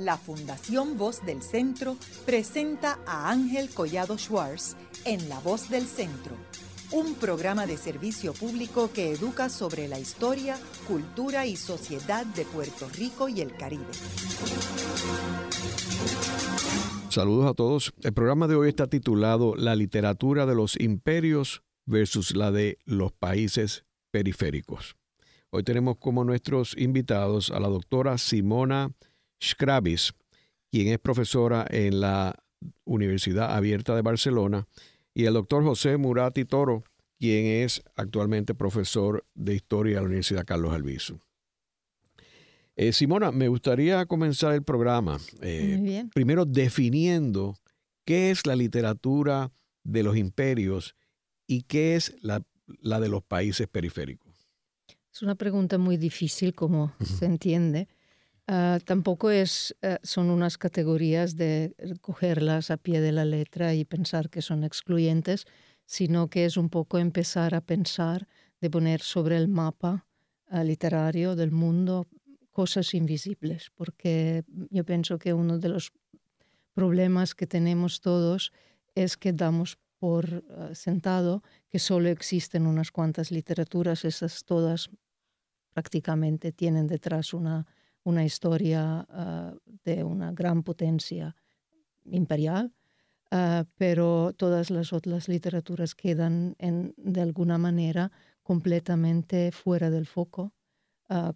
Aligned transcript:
la 0.00 0.16
Fundación 0.16 0.96
Voz 0.96 1.24
del 1.24 1.42
Centro 1.42 1.96
presenta 2.24 2.98
a 3.06 3.30
Ángel 3.30 3.68
Collado 3.68 4.16
Schwartz 4.16 4.76
en 5.04 5.28
La 5.28 5.38
Voz 5.40 5.68
del 5.68 5.86
Centro, 5.86 6.34
un 6.90 7.14
programa 7.14 7.66
de 7.66 7.76
servicio 7.76 8.32
público 8.32 8.90
que 8.92 9.12
educa 9.12 9.50
sobre 9.50 9.88
la 9.88 9.98
historia, 9.98 10.56
cultura 10.88 11.46
y 11.46 11.56
sociedad 11.56 12.24
de 12.24 12.44
Puerto 12.46 12.88
Rico 12.88 13.28
y 13.28 13.42
el 13.42 13.54
Caribe. 13.54 13.84
Saludos 17.10 17.50
a 17.50 17.54
todos. 17.54 17.92
El 18.02 18.14
programa 18.14 18.48
de 18.48 18.54
hoy 18.54 18.68
está 18.70 18.86
titulado 18.86 19.54
La 19.54 19.76
literatura 19.76 20.46
de 20.46 20.54
los 20.54 20.80
imperios 20.80 21.62
versus 21.84 22.34
la 22.34 22.50
de 22.50 22.78
los 22.86 23.12
países 23.12 23.84
periféricos. 24.10 24.96
Hoy 25.50 25.64
tenemos 25.64 25.96
como 25.98 26.24
nuestros 26.24 26.76
invitados 26.78 27.50
a 27.50 27.58
la 27.58 27.68
doctora 27.68 28.16
Simona 28.18 28.92
Scrabis, 29.42 30.12
quien 30.70 30.88
es 30.88 30.98
profesora 30.98 31.66
en 31.68 32.00
la 32.00 32.34
Universidad 32.84 33.54
Abierta 33.54 33.94
de 33.94 34.02
Barcelona, 34.02 34.66
y 35.14 35.24
el 35.24 35.34
doctor 35.34 35.64
José 35.64 35.96
Murati 35.96 36.44
Toro, 36.44 36.84
quien 37.18 37.46
es 37.64 37.82
actualmente 37.96 38.54
profesor 38.54 39.26
de 39.34 39.54
Historia 39.54 39.96
de 39.96 40.00
la 40.02 40.06
Universidad 40.06 40.44
Carlos 40.44 40.72
Albizu. 40.72 41.18
Eh, 42.76 42.92
Simona, 42.92 43.30
me 43.30 43.48
gustaría 43.48 44.06
comenzar 44.06 44.54
el 44.54 44.62
programa 44.62 45.18
eh, 45.42 46.06
primero 46.14 46.46
definiendo 46.46 47.56
qué 48.06 48.30
es 48.30 48.46
la 48.46 48.56
literatura 48.56 49.52
de 49.84 50.02
los 50.02 50.16
imperios 50.16 50.94
y 51.46 51.62
qué 51.62 51.96
es 51.96 52.16
la, 52.22 52.42
la 52.80 53.00
de 53.00 53.08
los 53.08 53.22
países 53.22 53.68
periféricos. 53.68 54.30
Es 55.12 55.22
una 55.22 55.34
pregunta 55.34 55.76
muy 55.76 55.96
difícil, 55.96 56.54
como 56.54 56.94
se 57.04 57.26
entiende. 57.26 57.88
Ah, 58.52 58.80
tampoco 58.84 59.30
es, 59.30 59.76
eh, 59.80 59.98
son 60.02 60.28
unas 60.28 60.58
categorías 60.58 61.36
de 61.36 61.72
cogerlas 62.00 62.72
a 62.72 62.78
pie 62.78 63.00
de 63.00 63.12
la 63.12 63.24
letra 63.24 63.74
y 63.74 63.84
pensar 63.84 64.28
que 64.28 64.42
son 64.42 64.64
excluyentes, 64.64 65.44
sino 65.86 66.28
que 66.28 66.46
es 66.46 66.56
un 66.56 66.68
poco 66.68 66.98
empezar 66.98 67.54
a 67.54 67.60
pensar 67.60 68.26
de 68.60 68.68
poner 68.68 69.02
sobre 69.02 69.36
el 69.36 69.46
mapa 69.46 70.04
ah, 70.48 70.64
literario 70.64 71.36
del 71.36 71.52
mundo 71.52 72.08
cosas 72.50 72.92
invisibles, 72.92 73.70
porque 73.76 74.42
yo 74.70 74.84
pienso 74.84 75.16
que 75.20 75.32
uno 75.32 75.60
de 75.60 75.68
los 75.68 75.92
problemas 76.74 77.36
que 77.36 77.46
tenemos 77.46 78.00
todos 78.00 78.50
es 78.96 79.16
que 79.16 79.32
damos 79.32 79.78
por 80.00 80.42
ah, 80.56 80.74
sentado 80.74 81.44
que 81.68 81.78
solo 81.78 82.08
existen 82.08 82.66
unas 82.66 82.90
cuantas 82.90 83.30
literaturas, 83.30 84.04
esas 84.04 84.42
todas 84.42 84.90
prácticamente 85.72 86.50
tienen 86.50 86.88
detrás 86.88 87.32
una, 87.32 87.68
una 88.04 88.24
historia 88.24 89.06
ah, 89.08 89.54
de 89.84 90.04
una 90.04 90.32
gran 90.32 90.62
potencia 90.62 91.36
imperial, 92.04 92.72
ah, 93.30 93.64
pero 93.76 94.32
todas 94.36 94.70
las 94.70 94.92
otras 94.92 95.28
literaturas 95.28 95.94
quedan 95.94 96.56
en, 96.58 96.94
manera 97.58 98.10
completamente 98.42 99.52
fuera 99.52 99.90
del 99.90 100.06
foco, 100.06 100.52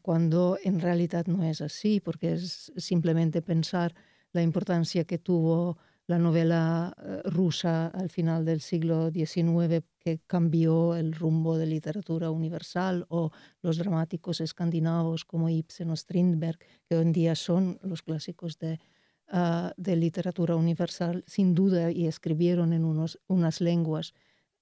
cuando 0.02 0.56
en 0.62 0.78
realidad 0.78 1.26
no 1.26 1.42
es 1.42 1.60
así, 1.60 1.98
porque 1.98 2.34
es 2.34 2.72
simplemente 2.76 3.42
pensar 3.42 3.92
la 4.32 4.40
importancia 4.40 5.04
que 5.04 5.18
tuvo 5.18 5.78
la 6.06 6.18
novela 6.18 6.94
eh, 6.98 7.22
rusa 7.24 7.86
al 7.88 8.10
final 8.10 8.44
del 8.44 8.60
siglo 8.60 9.10
XIX 9.10 9.84
que 9.98 10.20
cambió 10.26 10.96
el 10.96 11.14
rumbo 11.14 11.56
de 11.56 11.66
literatura 11.66 12.30
universal 12.30 13.06
o 13.08 13.30
los 13.62 13.78
dramáticos 13.78 14.40
escandinavos 14.40 15.24
como 15.24 15.48
Ibsen 15.48 15.90
o 15.90 15.96
Strindberg, 15.96 16.58
que 16.86 16.96
hoy 16.96 17.02
en 17.02 17.12
día 17.12 17.34
son 17.34 17.78
los 17.82 18.02
clásicos 18.02 18.58
de, 18.58 18.80
ah, 19.28 19.72
de 19.78 19.96
literatura 19.96 20.56
universal, 20.56 21.24
sin 21.26 21.54
duda, 21.54 21.90
y 21.90 22.06
escribieron 22.06 22.74
en 22.74 22.84
unos, 22.84 23.18
unas 23.26 23.62
lenguas 23.62 24.12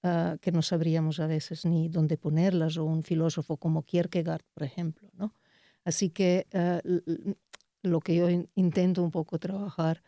ah, 0.01 0.37
que 0.39 0.53
no 0.53 0.61
sabríamos 0.61 1.19
a 1.19 1.27
veces 1.27 1.65
ni 1.65 1.89
dónde 1.89 2.17
ponerlas, 2.17 2.77
o 2.77 2.85
un 2.85 3.03
filósofo 3.03 3.57
como 3.57 3.83
Kierkegaard, 3.83 4.43
por 4.53 4.63
ejemplo. 4.63 5.09
¿no? 5.13 5.35
Así 5.83 6.09
que 6.09 6.47
ah, 6.53 6.79
lo 7.81 7.99
que 7.99 8.15
yo 8.15 8.29
intento 8.55 9.03
un 9.03 9.11
poco 9.11 9.39
trabajar 9.39 10.01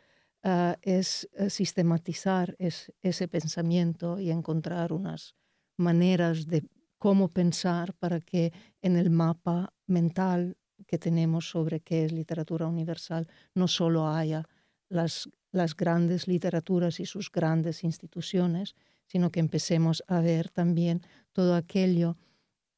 Ah, 0.47 0.77
es 0.83 1.27
eh, 1.33 1.49
sistematizar 1.49 2.55
ese 2.59 3.27
pensamiento 3.27 4.19
y 4.19 4.29
encontrar 4.29 4.93
unas 4.93 5.33
maneras 5.75 6.45
de 6.45 6.69
cómo 6.99 7.29
pensar 7.29 7.95
para 7.95 8.21
que 8.21 8.53
en 8.83 8.95
el 8.95 9.09
mapa 9.09 9.73
mental 9.87 10.55
que 10.85 10.99
tenemos 10.99 11.49
sobre 11.49 11.79
qué 11.79 12.05
es 12.05 12.11
literatura 12.11 12.67
universal 12.67 13.27
no 13.55 13.67
solo 13.67 14.07
haya 14.07 14.47
las, 14.87 15.27
las 15.51 15.75
grandes 15.75 16.27
literaturas 16.27 16.99
y 16.99 17.07
sus 17.07 17.31
grandes 17.31 17.83
instituciones, 17.83 18.75
sino 19.07 19.31
que 19.31 19.39
empecemos 19.39 20.03
a 20.07 20.19
ver 20.19 20.49
también 20.49 21.01
todo 21.31 21.55
aquello 21.55 22.17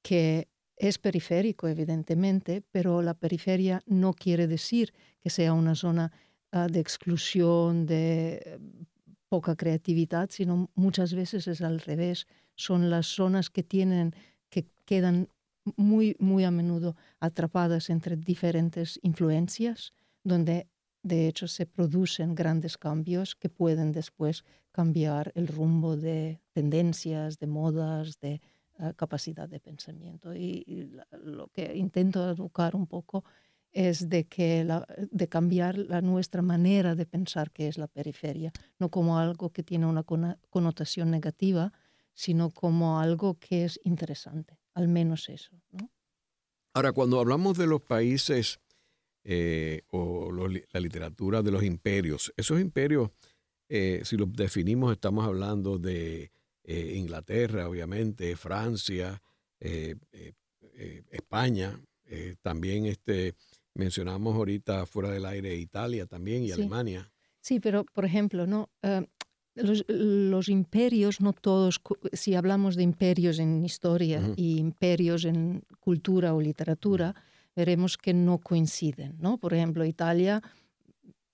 que 0.01 0.47
es 0.78 0.99
periférico, 0.99 1.67
evidentemente, 1.67 2.63
pero 2.72 3.01
la 3.01 3.16
periferia 3.16 3.81
no 3.88 4.13
quiere 4.13 4.47
decir 4.47 4.94
que 5.19 5.29
sea 5.29 5.51
una 5.51 5.75
zona 5.75 6.13
de 6.52 6.80
exclusión, 6.80 7.85
de 7.85 8.59
poca 9.30 9.56
creatividad, 9.56 10.30
sino 10.31 10.69
muchas 10.75 11.13
veces 11.13 11.47
es 11.47 11.62
al 11.62 11.80
revés. 11.80 12.28
Son 12.56 12.90
las 12.90 13.08
zonas 13.08 13.50
que 13.50 13.63
tienen, 13.63 14.13
que 14.50 14.68
quedan 14.85 15.30
muy, 15.75 16.16
muy 16.19 16.44
a 16.46 16.52
menudo 16.52 16.96
atrapadas 17.19 17.90
entre 17.90 18.16
diferentes 18.16 19.00
influencias, 19.03 19.94
donde 20.24 20.68
de 21.03 21.28
hecho 21.28 21.47
se 21.47 21.66
producen 21.66 22.35
grandes 22.35 22.78
cambios 22.78 23.35
que 23.35 23.50
pueden 23.50 23.91
después 23.91 24.44
cambiar 24.72 25.31
el 25.35 25.47
rumbo 25.47 25.97
de 25.97 26.40
tendencias, 26.53 27.40
de 27.40 27.47
modas, 27.47 28.19
de 28.19 28.41
ah, 28.78 28.94
capacidad 28.94 29.50
de 29.50 29.59
pensamiento. 29.59 30.35
Y, 30.35 30.91
lo 31.24 31.47
que 31.47 31.75
intento 31.75 32.29
educar 32.29 32.75
un 32.75 32.88
poco 32.88 33.24
es 33.72 34.09
de, 34.09 34.25
que 34.25 34.66
de 35.11 35.28
cambiar 35.28 35.78
la, 35.78 36.01
nuestra 36.01 36.41
manera 36.41 36.95
de 36.95 37.05
pensar 37.05 37.51
que 37.51 37.67
es 37.67 37.78
la 37.78 37.88
periferia, 37.88 38.51
no 38.79 38.89
como 38.89 39.19
algo 39.19 39.51
que 39.51 39.63
tiene 39.63 39.85
una 39.85 40.03
connotación 40.03 41.11
negativa, 41.11 41.73
sino 42.13 42.50
como 42.50 43.00
algo 43.00 43.38
que 43.39 43.66
es 43.66 43.79
interesante, 43.83 44.57
al 44.73 44.88
menos 44.88 45.29
eso. 45.29 45.51
Ahora, 46.73 46.91
cuando 46.91 47.19
hablamos 47.19 47.57
de 47.57 47.67
los 47.67 47.81
países 47.81 48.59
eh, 49.23 49.81
o 49.91 50.31
la 50.31 50.79
literatura 50.79 51.44
de 51.44 51.51
los 51.51 51.63
imperios, 51.63 52.34
esos 52.38 52.59
imperios, 52.59 53.11
eh, 53.69 54.01
si 54.03 54.16
los 54.16 54.31
definimos, 54.34 54.94
estamos 54.94 55.25
hablando 55.25 55.78
de 55.78 56.31
eh, 56.63 56.94
Inglaterra, 56.95 57.67
obviamente, 57.67 58.35
Francia, 58.35 59.22
España, 61.11 61.81
también 62.41 62.85
este, 62.85 63.35
Mencionamos 63.78 64.36
ahorita 64.36 64.86
fuera 64.88 65.10
del 65.12 65.26
aire 65.26 65.56
Italia 65.56 66.08
también 66.08 66.44
y 66.44 66.52
Alemania. 66.52 67.10
Sí, 67.42 67.60
pero 67.60 67.86
por 67.86 68.06
ejemplo, 68.06 68.48
¿no? 68.48 68.70
Eh, 68.82 69.06
los, 69.56 70.50
imperios, 70.50 71.22
no 71.22 71.34
todos, 71.34 71.82
si 72.14 72.36
hablamos 72.36 72.76
de 72.76 72.84
imperios 72.84 73.40
en 73.40 73.64
historia 73.64 74.22
y 74.36 74.58
imperios 74.58 75.26
en 75.26 75.64
cultura 75.80 76.34
o 76.34 76.42
literatura, 76.42 77.16
veremos 77.56 77.98
que 77.98 78.14
no 78.14 78.40
coinciden. 78.40 79.16
¿no? 79.20 79.38
Por 79.38 79.54
ejemplo, 79.54 79.86
Italia 79.86 80.42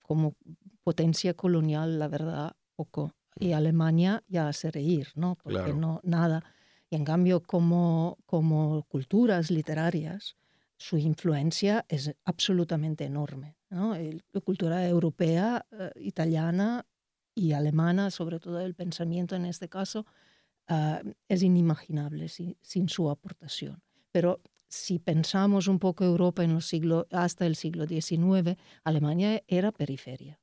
como 0.02 0.34
potencia 0.82 1.34
colonial, 1.34 1.98
la 1.98 2.08
verdad, 2.08 2.52
poco. 2.76 3.14
Y 3.38 3.52
Alemania 3.52 4.22
ya 4.28 4.48
hace 4.48 4.70
reír, 4.70 5.08
¿no? 5.16 5.36
Porque 5.42 5.72
no, 5.72 6.00
nada. 6.04 6.44
Y 6.88 6.96
en 6.96 7.04
cambio, 7.04 7.40
como, 7.40 8.18
como 8.26 8.84
culturas 8.84 9.50
literarias, 9.50 10.36
su 10.76 10.98
influencia 10.98 11.84
es 11.88 12.14
absolutamente 12.24 13.04
enorme. 13.04 13.56
la 13.70 14.40
cultura 14.40 14.86
europea, 14.86 15.66
eh, 15.72 15.90
italiana 15.96 16.86
y 17.34 17.52
alemana, 17.52 18.10
sobre 18.10 18.38
todo 18.38 18.60
el 18.60 18.74
pensamiento 18.74 19.34
en 19.34 19.46
este 19.46 19.68
caso, 19.68 20.06
ah, 20.68 21.02
es 21.28 21.42
inimaginable 21.42 22.28
sin, 22.28 22.88
su 22.88 23.10
aportación. 23.10 23.82
Pero 24.12 24.40
si 24.68 24.98
pensamos 24.98 25.66
un 25.66 25.78
poco 25.78 26.04
Europa 26.04 26.44
en 26.44 26.54
los 26.54 26.66
siglos, 26.66 27.06
hasta 27.10 27.46
el 27.46 27.56
siglo 27.56 27.86
XIX, 27.86 28.56
Alemania 28.84 29.42
era 29.48 29.72
periferia. 29.72 30.40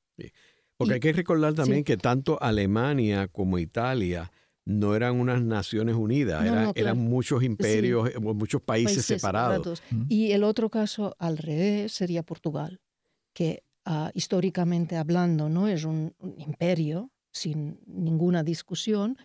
Porque 0.78 0.96
hay 0.96 1.00
que 1.00 1.14
recordar 1.14 1.54
también 1.54 1.84
que 1.84 1.98
tanto 1.98 2.42
Alemania 2.42 3.28
como 3.28 3.60
Italia 3.60 4.32
no 4.66 4.96
eran 4.96 5.20
unas 5.20 5.42
naciones 5.42 5.96
unidas, 5.96 6.74
eran, 6.76 6.98
muchos 6.98 7.44
imperios, 7.44 8.10
eh, 8.10 8.20
muchos 8.20 8.62
países, 8.62 9.06
separados. 9.06 9.82
Y 10.08 10.32
el 10.32 10.44
otro 10.44 10.70
caso 10.70 11.16
al 11.20 11.38
revés 11.38 11.94
sería 11.94 12.24
Portugal, 12.24 12.80
que 13.34 13.64
ah, 13.86 14.12
históricamente 14.14 14.98
hablando 14.98 15.50
no 15.50 15.68
es 15.68 15.84
un, 15.84 16.14
imperio 16.38 17.12
sin 17.32 17.80
ninguna 17.88 18.44
discusión, 18.44 19.18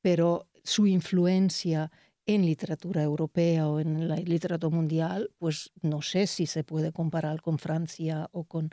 pero 0.00 0.48
su 0.62 0.86
influencia 0.86 1.90
en 2.26 2.44
literatura 2.44 3.02
europea 3.02 3.68
o 3.68 3.80
en 3.80 4.08
la 4.08 4.16
literatura 4.16 4.74
mundial, 4.74 5.30
pues 5.38 5.72
no 5.80 6.02
sé 6.02 6.26
si 6.26 6.46
se 6.46 6.64
puede 6.64 6.92
comparar 6.92 7.40
con 7.40 7.58
Francia 7.58 8.28
o 8.32 8.44
con 8.44 8.70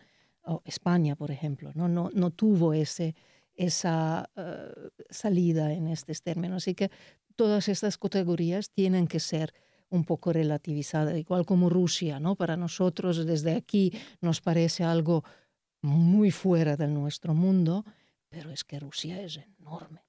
España, 0.65 1.15
por 1.15 1.31
ejemplo, 1.31 1.71
no, 1.75 1.87
no, 1.87 2.09
no 2.13 2.31
tuvo 2.31 2.73
ese, 2.73 3.15
esa 3.59 4.29
uh, 4.37 4.89
salida 5.09 5.73
en 5.73 5.87
estos 5.87 6.21
términos. 6.21 6.63
Así 6.63 6.75
que 6.75 6.89
todas 7.35 7.67
estas 7.67 7.97
categorías 7.97 8.71
tienen 8.71 9.05
que 9.05 9.19
ser 9.19 9.53
un 9.89 10.05
poco 10.05 10.31
relativizadas, 10.31 11.17
igual 11.17 11.45
como 11.45 11.69
Rusia, 11.69 12.19
¿no? 12.19 12.35
Para 12.35 12.55
nosotros 12.55 13.25
desde 13.25 13.55
aquí 13.55 13.91
nos 14.21 14.39
parece 14.39 14.83
algo 14.85 15.23
muy 15.81 16.31
fuera 16.31 16.77
de 16.77 16.87
nuestro 16.87 17.33
mundo, 17.33 17.83
pero 18.29 18.51
es 18.51 18.63
que 18.63 18.79
Rusia 18.79 19.21
es 19.21 19.37
enorme 19.59 20.05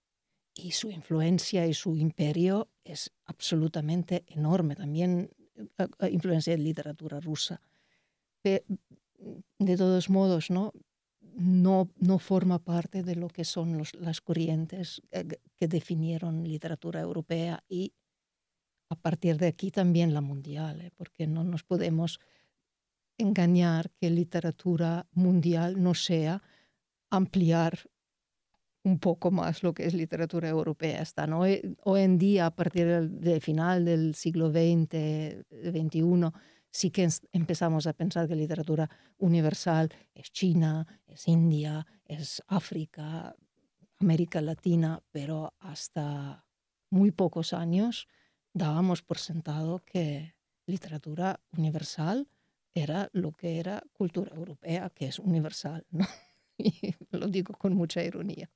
y 0.55 0.71
su 0.73 0.91
influencia 0.91 1.67
y 1.67 1.75
su 1.75 1.97
imperio 1.97 2.69
es 2.85 3.11
absolutamente 3.25 4.25
enorme. 4.29 4.77
También 4.77 5.31
uh, 5.57 6.07
influencia 6.07 6.55
en 6.55 6.63
literatura 6.63 7.19
rusa. 7.19 7.61
De 8.43 9.77
todos 9.77 10.09
modos, 10.09 10.51
¿no? 10.51 10.73
No, 11.37 11.91
no 11.99 12.19
forma 12.19 12.59
parte 12.59 13.03
de 13.03 13.17
lo 13.17 13.29
que 13.29 13.45
son 13.45 13.83
las 13.99 14.21
corrientes 14.21 15.03
eh, 15.11 15.27
que 15.57 15.69
definieron 15.69 16.45
literatura 16.45 17.01
europea 17.01 17.63
y 17.69 17.93
a 18.91 18.97
partir 18.97 19.39
de 19.39 19.47
aquí 19.47 19.71
también 19.71 20.15
la 20.15 20.21
mundial, 20.21 20.81
¿eh? 20.81 20.91
porque 20.97 21.27
no 21.27 21.45
nos 21.45 21.63
podemos 21.63 22.19
engañar 23.19 23.91
que 24.01 24.11
literatura 24.11 25.07
mundial 25.13 25.83
no 25.83 25.95
sea 25.95 26.43
ampliar 27.11 27.79
un 28.83 28.99
poco 28.99 29.31
más 29.31 29.63
lo 29.63 29.75
que 29.75 29.87
es 29.87 29.95
literatura 29.95 30.49
europea. 30.49 31.03
Está, 31.03 31.27
¿no? 31.27 31.41
Hoy, 31.41 31.77
hoy 31.85 32.01
en 32.01 32.19
día, 32.19 32.47
a 32.47 32.55
partir 32.55 32.87
del 33.09 33.41
final 33.41 33.85
del 33.85 34.15
siglo 34.15 34.51
XX, 34.51 35.45
XXI, 35.51 36.33
sí 36.71 36.91
que 36.91 37.09
empezamos 37.33 37.87
a 37.87 37.93
pensar 37.93 38.29
que 38.29 38.37
literatura 38.37 38.89
universal 39.19 39.91
es 40.15 40.31
China, 40.33 40.87
es 41.07 41.29
India, 41.29 41.87
es 42.05 42.43
África, 42.47 43.35
América 43.99 44.41
Latina, 44.41 45.03
pero 45.11 45.55
hasta 45.59 46.47
muy 46.91 47.11
pocos 47.11 47.53
años 47.53 48.09
dábamos 48.53 49.03
por 49.03 49.19
sentado 49.19 49.83
que 49.85 50.35
literatura 50.67 51.41
universal 51.57 52.29
era 52.75 53.11
lo 53.13 53.33
que 53.33 53.59
era 53.59 53.83
cultura 53.93 54.35
europea, 54.35 54.91
que 54.91 55.07
es 55.07 55.19
universal, 55.19 55.87
¿no? 55.91 56.07
Y 56.63 56.95
lo 57.11 57.27
digo 57.29 57.55
con 57.55 57.75
mucha 57.75 58.05
ironía. 58.05 58.51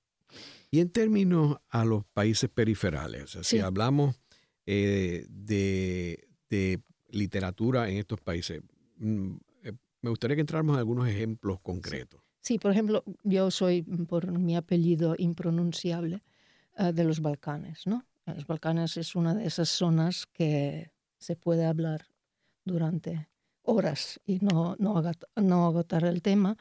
Y 0.71 0.81
en 0.81 0.91
términos 0.91 1.57
a 1.71 1.87
los 1.87 2.05
países 2.05 2.51
periferales, 2.51 3.31
si 3.43 3.61
hablamos 3.61 4.21
eh, 4.67 5.25
de, 5.31 6.29
de, 6.51 6.83
literatura 7.15 7.89
en 7.89 7.97
estos 7.99 8.21
países. 8.21 8.63
Mm, 8.99 9.37
eh, 9.65 9.73
me 10.03 10.11
gustaría 10.11 10.37
que 10.37 10.41
entráramos 10.41 10.75
en 10.75 10.81
algunos 10.81 11.09
ejemplos 11.09 11.61
concretos. 11.61 12.21
Sí, 12.41 12.59
por 12.59 12.73
ejemplo, 12.73 13.05
yo 13.23 13.51
soy, 13.51 13.83
por 13.83 14.31
mi 14.31 14.57
apellido 14.57 15.15
impronunciable, 15.17 16.23
eh, 16.77 16.93
de 16.93 17.05
los 17.05 17.21
Balcanes, 17.21 17.87
¿no? 17.87 18.05
Los 18.27 18.47
Balcanes 18.47 18.97
es 18.97 19.15
una 19.15 19.35
de 19.35 19.47
esas 19.47 19.69
zonas 19.69 20.27
que 20.27 20.91
se 21.19 21.37
puede 21.37 21.67
hablar 21.67 22.07
durante 22.65 23.29
horas 23.63 24.21
y 24.27 24.39
no, 24.41 24.77
no, 24.79 25.03
no 25.37 25.67
agotar 25.67 26.05
el 26.05 26.23
tema. 26.23 26.57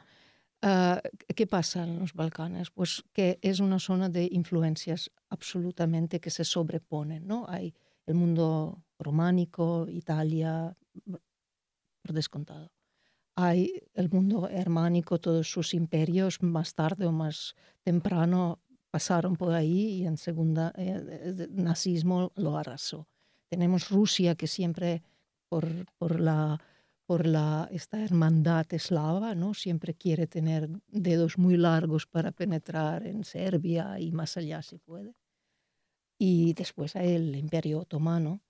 Uh, 0.62 0.96
¿Qué 1.34 1.46
pasa 1.46 1.84
en 1.84 1.98
los 1.98 2.14
Balcanes? 2.14 2.70
Pues 2.70 3.04
que 3.12 3.38
es 3.42 3.60
una 3.60 3.78
zona 3.78 4.08
de 4.08 4.28
influencias 4.30 5.10
absolutamente 5.28 6.20
que 6.20 6.30
se 6.30 6.44
sobreponen, 6.44 7.26
¿no? 7.26 7.44
Hay 7.48 7.74
el 8.06 8.14
mundo 8.14 8.82
románico, 8.98 9.86
Italia, 9.88 10.76
por 12.02 12.12
descontado. 12.12 12.70
Hay 13.36 13.82
el 13.94 14.10
mundo 14.10 14.48
germánico, 14.48 15.18
todos 15.18 15.50
sus 15.50 15.74
imperios, 15.74 16.42
más 16.42 16.74
tarde 16.74 17.06
o 17.06 17.12
más 17.12 17.54
temprano 17.82 18.60
pasaron 18.90 19.36
por 19.36 19.52
ahí 19.52 20.02
y 20.02 20.06
en 20.06 20.16
segunda, 20.16 20.72
eh, 20.76 21.32
el 21.38 21.56
nazismo 21.56 22.32
lo 22.36 22.56
arrasó. 22.56 23.08
Tenemos 23.48 23.90
Rusia 23.90 24.36
que 24.36 24.46
siempre 24.46 25.02
por, 25.48 25.66
por 25.98 26.20
la 26.20 26.60
por 27.06 27.26
la, 27.26 27.68
esta 27.70 28.02
hermandad 28.02 28.66
eslava, 28.72 29.34
¿no? 29.34 29.54
siempre 29.54 29.94
quiere 29.94 30.26
tener 30.26 30.68
dedos 30.88 31.38
muy 31.38 31.56
largos 31.56 32.06
para 32.06 32.32
penetrar 32.32 33.06
en 33.06 33.24
Serbia 33.24 33.98
y 34.00 34.10
más 34.10 34.36
allá 34.36 34.62
si 34.62 34.78
puede. 34.78 35.14
Y 36.18 36.54
después 36.54 36.96
hay 36.96 37.12
el 37.14 37.36
Imperio 37.36 37.80
Otomano, 37.80 38.40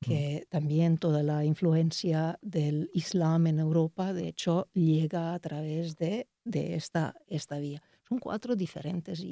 que 0.00 0.46
también 0.48 0.96
toda 0.96 1.22
la 1.22 1.44
influencia 1.44 2.38
del 2.40 2.90
Islam 2.94 3.46
en 3.46 3.60
Europa, 3.60 4.12
de 4.12 4.28
hecho, 4.28 4.68
llega 4.72 5.34
a 5.34 5.38
través 5.38 5.96
de, 5.96 6.28
de 6.44 6.74
esta, 6.74 7.14
esta 7.26 7.58
vía. 7.58 7.82
Son 8.08 8.18
cuatro 8.18 8.56
diferentes 8.56 9.22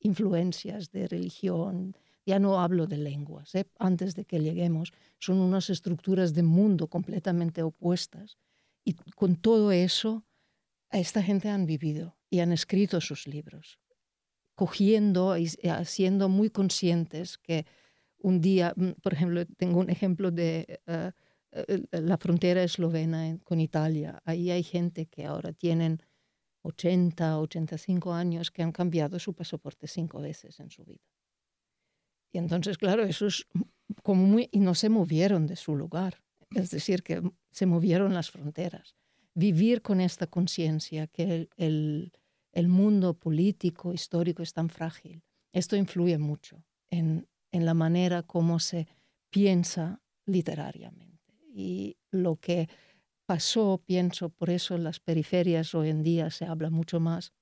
influencias 0.00 0.90
de 0.90 1.06
religión, 1.06 1.94
ya 2.24 2.38
no 2.38 2.60
hablo 2.60 2.86
de 2.86 2.96
lenguas, 2.96 3.54
¿eh? 3.54 3.66
antes 3.78 4.14
de 4.14 4.24
que 4.24 4.40
lleguemos, 4.40 4.92
son 5.18 5.38
unas 5.38 5.70
estructuras 5.70 6.34
de 6.34 6.42
mundo 6.42 6.88
completamente 6.88 7.62
opuestas. 7.62 8.38
Y 8.84 8.94
con 8.94 9.36
todo 9.36 9.70
eso, 9.70 10.24
esta 10.90 11.22
gente 11.22 11.50
han 11.50 11.66
vivido 11.66 12.16
y 12.30 12.40
han 12.40 12.52
escrito 12.52 13.00
sus 13.00 13.26
libros, 13.26 13.78
cogiendo 14.54 15.36
y 15.36 15.48
siendo 15.84 16.28
muy 16.28 16.50
conscientes 16.50 17.38
que 17.38 17.66
un 18.26 18.40
día, 18.40 18.74
mm, 18.74 19.00
por 19.02 19.12
ejemplo, 19.12 19.46
tengo 19.56 19.78
un 19.78 19.88
ejemplo 19.88 20.32
de 20.32 20.80
eh, 20.86 21.12
eh, 21.52 21.82
la 21.92 22.18
frontera 22.18 22.64
eslovena 22.64 23.38
con 23.44 23.60
Italia. 23.60 24.20
Ahí 24.24 24.50
hay 24.50 24.64
gente 24.64 25.06
que 25.06 25.24
ahora 25.24 25.52
tienen 25.52 26.02
80, 26.62 27.38
85 27.38 28.12
años 28.12 28.50
que 28.50 28.64
han 28.64 28.72
cambiado 28.72 29.20
su 29.20 29.32
pasaporte 29.32 29.86
cinco 29.86 30.20
veces 30.20 30.58
en 30.58 30.70
su 30.70 30.84
vida. 30.84 31.06
Y 32.32 32.38
entonces, 32.38 32.76
claro, 32.78 33.04
eso 33.04 33.28
es 33.28 33.46
como 34.02 34.24
muy... 34.26 34.48
Y 34.50 34.58
no 34.58 34.74
se 34.74 34.88
movieron 34.88 35.46
de 35.46 35.54
su 35.54 35.76
lugar. 35.76 36.24
Es 36.50 36.70
decir, 36.70 37.04
que 37.04 37.22
se 37.52 37.66
movieron 37.66 38.12
las 38.12 38.32
fronteras. 38.32 38.96
Vivir 39.34 39.82
con 39.82 40.00
esta 40.00 40.26
conciencia 40.26 41.06
que 41.06 41.48
el, 41.56 42.12
el 42.52 42.68
mundo 42.68 43.14
político, 43.14 43.92
histórico 43.92 44.42
es 44.42 44.52
tan 44.52 44.68
frágil, 44.68 45.22
esto 45.52 45.76
influye 45.76 46.18
mucho 46.18 46.64
en, 46.90 47.28
en 47.52 47.64
la 47.64 47.74
manera 47.74 48.22
como 48.22 48.58
se 48.58 48.86
piensa 49.30 50.00
literariamente. 50.24 51.34
Y 51.54 51.96
lo 52.10 52.36
que 52.36 52.68
pasó, 53.26 53.82
pienso, 53.84 54.28
por 54.28 54.50
eso 54.50 54.74
en 54.74 54.84
las 54.84 55.00
periferias 55.00 55.74
hoy 55.74 55.88
en 55.88 56.02
día 56.02 56.30
se 56.30 56.44
habla 56.44 56.70
mucho 56.70 57.00
más, 57.00 57.32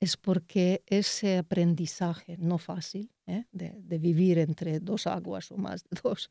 es 0.00 0.16
porque 0.16 0.82
ese 0.86 1.38
aprendizaje 1.38 2.36
no 2.38 2.58
fácil 2.58 3.10
¿eh? 3.26 3.44
de, 3.52 3.98
vivir 3.98 4.38
entre 4.38 4.80
dos 4.80 5.06
aguas 5.06 5.50
o 5.52 5.56
más 5.56 5.84
de 5.84 6.00
dos, 6.02 6.30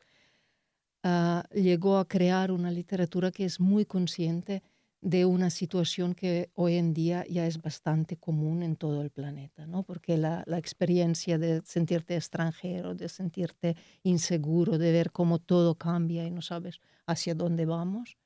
ah, 1.04 1.44
llegó 1.54 1.98
a 1.98 2.08
crear 2.08 2.52
una 2.52 2.72
literatura 2.72 3.32
que 3.32 3.46
es 3.46 3.60
muy 3.60 3.86
consciente 3.86 4.64
de 5.02 5.26
una 5.26 5.50
situación 5.50 6.14
que 6.14 6.52
hoy 6.56 6.76
en 6.76 6.94
día 6.94 7.26
ya 7.30 7.46
es 7.46 7.62
bastante 7.62 8.18
común 8.18 8.64
en 8.64 8.76
todo 8.76 9.02
el 9.02 9.12
planeta, 9.12 9.66
¿no? 9.66 9.84
porque 9.84 10.18
la, 10.18 10.44
la, 10.46 10.58
experiencia 10.58 11.38
de 11.38 11.62
sentirte 11.64 12.16
extranjero, 12.16 12.96
de 12.96 13.08
sentirte 13.08 13.78
inseguro, 14.04 14.78
de 14.78 14.92
ver 14.92 15.12
cómo 15.12 15.40
todo 15.40 15.76
cambia 15.76 16.26
y 16.26 16.32
no 16.32 16.42
sabes 16.42 16.82
hacia 17.06 17.34
dónde 17.34 17.66
vamos, 17.66 18.18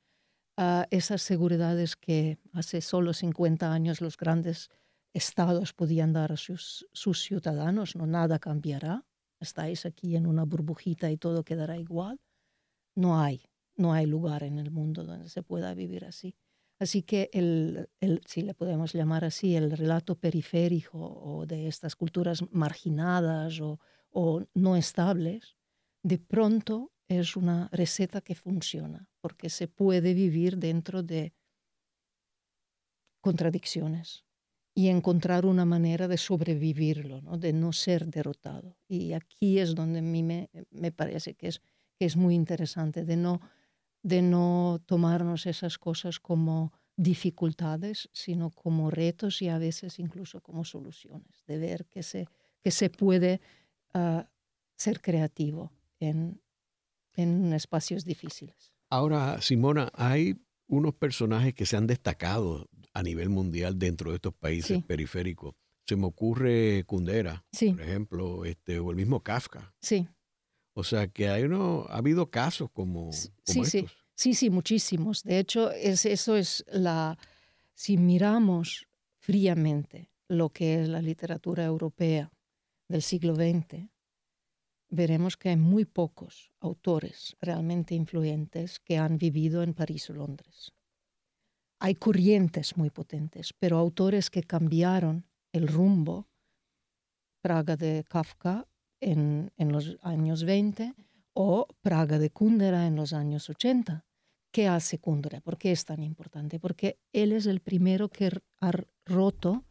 uh, 0.58 0.84
esas 0.90 1.22
seguridades 1.22 1.96
que 1.96 2.40
hace 2.54 2.82
solo 2.82 3.14
50 3.14 3.72
años 3.72 4.02
los 4.02 4.18
grandes 4.18 4.70
estados 5.14 5.74
podían 5.74 6.12
dar 6.12 6.32
a 6.32 6.38
sus, 6.38 6.88
sus 6.92 7.22
ciudadanos, 7.22 7.96
no 7.96 8.08
nada 8.08 8.40
cambiará, 8.40 9.06
estáis 9.40 9.86
aquí 9.86 10.16
en 10.16 10.26
una 10.26 10.44
burbujita 10.44 11.12
y 11.12 11.18
todo 11.18 11.44
quedará 11.44 11.78
igual, 11.78 12.20
no 12.96 13.20
hay, 13.20 13.44
no 13.76 13.94
hay 13.94 14.08
lugar 14.08 14.44
en 14.44 14.58
el 14.58 14.72
mundo 14.72 15.04
donde 15.04 15.30
se 15.30 15.44
pueda 15.44 15.76
vivir 15.76 16.06
así. 16.06 16.36
Así 16.84 17.02
que, 17.02 17.30
el, 17.32 17.90
el, 18.02 18.22
si 18.26 18.42
le 18.42 18.54
podemos 18.54 18.92
llamar 18.92 19.24
así, 19.24 19.56
el 19.56 19.72
relato 19.72 20.16
periférico 20.16 21.00
o 21.00 21.46
de 21.46 21.68
estas 21.68 21.96
culturas 21.96 22.44
marginadas 22.52 23.62
o, 23.62 23.80
o 24.12 24.44
no 24.54 24.76
estables, 24.76 25.56
de 26.04 26.18
pronto 26.18 26.92
es 27.08 27.38
una 27.38 27.70
receta 27.72 28.20
que 28.20 28.36
funciona, 28.36 29.08
porque 29.22 29.50
se 29.50 29.70
puede 29.70 30.14
vivir 30.14 30.58
dentro 30.58 31.04
de 31.04 31.34
contradicciones 33.22 34.26
y 34.76 34.90
encontrar 34.90 35.46
una 35.46 35.64
manera 35.64 36.10
de 36.10 36.18
sobrevivirlo, 36.18 37.22
¿no? 37.22 37.38
de 37.38 37.54
no 37.54 37.72
ser 37.72 38.08
derrotado. 38.08 38.78
Y 38.90 39.14
aquí 39.14 39.60
es 39.60 39.74
donde 39.74 40.00
a 40.00 40.02
mí 40.02 40.22
me, 40.22 40.50
me 40.70 40.92
parece 40.92 41.36
que 41.36 41.48
es, 41.48 41.62
que 41.98 42.06
es 42.06 42.18
muy 42.18 42.36
interesante, 42.36 43.06
de 43.06 43.16
no 43.16 43.40
de 44.04 44.22
no 44.22 44.82
tomarnos 44.86 45.46
esas 45.46 45.78
cosas 45.78 46.20
como 46.20 46.72
dificultades, 46.96 48.10
sino 48.14 48.52
como 48.52 48.92
retos 48.92 49.42
y 49.42 49.50
a 49.50 49.58
veces 49.58 49.98
incluso 49.98 50.42
como 50.42 50.64
soluciones, 50.64 51.44
de 51.48 51.58
ver 51.58 51.86
que 51.86 52.04
se, 52.04 52.28
que 52.62 52.70
se 52.70 52.90
puede 52.90 53.42
uh, 53.96 54.22
ser 54.76 55.02
creativo 55.02 55.72
en, 56.00 56.40
en 57.16 57.54
espacios 57.54 58.06
difíciles. 58.06 58.74
Ahora, 58.90 59.42
Simona, 59.42 59.90
hay 59.96 60.40
unos 60.68 60.94
personajes 60.94 61.54
que 61.56 61.66
se 61.66 61.78
han 61.78 61.88
destacado 61.88 62.70
a 62.94 63.02
nivel 63.02 63.30
mundial 63.30 63.80
dentro 63.80 64.12
de 64.12 64.18
estos 64.18 64.34
países 64.36 64.84
periféricos. 64.84 65.56
Se 65.88 65.96
me 65.96 66.06
ocurre 66.06 66.84
Kundera, 66.86 67.44
por 67.52 67.82
ejemplo, 67.82 68.46
este, 68.46 68.80
o 68.80 68.92
el 68.92 68.96
mismo 68.96 69.22
Kafka. 69.22 69.74
Sí. 69.82 70.08
O 70.74 70.84
sea 70.84 71.08
que 71.08 71.30
hay 71.30 71.44
uno, 71.44 71.86
ha 71.90 71.98
habido 71.98 72.30
casos 72.30 72.70
como, 72.72 73.12
sí, 73.12 73.32
Sí, 73.46 73.86
sí, 74.16 74.34
sí, 74.34 74.50
muchísimos. 74.50 75.24
De 75.24 75.40
hecho, 75.40 75.72
es, 75.72 76.06
eso 76.06 76.36
es 76.36 76.66
la, 76.72 77.18
si 77.74 77.98
miramos 77.98 78.88
fríamente 79.18 80.12
lo 80.28 80.50
que 80.50 80.82
es 80.82 80.90
la 80.90 81.02
literatura 81.02 81.64
europea 81.64 82.32
del 82.88 83.02
siglo 83.02 83.36
XX, 83.36 83.90
veremos 84.90 85.38
que 85.38 85.50
hay 85.50 85.58
muy 85.58 85.86
pocos 85.86 86.52
autores 86.60 87.36
realmente 87.42 87.96
influyentes 87.96 88.80
que 88.80 88.98
han 88.98 89.18
vivido 89.18 89.64
en 89.64 89.74
París 89.74 90.10
o 90.10 90.14
Londres. 90.14 90.72
Hay 91.80 91.96
corrientes 91.96 92.78
muy 92.78 92.90
potentes, 92.90 93.54
pero 93.54 93.78
autores 93.78 94.30
que 94.30 94.44
cambiaron 94.44 95.28
el 95.52 95.68
rumbo, 95.68 96.30
Praga 97.42 97.76
de 97.76 98.06
Kafka 98.08 98.68
en, 99.12 99.52
los 99.58 99.98
años 100.02 100.44
20 100.44 100.94
o 101.34 101.68
Praga 101.82 102.20
de 102.20 102.30
Kundera 102.30 102.88
en 102.88 102.96
los 102.96 103.14
años 103.14 103.50
80. 103.50 104.06
¿Qué 104.52 104.68
hace 104.68 105.00
Kundera? 105.00 105.42
¿Por 105.42 105.58
qué 105.58 105.72
es 105.72 105.86
tan 105.86 106.04
importante? 106.04 106.60
Porque 106.60 107.00
él 107.12 107.32
es 107.32 107.46
el 107.46 107.60
primero 107.60 108.10
que 108.10 108.32
ha 108.60 108.72
roto 109.06 109.66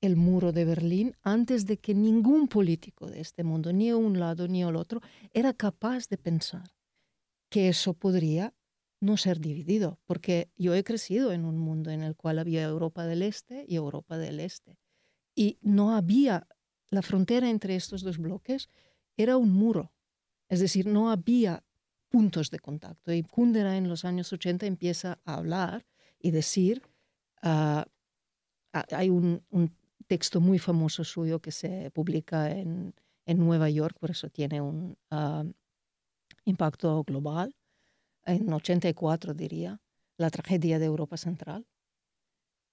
el 0.00 0.16
muro 0.16 0.52
de 0.52 0.64
Berlín 0.64 1.16
antes 1.22 1.66
de 1.66 1.78
que 1.78 1.94
ningún 1.94 2.48
político 2.48 3.06
de 3.06 3.20
este 3.20 3.44
mundo, 3.44 3.72
ni 3.72 3.92
un 3.92 4.18
lado 4.18 4.48
ni 4.48 4.62
al 4.62 4.76
otro, 4.76 5.00
era 5.32 5.52
capaz 5.52 6.08
de 6.08 6.18
pensar 6.18 6.74
que 7.48 7.68
eso 7.68 7.94
podría 7.94 8.54
no 9.02 9.16
ser 9.16 9.40
dividido, 9.40 9.98
porque 10.06 10.50
yo 10.56 10.74
he 10.74 10.84
crecido 10.84 11.32
en 11.32 11.44
un 11.44 11.58
mundo 11.58 11.90
en 11.90 12.02
el 12.02 12.16
cual 12.16 12.38
había 12.38 12.62
Europa 12.62 13.04
del 13.04 13.22
Este 13.22 13.64
y 13.68 13.74
Europa 13.74 14.16
del 14.16 14.40
Este, 14.40 14.78
y 15.34 15.58
no 15.60 15.94
había, 15.94 16.46
la 16.92 17.02
frontera 17.02 17.48
entre 17.48 17.74
estos 17.74 18.02
dos 18.02 18.18
bloques 18.18 18.68
era 19.16 19.36
un 19.36 19.50
muro, 19.50 19.92
es 20.48 20.60
decir, 20.60 20.86
no 20.86 21.10
había 21.10 21.64
puntos 22.08 22.50
de 22.50 22.58
contacto. 22.58 23.12
Y 23.12 23.22
Kundera 23.22 23.76
en 23.76 23.88
los 23.88 24.04
años 24.04 24.32
80 24.32 24.66
empieza 24.66 25.18
a 25.24 25.34
hablar 25.34 25.86
y 26.18 26.30
decir, 26.30 26.82
ah, 27.42 27.86
hay 28.72 29.08
un, 29.10 29.42
texto 30.06 30.40
muy 30.40 30.58
famoso 30.58 31.04
suyo 31.04 31.40
que 31.40 31.52
se 31.52 31.90
publica 31.92 32.50
en, 32.50 32.94
en 33.24 33.38
Nueva 33.38 33.70
York, 33.70 33.96
por 33.98 34.10
eso 34.10 34.28
tiene 34.28 34.60
un 34.60 34.98
ah, 35.10 35.44
impacto 36.44 37.02
global, 37.04 37.56
en 38.26 38.52
84 38.52 39.32
diría, 39.32 39.80
la 40.18 40.28
tragedia 40.28 40.78
de 40.78 40.84
Europa 40.84 41.16
Central, 41.16 41.66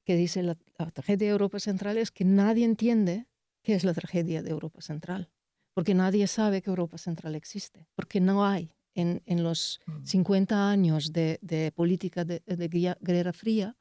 que 0.03 0.15
dice 0.15 0.43
la, 0.43 0.55
tragedia 0.91 1.27
de 1.27 1.31
Europa 1.31 1.59
Central 1.59 1.97
es 1.97 2.11
que 2.11 2.25
nadie 2.25 2.65
entiende 2.65 3.27
qué 3.61 3.75
es 3.75 3.83
la 3.83 3.93
tragedia 3.93 4.41
de 4.41 4.51
Europa 4.51 4.81
Central, 4.81 5.29
porque 5.73 5.93
nadie 5.93 6.27
sabe 6.27 6.61
que 6.61 6.69
Europa 6.69 6.97
Central 6.97 7.35
existe, 7.35 7.87
porque 7.95 8.19
no 8.19 8.45
hay 8.45 8.73
en, 8.95 9.21
en 9.25 9.43
los 9.43 9.79
50 10.03 10.55
mm. 10.55 10.57
años 10.57 11.13
de, 11.13 11.39
de 11.41 11.71
política 11.71 12.25
de, 12.25 12.41
de 12.45 12.95
Guerra 13.01 13.33
Fría, 13.33 13.77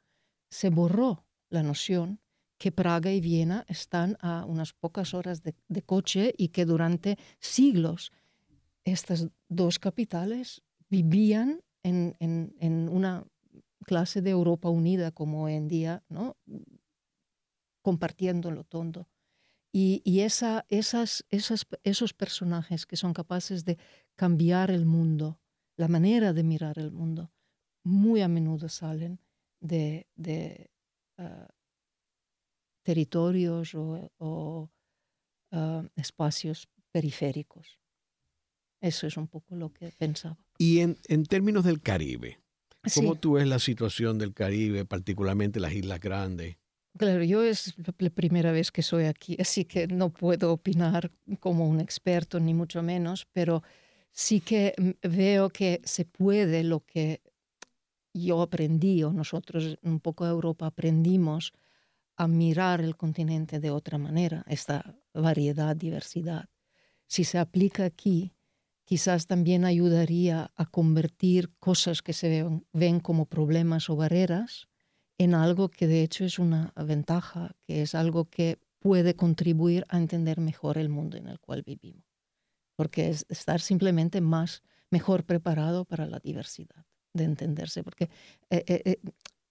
se 0.51 0.71
borró 0.71 1.25
la 1.51 1.63
noción 1.63 2.21
que 2.59 2.73
Praga 2.73 3.13
y 3.13 3.21
Viena 3.21 3.65
están 3.69 4.17
a 4.21 4.45
unas 4.45 4.73
pocas 4.73 5.15
horas 5.15 5.43
de, 5.43 5.55
coche 5.83 6.35
y 6.37 6.49
que 6.49 6.65
durante 6.65 7.17
siglos 7.39 8.13
estas 8.85 9.29
dos 9.49 9.79
capitales 9.79 10.63
vivían 10.89 11.61
en, 11.85 12.17
en, 12.19 12.89
una 12.89 13.25
clase 13.85 14.21
de 14.23 14.31
Europa 14.31 14.69
unida 14.69 15.13
como 15.13 15.45
hoy 15.45 15.55
en 15.55 15.69
día, 15.69 16.03
¿no? 16.09 16.37
compartiéndolo 17.83 18.65
todo. 18.65 19.09
Y, 19.81 20.03
y 20.05 20.23
esa, 20.23 20.67
esas, 20.71 21.25
esas, 21.31 21.65
esos 21.85 22.13
personajes 22.13 22.85
que 22.85 22.97
son 22.97 23.13
capaces 23.13 23.65
de 23.65 23.79
cambiar 24.17 24.73
el 24.73 24.87
mundo, 24.87 25.39
la 25.77 25.87
manera 25.87 26.33
de 26.33 26.43
mirar 26.43 26.81
el 26.81 26.91
mundo, 26.91 27.31
muy 27.85 28.21
a 28.23 28.27
menudo 28.27 28.69
salen 28.69 29.21
de, 29.61 30.09
de 30.17 30.73
ah, 31.17 31.47
territorios 32.83 33.73
o, 33.77 34.69
ah, 35.53 35.85
espacios 35.95 36.69
periféricos. 36.91 37.79
Eso 38.81 39.07
es 39.07 39.17
un 39.17 39.29
poco 39.29 39.55
lo 39.55 39.73
que 39.73 39.93
pensaba. 39.93 40.45
Y 40.59 40.81
en, 40.81 40.99
en 41.07 41.25
términos 41.25 41.63
del 41.63 41.81
Caribe, 41.81 42.41
¿cómo 42.97 43.15
tú 43.15 43.35
ves 43.35 43.47
la 43.47 43.61
situación 43.61 44.19
del 44.19 44.35
Caribe, 44.35 44.85
particularmente 44.85 45.61
las 45.61 45.73
Islas 45.73 46.01
Grandes? 46.01 46.57
Claro, 46.99 47.23
yo 47.23 47.45
es 47.45 47.75
la 47.99 48.11
primera 48.11 48.51
vez 48.51 48.73
que 48.73 48.83
soy 48.83 49.05
aquí, 49.05 49.37
así 49.39 49.65
que 49.65 49.87
no 49.87 50.11
puedo 50.13 50.53
opinar 50.53 51.13
como 51.39 51.69
un 51.69 51.81
experto, 51.81 52.41
ni 52.41 52.55
mucho 52.55 52.83
menos, 52.83 53.25
pero 53.33 53.63
sí 54.11 54.41
que 54.41 54.75
veo 55.03 55.49
que 55.51 55.81
se 55.85 56.05
puede 56.05 56.65
lo 56.65 56.81
que 56.81 57.23
yo 58.13 58.43
aprendí, 58.43 59.05
o 59.05 59.13
nosotros 59.13 59.79
un 59.83 60.01
poco 60.01 60.27
Europa 60.27 60.67
aprendimos 60.67 61.53
a 62.17 62.27
mirar 62.27 62.81
el 62.81 62.97
continente 62.97 63.61
de 63.61 63.71
otra 63.71 63.97
manera, 63.97 64.45
esta 64.49 64.97
variedad, 65.15 65.77
diversidad. 65.77 66.47
Si 67.07 67.23
se 67.23 67.39
aplica 67.39 67.85
aquí, 67.85 68.35
quizás 68.85 69.29
también 69.29 69.65
ayudaría 69.65 70.51
a 70.57 70.67
convertir 70.67 71.53
cosas 71.61 72.03
que 72.03 72.13
se 72.13 72.45
ven, 72.73 73.01
como 73.01 73.27
problemas 73.27 73.89
o 73.89 73.95
barreras 73.95 74.69
en 75.19 75.35
algo 75.35 75.69
que 75.69 75.87
de 75.87 76.03
hecho 76.03 76.25
es 76.25 76.39
una 76.39 76.73
ventaja, 76.77 77.57
que 77.67 77.83
es 77.83 77.95
algo 77.95 78.31
que 78.31 78.59
puede 78.79 79.15
contribuir 79.15 79.85
a 79.89 79.99
entender 79.99 80.41
mejor 80.41 80.79
el 80.79 80.89
mundo 80.89 81.17
en 81.17 81.27
el 81.27 81.41
cual 81.41 81.63
vivimos. 81.63 82.05
Porque 82.77 83.09
es 83.11 83.27
estar 83.29 83.61
simplemente 83.61 84.21
más, 84.21 84.63
mejor 84.91 85.25
preparado 85.25 85.85
para 85.85 86.07
la 86.07 86.21
diversidad, 86.21 86.87
de 87.13 87.25
entenderse. 87.25 87.83
Porque 87.83 88.05
eh, 88.51 88.65
eh, 88.69 88.83
eh, 88.85 89.01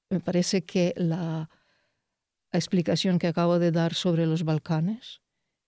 me 0.09 0.21
parece 0.21 0.63
que 0.63 0.93
la, 0.95 1.49
explicación 2.53 3.19
que 3.19 3.27
acabo 3.27 3.59
de 3.59 3.71
dar 3.71 3.93
sobre 3.93 4.25
los 4.25 4.43
Balcanes 4.43 5.21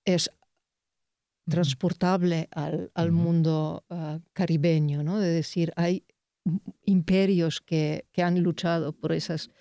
es 0.06 0.32
transportable 1.48 2.48
al, 2.52 2.90
al 2.96 3.12
mundo 3.12 3.84
uh, 3.90 4.20
caribeño, 4.34 5.04
¿no? 5.04 5.20
De 5.20 5.28
decir, 5.28 5.74
hay 5.76 6.06
imperios 6.86 7.60
que, 7.60 8.08
que, 8.14 8.24
han 8.24 8.42
luchado 8.42 8.94
por 8.94 9.12
esas 9.12 9.52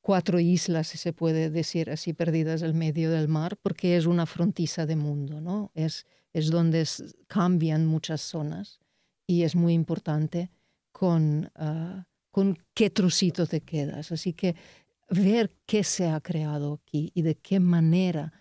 cuatro 0.00 0.40
islas, 0.40 0.88
si 0.88 0.98
se 0.98 1.12
puede 1.12 1.50
decir 1.50 1.90
así, 1.90 2.12
perdidas 2.12 2.62
en 2.62 2.76
medio 2.76 3.10
del 3.10 3.28
mar, 3.28 3.56
porque 3.62 3.96
es 3.96 4.06
una 4.06 4.26
frontiza 4.26 4.86
de 4.86 4.96
mundo, 4.96 5.40
¿no? 5.40 5.70
Es, 5.74 6.06
es 6.32 6.50
donde 6.50 6.86
cambian 7.26 7.86
muchas 7.86 8.20
zonas 8.20 8.80
y 9.26 9.42
es 9.42 9.54
muy 9.54 9.74
importante 9.74 10.50
con, 10.92 11.50
uh, 11.58 12.02
con 12.30 12.58
qué 12.74 12.90
trocito 12.90 13.46
te 13.46 13.60
quedas. 13.60 14.12
Así 14.12 14.32
que 14.32 14.56
ver 15.10 15.52
qué 15.66 15.84
se 15.84 16.08
ha 16.08 16.20
creado 16.20 16.80
aquí 16.82 17.10
y 17.14 17.22
de 17.22 17.36
qué 17.36 17.60
manera 17.60 18.32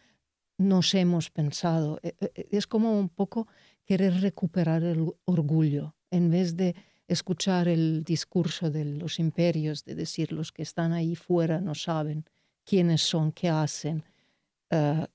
nos 0.57 0.93
hemos 0.93 1.29
pensado. 1.29 1.99
E, 2.03 2.15
e, 2.19 2.47
es 2.51 2.67
como 2.67 2.99
un 2.99 3.09
poco 3.09 3.47
querer 3.85 4.21
recuperar 4.21 4.83
el 4.83 5.13
orgullo 5.25 5.95
en 6.11 6.29
vez 6.29 6.55
de 6.55 6.75
escuchar 7.09 7.67
el 7.67 8.03
discurso 8.03 8.69
de 8.69 8.85
los 8.85 9.19
imperios, 9.19 9.83
de 9.83 9.95
decir 9.95 10.31
los 10.31 10.51
que 10.51 10.61
están 10.61 10.93
ahí 10.93 11.15
fuera 11.15 11.59
no 11.59 11.75
saben 11.75 12.23
quiénes 12.63 13.01
son, 13.01 13.31
qué 13.31 13.49
hacen. 13.49 14.03
Eh, 14.69 15.05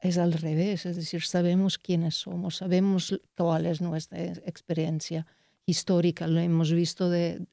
es 0.00 0.18
al 0.18 0.34
revés, 0.34 0.84
es 0.84 0.96
decir, 0.96 1.22
sabemos 1.22 1.78
quiénes 1.78 2.14
somos, 2.14 2.56
sabemos 2.56 3.18
cuál 3.36 3.64
es 3.64 3.80
nuestra 3.80 4.22
experiencia 4.22 5.26
histórica, 5.64 6.26
lo 6.26 6.40
hemos 6.40 6.70
visto 6.72 7.08
de, 7.08 7.46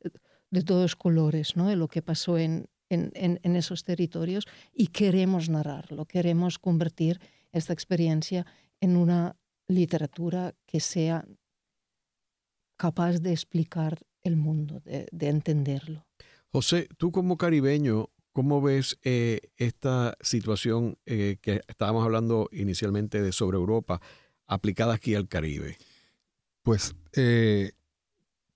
de 0.49 0.61
todos 0.61 0.97
colores, 0.97 1.55
¿no? 1.55 1.73
lo 1.73 1.87
que 1.87 2.01
pasó 2.01 2.37
en, 2.37 2.67
en, 2.89 3.55
esos 3.55 3.83
territorios 3.83 4.47
y 4.73 4.87
queremos 4.87 5.49
narrarlo, 5.49 6.05
queremos 6.05 6.59
convertir 6.59 7.19
esta 7.53 7.71
experiencia 7.73 8.45
en 8.81 8.97
una 8.97 9.37
literatura 9.67 10.53
que 10.65 10.81
sea 10.81 11.25
capaz 12.81 13.19
de 13.19 13.31
explicar 13.31 13.99
el 14.23 14.37
mundo, 14.37 14.81
de, 14.83 15.27
entenderlo. 15.27 16.03
José, 16.51 16.87
tú 16.97 17.11
como 17.11 17.37
caribeño, 17.37 18.09
¿cómo 18.33 18.59
ves 18.59 18.97
eh, 19.03 19.39
esta 19.57 20.17
situación 20.19 20.97
eh, 21.05 21.37
que 21.43 21.61
estábamos 21.67 22.03
hablando 22.03 22.49
inicialmente 22.51 23.21
de 23.21 23.33
sobre 23.33 23.57
Europa 23.57 24.01
aplicada 24.47 24.95
aquí 24.95 25.13
al 25.13 25.27
Caribe? 25.27 25.77
Pues 26.63 26.95
eh, 27.13 27.73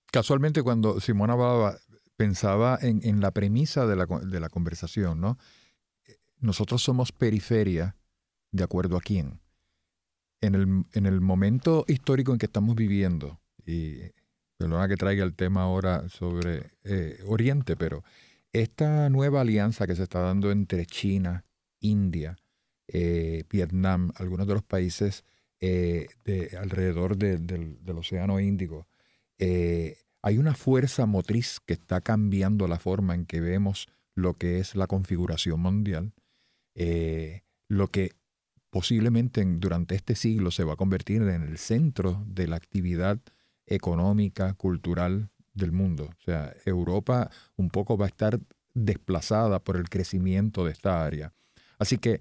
casualmente 0.08 0.64
cuando 0.64 1.00
Simona 1.00 1.34
hablaba 1.34 1.78
pensaba 2.18 2.80
en, 2.82 3.22
la 3.22 3.30
premisa 3.30 3.86
de 3.86 3.96
la, 3.96 4.08
de 4.08 4.40
la, 4.40 4.50
conversación, 4.50 5.22
¿no? 5.22 5.38
Nosotros 6.40 6.82
somos 6.82 7.12
periferia, 7.12 7.96
¿de 8.52 8.64
acuerdo 8.64 8.98
a 8.98 9.02
quién? 9.02 9.40
En 10.42 10.56
el, 10.56 10.86
en 10.94 11.06
el 11.06 11.22
momento 11.22 11.86
histórico 11.88 12.32
en 12.32 12.40
que 12.40 12.48
estamos 12.48 12.76
viviendo, 12.76 13.40
y 13.66 14.00
perdona 14.58 14.88
que 14.88 14.98
traiga 14.98 15.24
el 15.24 15.36
tema 15.36 15.64
ahora 15.64 16.08
sobre 16.10 16.72
eh, 16.84 17.20
Oriente, 17.26 17.76
pero 17.76 18.04
esta 18.54 19.10
nueva 19.10 19.42
alianza 19.42 19.88
que 19.88 19.96
se 19.96 20.04
está 20.04 20.20
dando 20.20 20.52
entre 20.52 20.86
China, 20.86 21.44
India, 21.80 22.38
eh, 22.88 23.44
Vietnam, 23.50 24.12
algunos 24.16 24.48
de 24.48 24.54
los 24.54 24.64
países 24.64 25.26
eh, 25.60 26.08
de, 26.24 26.58
alrededor 26.58 27.18
del, 27.18 27.80
Océano 27.98 28.40
Índico, 28.40 28.88
hay 29.38 30.38
una 30.38 30.56
fuerza 30.56 31.06
motriz 31.06 31.60
que 31.60 31.74
está 31.74 32.02
cambiando 32.02 32.68
la 32.68 32.80
forma 32.80 33.14
en 33.14 33.26
que 33.26 33.42
vemos 33.42 33.88
lo 34.16 34.36
que 34.36 34.60
es 34.60 34.76
la 34.76 34.88
configuración 34.88 35.60
mundial, 35.60 36.14
lo 37.68 37.88
que 37.90 38.14
posiblemente 38.70 39.44
durante 39.46 39.96
este 39.96 40.16
siglo 40.16 40.52
se 40.52 40.64
va 40.64 40.74
a 40.74 40.78
convertir 40.78 41.22
en 41.22 41.44
el 41.44 41.58
centro 41.58 42.24
de 42.28 42.48
la 42.48 42.56
actividad 42.56 43.20
económica, 43.68 44.54
cultural 44.54 45.30
del 45.54 45.72
mundo. 45.72 46.10
O 46.20 46.24
sea, 46.24 46.54
Europa 46.66 47.30
un 47.56 47.70
poco 47.70 47.98
va 47.98 48.06
a 48.06 48.10
estar 48.10 48.40
desplazada 48.74 49.60
por 49.60 49.78
el 49.78 49.90
crecimiento 49.90 50.66
de 50.66 50.72
esta 50.72 51.06
área. 51.06 51.34
Así 51.80 51.98
que, 51.98 52.20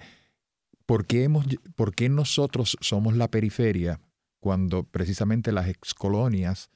¿por 0.86 1.06
qué, 1.06 1.24
hemos, 1.24 1.46
¿por 1.74 1.94
qué 1.94 2.08
nosotros 2.08 2.76
somos 2.80 3.16
la 3.16 3.28
periferia 3.28 4.00
cuando 4.40 4.84
precisamente 4.84 5.52
las 5.52 5.68
excolonias 5.68 6.70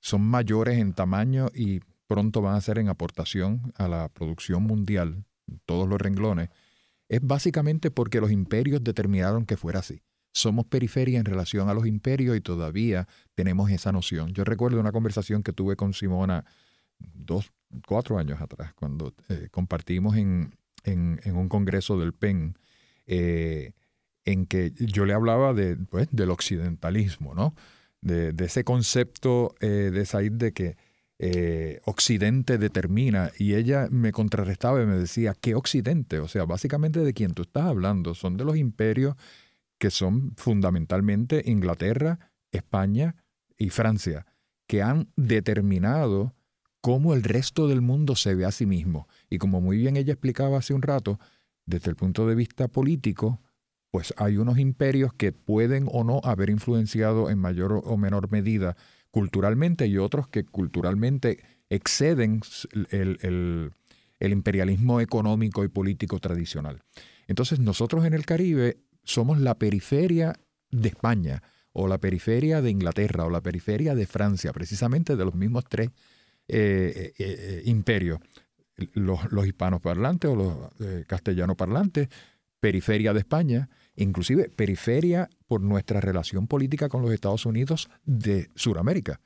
son 0.00 0.22
mayores 0.22 0.78
en 0.78 0.92
tamaño 0.92 1.48
y 1.54 1.80
pronto 2.06 2.42
van 2.42 2.56
a 2.56 2.60
ser 2.60 2.78
en 2.78 2.88
aportación 2.88 3.72
a 3.76 3.88
la 3.88 4.08
producción 4.08 4.64
mundial, 4.64 5.24
todos 5.64 5.88
los 5.88 6.00
renglones? 6.00 6.50
es 7.12 7.20
básicamente 7.22 7.90
porque 7.90 8.22
los 8.22 8.32
imperios 8.32 8.82
determinaron 8.82 9.44
que 9.44 9.58
fuera 9.58 9.80
así. 9.80 10.00
Somos 10.32 10.66
periferia 10.66 11.18
en 11.18 11.26
relación 11.26 11.68
a 11.68 11.74
los 11.74 11.86
imperios 11.86 12.36
y 12.36 12.40
todavía 12.40 13.06
tenemos 13.34 13.70
esa 13.70 13.92
noción. 13.92 14.32
Yo 14.32 14.44
recuerdo 14.44 14.80
una 14.80 14.92
conversación 14.92 15.42
que 15.42 15.52
tuve 15.52 15.76
con 15.76 15.92
Simona 15.92 16.44
dos, 17.14 17.52
cuatro 17.86 18.18
años 18.18 18.40
atrás, 18.40 18.74
cuando 18.74 19.14
eh, 19.28 19.48
compartimos 19.50 20.16
en, 20.16 20.54
un 20.84 21.48
congreso 21.48 21.98
del 21.98 22.12
PEN, 22.12 22.58
eh, 23.06 23.72
en 24.24 24.46
que 24.46 24.72
yo 24.78 25.04
le 25.04 25.14
hablaba 25.14 25.52
de, 25.52 25.76
pues, 25.76 26.08
del 26.10 26.30
occidentalismo, 26.30 27.34
¿no? 27.34 27.54
De, 28.00 28.34
ese 28.44 28.64
concepto 28.64 29.54
eh, 29.60 29.90
de 29.92 30.06
Said 30.06 30.32
de 30.32 30.52
que 30.52 30.76
Occidente 31.84 32.58
determina. 32.58 33.30
Y 33.38 33.54
ella 33.54 33.86
me 33.92 34.10
contrarrestaba 34.10 34.82
y 34.82 34.86
me 34.86 34.98
decía, 34.98 35.34
¿qué 35.40 35.54
Occidente? 35.54 36.18
O 36.18 36.26
sea, 36.26 36.46
básicamente 36.46 36.98
de 36.98 37.14
quién 37.14 37.32
tú 37.32 37.42
estás 37.42 37.66
hablando. 37.66 38.16
Son 38.16 38.36
de 38.36 38.44
los 38.44 38.56
imperios 38.56 39.14
que 39.82 39.90
son 39.90 40.30
fundamentalmente 40.36 41.42
Inglaterra, 41.44 42.30
España 42.52 43.16
y 43.58 43.70
Francia, 43.70 44.26
que 44.68 44.80
han 44.80 45.08
determinado 45.16 46.36
cómo 46.80 47.14
el 47.14 47.24
resto 47.24 47.66
del 47.66 47.80
mundo 47.80 48.14
se 48.14 48.36
ve 48.36 48.44
a 48.44 48.52
sí 48.52 48.64
mismo. 48.64 49.08
Y 49.28 49.38
como 49.38 49.60
muy 49.60 49.78
bien 49.78 49.96
ella 49.96 50.12
explicaba 50.12 50.58
hace 50.58 50.72
un 50.72 50.82
rato, 50.82 51.18
desde 51.66 51.90
el 51.90 51.96
punto 51.96 52.28
de 52.28 52.36
vista 52.36 52.68
político, 52.68 53.40
pues 53.90 54.14
hay 54.18 54.36
unos 54.36 54.56
imperios 54.60 55.14
que 55.14 55.32
pueden 55.32 55.88
o 55.90 56.04
no 56.04 56.20
haber 56.22 56.50
influenciado 56.50 57.28
en 57.28 57.40
mayor 57.40 57.82
o 57.84 57.96
menor 57.96 58.30
medida 58.30 58.76
culturalmente 59.10 59.88
y 59.88 59.98
otros 59.98 60.28
que 60.28 60.44
culturalmente 60.44 61.42
exceden 61.70 62.40
el, 62.90 63.72
imperialismo 64.20 65.00
económico 65.00 65.64
y 65.64 65.68
político 65.68 66.20
tradicional. 66.20 66.84
Entonces 67.26 67.58
nosotros 67.58 68.04
en 68.04 68.14
el 68.14 68.24
Caribe 68.24 68.78
somos 69.04 69.38
la 69.38 69.54
periferia 69.54 70.34
de 70.70 70.88
España 70.88 71.42
o 71.72 71.88
la 71.88 71.98
periferia 71.98 72.60
de 72.60 72.70
Inglaterra 72.70 73.24
o 73.24 73.30
la 73.30 73.40
periferia 73.40 73.94
de 73.94 74.06
Francia, 74.06 74.52
precisamente 74.52 75.16
de 75.16 75.24
los 75.24 75.34
mismos 75.34 75.64
tres 75.68 75.90
eh, 76.48 76.92
eh, 76.98 77.12
eh, 77.18 77.62
imperios, 77.66 78.20
los, 78.94 79.46
hispanos 79.46 79.80
parlantes 79.80 80.30
o 80.30 80.36
los 80.36 81.06
castellano 81.06 81.56
parlantes, 81.56 82.08
periferia 82.60 83.12
de 83.12 83.20
España, 83.20 83.70
inclusive 83.96 84.48
periferia 84.48 85.28
por 85.46 85.60
nuestra 85.60 86.00
relación 86.00 86.46
política 86.46 86.88
con 86.88 87.02
los 87.02 87.12
Estados 87.12 87.46
Unidos 87.46 87.88
de 88.04 88.48
Sudamérica. 88.54 89.20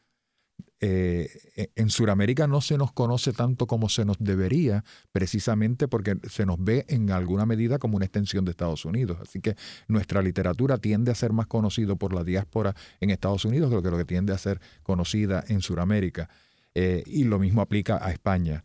Eh, 0.81 1.31
e, 1.57 1.71
en 1.75 1.89
Sudamérica 1.89 2.47
no 2.47 2.61
se 2.61 2.77
nos 2.77 2.93
conoce 2.93 3.33
tanto 3.33 3.67
como 3.67 3.89
se 3.89 4.05
nos 4.05 4.19
debería, 4.19 4.85
precisamente 5.11 5.89
porque 5.89 6.17
se 6.29 6.45
nos 6.45 6.63
ve 6.63 6.85
en 6.89 7.11
alguna 7.11 7.47
medida 7.47 7.79
como 7.79 7.97
una 7.97 8.05
extensión 8.05 8.45
de 8.45 8.51
Estados 8.51 8.85
Unidos. 8.85 9.19
Así 9.21 9.41
que 9.41 9.57
nuestra 9.89 10.21
literatura 10.21 10.79
tiende 10.79 11.11
a 11.11 11.15
ser 11.15 11.33
más 11.33 11.47
conocida 11.47 11.95
por 11.95 12.15
la 12.15 12.25
diáspora 12.25 12.75
en 13.01 13.11
Estados 13.11 13.45
Unidos 13.45 13.71
que 13.83 13.91
lo 13.91 13.97
que 13.97 14.05
tiende 14.05 14.33
a 14.33 14.39
ser 14.39 14.61
conocida 14.83 15.45
en 15.49 15.61
Sudamérica. 15.63 16.29
Eh, 16.75 17.03
y 17.07 17.25
lo 17.25 17.39
mismo 17.39 17.63
aplica 17.63 17.99
a 18.05 18.11
España. 18.11 18.65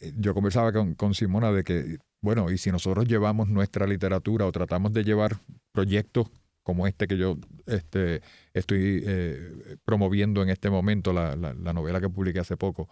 Eh, 0.00 0.12
yo 0.16 0.34
conversaba 0.34 0.72
con, 0.72 0.94
con 0.94 1.14
Simona 1.14 1.52
de 1.52 1.62
que 1.62 1.98
bueno, 2.22 2.50
y 2.52 2.58
si 2.58 2.70
nosotros 2.70 3.06
llevamos 3.06 3.48
nuestra 3.48 3.84
literatura 3.84 4.46
o 4.46 4.52
tratamos 4.52 4.92
de 4.92 5.02
llevar 5.02 5.40
proyectos 5.72 6.28
como 6.62 6.86
este 6.86 7.06
que 7.06 7.16
yo 7.16 7.38
este, 7.66 8.22
estoy 8.54 9.02
eh, 9.06 9.76
promoviendo 9.84 10.42
en 10.42 10.48
este 10.48 10.70
momento, 10.70 11.12
la, 11.12 11.34
novela 11.36 12.00
que 12.00 12.08
publiqué 12.08 12.40
hace 12.40 12.56
poco, 12.56 12.88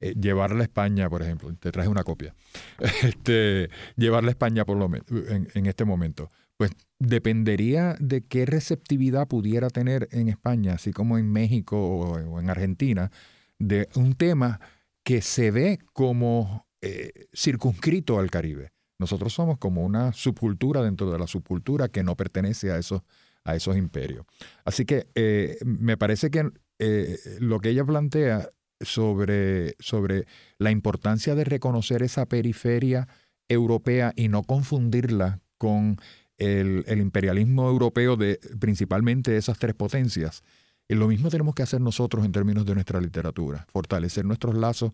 eh, 0.00 0.14
llevarla 0.20 0.60
a 0.60 0.62
España, 0.64 1.08
por 1.08 1.22
ejemplo, 1.22 1.54
te 1.54 1.70
traje 1.70 1.88
una 1.88 2.04
copia, 2.04 2.34
este, 3.02 3.70
llevarla 3.96 4.28
a 4.28 4.32
España 4.32 4.64
por 4.64 4.76
lo 4.76 4.86
en, 4.86 5.48
en 5.54 5.66
este 5.66 5.84
momento, 5.84 6.30
pues 6.56 6.72
dependería 6.98 7.96
de 7.98 8.22
qué 8.22 8.46
receptividad 8.46 9.28
pudiera 9.28 9.70
tener 9.70 10.08
en 10.12 10.28
España, 10.28 10.74
así 10.74 10.92
como 10.92 11.18
en 11.18 11.30
México 11.30 11.76
o 11.78 12.40
en 12.40 12.50
Argentina, 12.50 13.10
de 13.58 13.88
un 13.94 14.14
tema 14.14 14.60
que 15.04 15.22
se 15.22 15.50
ve 15.50 15.78
como 15.92 16.66
eh, 16.80 17.26
circunscrito 17.32 18.18
al 18.18 18.30
Caribe. 18.30 18.72
Nosotros 18.98 19.32
somos 19.32 19.58
como 19.58 19.84
una 19.84 20.12
subcultura 20.12 20.82
dentro 20.82 21.10
de 21.10 21.18
la 21.18 21.26
subcultura 21.26 21.88
que 21.88 22.02
no 22.02 22.16
pertenece 22.16 22.70
a 22.70 22.78
esos, 22.78 23.02
a 23.44 23.56
esos 23.56 23.76
imperios. 23.76 24.26
Así 24.64 24.84
que 24.84 25.08
eh, 25.14 25.58
me 25.64 25.96
parece 25.96 26.30
que 26.30 26.50
eh, 26.78 27.18
lo 27.40 27.60
que 27.60 27.70
ella 27.70 27.84
plantea 27.84 28.50
sobre, 28.80 29.74
sobre 29.78 30.26
la 30.58 30.70
importancia 30.70 31.34
de 31.34 31.44
reconocer 31.44 32.02
esa 32.02 32.26
periferia 32.26 33.08
europea 33.48 34.12
y 34.16 34.28
no 34.28 34.42
confundirla 34.42 35.40
con 35.58 35.98
el, 36.38 36.84
imperialismo 37.00 37.68
europeo 37.68 38.16
de 38.16 38.40
principalmente 38.58 39.36
esas 39.36 39.58
tres 39.58 39.74
potencias. 39.74 40.42
Y 40.88 40.94
lo 40.94 41.08
mismo 41.08 41.30
tenemos 41.30 41.54
que 41.54 41.62
hacer 41.62 41.80
nosotros 41.80 42.24
en 42.24 42.32
términos 42.32 42.66
de 42.66 42.74
nuestra 42.74 43.00
literatura, 43.00 43.66
fortalecer 43.72 44.24
nuestros 44.24 44.56
lazos 44.56 44.92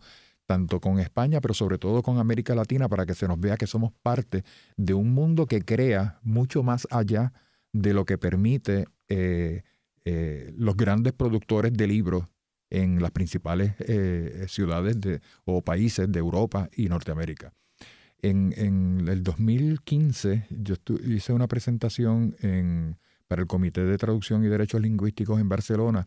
tanto 0.48 0.80
con 0.80 0.98
España, 0.98 1.42
pero 1.42 1.52
sobre 1.52 1.76
todo 1.76 2.02
con 2.02 2.16
América 2.16 2.54
Latina, 2.54 2.88
para 2.88 3.04
que 3.04 3.14
se 3.14 3.28
nos 3.28 3.38
vea 3.38 3.58
que 3.58 3.66
somos 3.66 3.92
parte 4.02 4.44
de 4.78 4.94
un 4.94 5.12
mundo 5.12 5.44
que 5.44 5.60
crea 5.60 6.18
mucho 6.22 6.62
más 6.62 6.88
allá 6.90 7.34
de 7.74 7.92
lo 7.92 8.06
que 8.06 8.16
permite 8.16 8.86
eh, 9.08 9.62
eh, 10.06 10.54
los 10.56 10.74
grandes 10.74 11.12
productores 11.12 11.74
de 11.74 11.86
libros 11.86 12.28
en 12.70 13.02
las 13.02 13.10
principales 13.10 13.74
eh, 13.80 14.46
ciudades 14.48 14.98
de, 15.02 15.20
o 15.44 15.60
países 15.60 16.10
de 16.10 16.18
Europa 16.18 16.70
y 16.74 16.88
Norteamérica. 16.88 17.52
En, 18.22 18.54
el 19.06 19.22
2015 19.22 20.46
yo 20.48 20.76
hice 21.04 21.34
una 21.34 21.46
presentación 21.46 22.34
para 23.28 23.42
el 23.42 23.46
Comité 23.46 23.84
de 23.84 23.98
Traducción 23.98 24.42
y 24.44 24.48
Derechos 24.48 24.80
Lingüísticos 24.80 25.38
en 25.40 25.50
Barcelona 25.50 26.06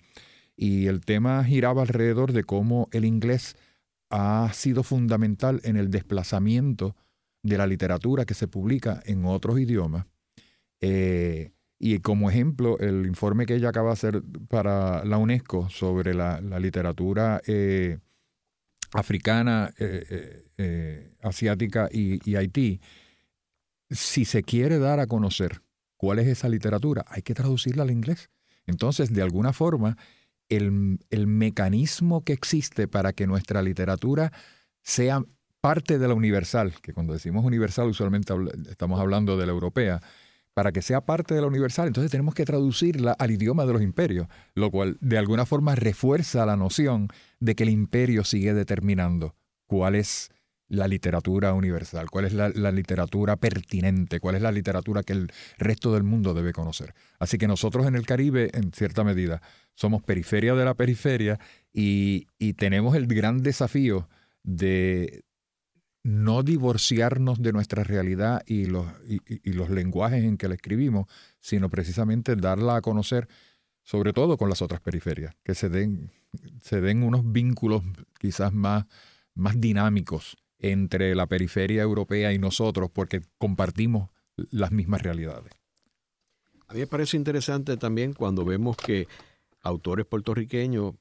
y 0.57 0.87
el 0.87 1.01
tema 1.01 1.43
giraba 1.43 1.83
alrededor 1.83 2.33
de 2.33 2.43
cómo 2.43 2.89
el 2.91 3.05
inglés 3.05 3.55
ha 4.11 4.51
sido 4.53 4.83
fundamental 4.83 5.61
en 5.63 5.77
el 5.77 5.89
desplazamiento 5.89 6.95
de 7.43 7.57
la 7.57 7.67
literatura 7.67 8.25
que 8.25 8.33
se 8.33 8.47
publica 8.47 9.01
en 9.05 9.25
otros 9.25 9.59
idiomas. 9.59 10.05
Eh, 10.81 11.51
y 11.79 11.99
como 11.99 12.29
ejemplo, 12.29 12.77
el 12.79 13.07
informe 13.07 13.45
que 13.45 13.55
ella 13.55 13.69
acaba 13.69 13.87
de 13.87 13.93
hacer 13.93 14.23
para 14.47 15.03
la 15.05 15.17
UNESCO 15.17 15.69
sobre 15.69 16.13
la, 16.13 16.39
literatura 16.59 17.41
eh, 17.47 17.97
africana, 18.93 19.73
eh, 19.79 21.13
asiática 21.21 21.89
y, 21.91 22.35
Haití, 22.35 22.81
si 23.89 24.25
se 24.25 24.43
quiere 24.43 24.77
dar 24.77 24.99
a 24.99 25.07
conocer 25.07 25.61
cuál 25.97 26.19
es 26.19 26.27
esa 26.27 26.49
literatura, 26.49 27.03
hay 27.07 27.23
que 27.23 27.33
traducirla 27.33 27.83
al 27.83 27.91
inglés. 27.91 28.29
Entonces, 28.67 29.11
de 29.11 29.21
alguna 29.21 29.53
forma, 29.53 29.97
el, 30.51 31.27
mecanismo 31.27 32.23
que 32.23 32.33
existe 32.33 32.87
para 32.87 33.13
que 33.13 33.27
nuestra 33.27 33.61
literatura 33.61 34.31
sea 34.83 35.23
parte 35.61 35.99
de 35.99 36.07
la 36.07 36.13
universal, 36.13 36.73
que 36.81 36.93
cuando 36.93 37.13
decimos 37.13 37.45
universal 37.45 37.87
usualmente 37.87 38.33
estamos 38.69 38.99
hablando 38.99 39.37
de 39.37 39.45
la 39.45 39.51
europea, 39.51 40.01
para 40.53 40.71
que 40.71 40.81
sea 40.81 41.01
parte 41.01 41.33
de 41.33 41.41
la 41.41 41.47
universal, 41.47 41.87
entonces 41.87 42.11
tenemos 42.11 42.35
que 42.35 42.43
traducirla 42.43 43.13
al 43.13 43.31
idioma 43.31 43.65
de 43.65 43.73
los 43.73 43.81
imperios, 43.81 44.27
lo 44.53 44.69
cual 44.69 44.97
de 44.99 45.17
alguna 45.17 45.45
forma 45.45 45.75
refuerza 45.75 46.45
la 46.45 46.57
noción 46.57 47.07
de 47.39 47.55
que 47.55 47.63
el 47.63 47.69
imperio 47.69 48.25
sigue 48.25 48.53
determinando 48.53 49.35
cuál 49.65 49.95
es 49.95 50.29
la 50.71 50.87
literatura 50.87 51.53
universal, 51.53 52.09
cuál 52.09 52.25
es 52.25 52.33
la, 52.33 52.71
literatura 52.71 53.35
pertinente, 53.35 54.21
cuál 54.21 54.35
es 54.35 54.41
la 54.41 54.53
literatura 54.53 55.03
que 55.03 55.11
el 55.11 55.31
resto 55.57 55.93
del 55.93 56.03
mundo 56.03 56.33
debe 56.33 56.53
conocer. 56.53 56.93
Así 57.19 57.37
que 57.37 57.45
nosotros 57.45 57.85
en 57.87 57.95
el 57.95 58.05
Caribe, 58.05 58.49
en 58.53 58.71
cierta 58.71 59.03
medida, 59.03 59.41
somos 59.75 60.01
periferia 60.01 60.55
de 60.55 60.63
la 60.63 60.73
periferia 60.73 61.39
y, 61.73 62.25
tenemos 62.53 62.95
el 62.95 63.07
gran 63.07 63.43
desafío 63.43 64.07
de 64.43 65.25
no 66.03 66.41
divorciarnos 66.41 67.41
de 67.41 67.51
nuestra 67.51 67.83
realidad 67.83 68.41
y 68.45 68.65
los, 68.65 68.87
y, 69.05 69.51
los 69.51 69.69
lenguajes 69.69 70.23
en 70.23 70.37
que 70.37 70.47
la 70.47 70.55
escribimos, 70.55 71.07
sino 71.41 71.69
precisamente 71.69 72.37
darla 72.37 72.77
a 72.77 72.81
conocer, 72.81 73.27
sobre 73.83 74.13
todo 74.13 74.37
con 74.37 74.47
las 74.47 74.61
otras 74.61 74.79
periferias, 74.79 75.35
que 75.43 75.53
se 75.53 75.67
den, 75.67 76.11
se 76.61 76.79
den 76.79 77.03
unos 77.03 77.29
vínculos 77.29 77.83
quizás 78.17 78.53
más, 78.53 78.85
más 79.33 79.59
dinámicos 79.59 80.37
entre 80.61 81.13
la 81.15 81.27
periferia 81.27 81.81
europea 81.81 82.31
y 82.33 82.39
nosotros, 82.39 82.89
porque 82.91 83.21
compartimos 83.37 84.09
las 84.35 84.71
mismas 84.71 85.01
realidades. 85.01 85.53
A 86.67 86.73
mí 86.73 86.79
me 86.79 86.87
parece 86.87 87.17
interesante 87.17 87.75
también 87.75 88.13
cuando 88.13 88.45
vemos 88.45 88.77
que 88.77 89.07
autores 89.61 90.05
puertorriqueños, 90.05 90.93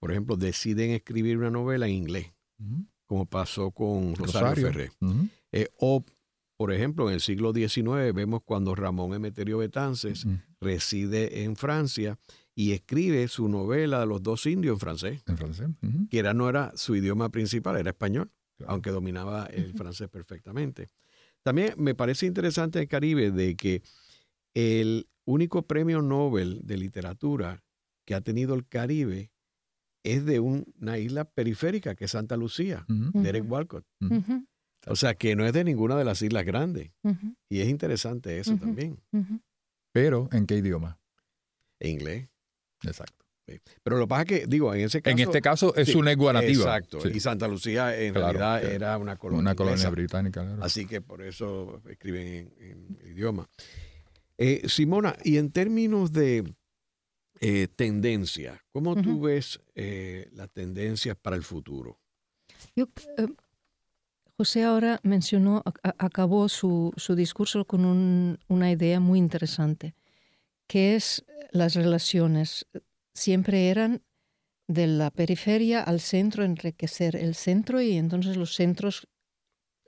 por 0.00 0.10
ejemplo, 0.10 0.36
deciden 0.36 0.90
escribir 0.90 1.38
una 1.38 1.50
novela 1.50 1.86
en 1.86 1.94
inglés 1.94 2.32
como 3.10 3.26
pasó 3.26 3.72
con 3.72 4.14
Rosario, 4.14 4.68
Ferré. 4.68 4.92
Eh, 5.50 5.66
o, 5.78 6.04
por 6.56 6.72
ejemplo, 6.72 7.08
en 7.08 7.14
el 7.14 7.20
siglo 7.20 7.52
XIX 7.52 8.14
vemos 8.14 8.42
cuando 8.44 8.76
Ramón 8.76 9.14
Emeterio 9.14 9.58
Betances 9.58 10.28
reside 10.60 11.42
en 11.42 11.56
Francia 11.56 12.20
y 12.54 12.70
escribe 12.70 13.26
su 13.26 13.48
novela 13.48 13.98
de 13.98 14.06
los 14.06 14.22
dos 14.22 14.46
indios 14.46 14.74
en 14.74 14.78
francés. 14.78 15.22
En 15.26 15.36
francés. 15.36 15.68
Que 16.08 16.20
era, 16.20 16.34
no 16.34 16.48
era 16.48 16.70
su 16.76 16.94
idioma 16.94 17.30
principal, 17.30 17.76
era 17.78 17.90
español, 17.90 18.30
aunque 18.66 18.90
dominaba 18.90 19.46
el 19.46 19.74
francés 19.74 20.08
perfectamente. 20.08 20.88
También 21.42 21.74
me 21.76 21.94
parece 21.94 22.26
interesante 22.26 22.78
en 22.78 22.82
el 22.82 22.88
Caribe 22.88 23.30
de 23.30 23.56
que 23.56 23.82
el 24.54 25.08
único 25.24 25.62
premio 25.62 26.02
Nobel 26.02 26.60
de 26.64 26.76
literatura 26.76 27.62
que 28.04 28.14
ha 28.14 28.20
tenido 28.20 28.54
el 28.54 28.66
Caribe 28.66 29.30
es 30.02 30.24
de 30.24 30.40
una 30.40 30.98
isla 30.98 31.24
periférica 31.24 31.94
que 31.94 32.06
es 32.06 32.10
Santa 32.10 32.36
Lucía, 32.36 32.84
Derek 32.88 33.50
Walcott. 33.50 33.86
O 34.86 34.96
sea, 34.96 35.14
que 35.14 35.36
no 35.36 35.44
es 35.44 35.52
de 35.52 35.62
ninguna 35.62 35.96
de 35.96 36.04
las 36.04 36.22
islas 36.22 36.44
grandes. 36.44 36.90
Y 37.48 37.60
es 37.60 37.68
interesante 37.68 38.38
eso 38.38 38.56
también. 38.56 38.98
Pero, 39.92 40.28
¿en 40.32 40.46
qué 40.46 40.56
idioma? 40.56 40.98
En 41.78 41.90
inglés. 41.92 42.28
Exacto. 42.82 43.19
Pero 43.82 43.96
lo 43.98 44.04
que 44.04 44.08
pasa 44.08 44.22
es 44.22 44.28
que, 44.28 44.46
digo, 44.46 44.74
en 44.74 44.82
ese 44.82 45.02
caso... 45.02 45.12
En 45.12 45.18
este 45.18 45.40
caso 45.40 45.74
es 45.74 45.94
una 45.94 46.12
igual 46.12 46.36
Exacto. 46.36 46.98
Y 47.08 47.20
Santa 47.20 47.48
Lucía 47.48 47.96
en 47.98 48.14
realidad 48.14 48.64
era 48.64 48.96
una 48.98 49.16
colonia. 49.16 49.40
Una 49.40 49.54
colonia 49.54 49.90
británica. 49.90 50.42
Claro. 50.42 50.62
Así 50.62 50.86
que 50.86 51.00
por 51.00 51.22
eso 51.22 51.82
escriben 51.88 52.52
en, 52.58 52.98
idioma. 53.10 53.48
Eh, 54.38 54.62
Simona, 54.68 55.16
y 55.24 55.36
en 55.36 55.50
términos 55.50 56.12
de 56.12 56.44
eh, 57.42 57.68
tendencia. 57.74 58.62
¿Cómo 58.70 58.94
tú 59.00 59.22
ves 59.22 59.60
eh, 59.74 60.28
las 60.32 60.50
tendencias 60.50 61.16
para 61.16 61.36
el 61.36 61.42
futuro? 61.42 61.98
Yo, 62.76 62.84
eh, 63.16 63.28
José 64.36 64.64
ahora 64.64 65.00
mencionó, 65.04 65.62
acabó 65.82 66.50
su, 66.50 66.92
discurso 67.16 67.64
con 67.64 68.38
una 68.46 68.70
idea 68.70 69.00
muy 69.00 69.18
interesante, 69.18 69.94
que 70.66 70.96
es 70.96 71.24
las 71.50 71.74
relaciones. 71.74 72.66
Siempre 73.14 73.70
eran 73.70 74.02
de 74.68 74.86
la 74.86 75.10
periferia 75.10 75.82
al 75.82 76.00
centro, 76.00 76.44
enriquecer 76.44 77.16
el 77.16 77.34
centro 77.34 77.80
y 77.80 77.96
entonces 77.96 78.36
los 78.36 78.54
centros 78.54 79.08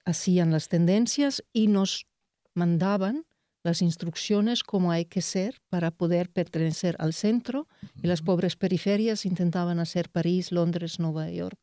hacían 0.05 0.51
las 0.51 0.69
tendencias 0.69 1.45
y 1.53 1.69
nos 1.69 2.07
mandaban 2.55 3.25
las 3.63 3.81
instrucciones 3.81 4.65
cómo 4.65 4.91
hay 4.91 5.05
que 5.05 5.23
ser 5.23 5.61
para 5.69 5.93
poder 5.93 6.31
pertenecer 6.31 6.97
al 6.99 7.13
centro 7.13 7.69
y 8.03 8.09
las 8.09 8.23
pobres 8.23 8.57
periferias 8.57 9.25
intentaban 9.25 9.79
hacer 9.79 10.11
París, 10.11 10.51
Londres, 10.51 10.99
Nueva 10.99 11.31
York, 11.31 11.59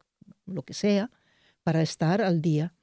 lo 0.46 0.64
que 0.64 0.74
sea, 0.74 1.12
para 1.64 1.82
estar 1.82 2.22
al 2.22 2.42
día. 2.42 2.74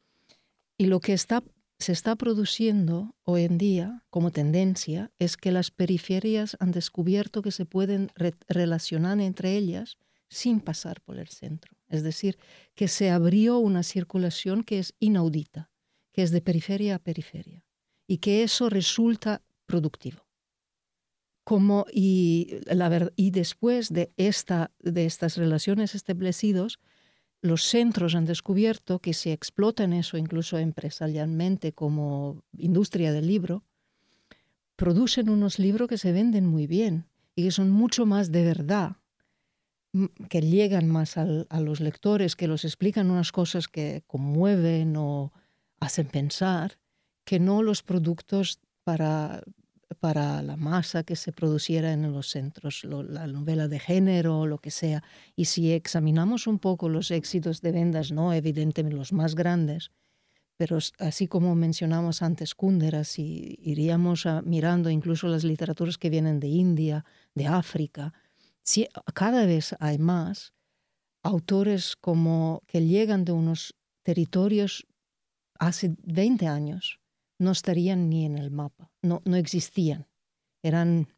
Y 0.76 0.86
lo 0.86 1.00
que 1.00 1.14
está, 1.14 1.42
se 1.78 1.92
está 1.92 2.16
produciendo 2.16 3.14
hoy 3.22 3.44
en 3.44 3.58
día 3.58 4.04
como 4.08 4.30
tendencia 4.30 5.12
es 5.18 5.36
que 5.36 5.52
las 5.52 5.70
periferias 5.70 6.56
han 6.58 6.72
descubierto 6.72 7.42
que 7.42 7.52
se 7.52 7.66
pueden 7.66 8.10
relacionar 8.48 9.20
entre 9.20 9.56
ellas 9.56 9.98
sin 10.28 10.60
pasar 10.60 11.00
por 11.02 11.18
el 11.18 11.28
centro. 11.28 11.76
Es 11.88 12.02
decir, 12.02 12.38
que 12.74 12.88
se 12.88 13.10
abrió 13.10 13.58
una 13.58 13.82
circulación 13.82 14.64
que 14.64 14.78
es 14.78 14.94
inaudita, 14.98 15.70
que 16.12 16.22
es 16.22 16.30
de 16.30 16.40
periferia 16.40 16.96
a 16.96 16.98
periferia 16.98 17.64
y 18.06 18.18
que 18.18 18.42
eso 18.42 18.70
resulta 18.70 19.42
productivo. 19.66 20.26
Como, 21.44 21.86
y 21.92 22.50
después 23.30 23.92
de, 23.92 24.12
esta, 24.16 24.72
de 24.80 25.06
estas 25.06 25.36
relaciones 25.36 25.94
establecidas, 25.94 26.78
los 27.46 27.62
centros 27.64 28.14
han 28.14 28.24
descubierto 28.24 28.98
que 28.98 29.14
si 29.14 29.30
explotan 29.30 29.92
eso 29.92 30.16
incluso 30.16 30.58
empresarialmente 30.58 31.72
como 31.72 32.42
industria 32.56 33.12
del 33.12 33.26
libro, 33.26 33.64
producen 34.76 35.30
unos 35.30 35.58
libros 35.58 35.88
que 35.88 35.98
se 35.98 36.12
venden 36.12 36.46
muy 36.46 36.66
bien 36.66 37.06
y 37.34 37.44
que 37.44 37.50
son 37.50 37.70
mucho 37.70 38.06
más 38.06 38.30
de 38.30 38.44
verdad, 38.44 38.96
que 40.28 40.40
llegan 40.42 40.88
más 40.88 41.16
a 41.16 41.60
los 41.60 41.80
lectores, 41.80 42.36
que 42.36 42.48
los 42.48 42.64
explican 42.64 43.10
unas 43.10 43.32
cosas 43.32 43.68
que 43.68 44.02
conmueven 44.06 44.96
o 44.96 45.32
hacen 45.80 46.08
pensar 46.08 46.78
que 47.24 47.40
no 47.40 47.62
los 47.62 47.82
productos 47.82 48.60
para, 48.84 49.42
para 49.98 50.42
la 50.42 50.56
masa 50.56 51.02
que 51.02 51.16
se 51.16 51.32
produciera 51.32 51.92
en 51.92 52.12
los 52.12 52.30
centros, 52.30 52.84
la 52.84 53.26
novela 53.26 53.68
de 53.68 53.78
género, 53.78 54.46
lo 54.46 54.58
que 54.58 54.70
sea. 54.70 55.02
Y 55.34 55.46
si 55.46 55.72
examinamos 55.72 56.46
un 56.46 56.58
poco 56.58 56.88
los 56.88 57.10
éxitos 57.10 57.60
de 57.60 57.72
vendas, 57.72 58.12
no 58.12 58.32
evidentemente 58.32 58.96
los 58.96 59.12
más 59.12 59.34
grandes, 59.34 59.90
pero 60.56 60.78
así 60.98 61.26
como 61.26 61.54
mencionamos 61.54 62.22
antes 62.22 62.54
Kundera, 62.54 63.04
si 63.04 63.58
iríamos 63.62 64.26
mirando 64.44 64.88
incluso 64.90 65.28
las 65.28 65.44
literaturas 65.44 65.98
que 65.98 66.10
vienen 66.10 66.40
de 66.40 66.48
India, 66.48 67.04
de 67.34 67.46
África, 67.46 68.14
si, 68.62 68.88
cada 69.14 69.46
vez 69.46 69.74
hay 69.80 69.98
más 69.98 70.54
autores 71.22 71.96
como 71.96 72.62
que 72.66 72.84
llegan 72.84 73.24
de 73.24 73.32
unos 73.32 73.74
territorios 74.02 74.86
hace 75.58 75.94
20 76.04 76.46
años 76.46 77.00
no 77.38 77.50
estarían 77.50 78.08
ni 78.08 78.24
en 78.24 78.36
el 78.38 78.50
mapa, 78.50 78.90
no, 79.02 79.22
no 79.24 79.36
existían. 79.36 80.06
Eran, 80.62 81.08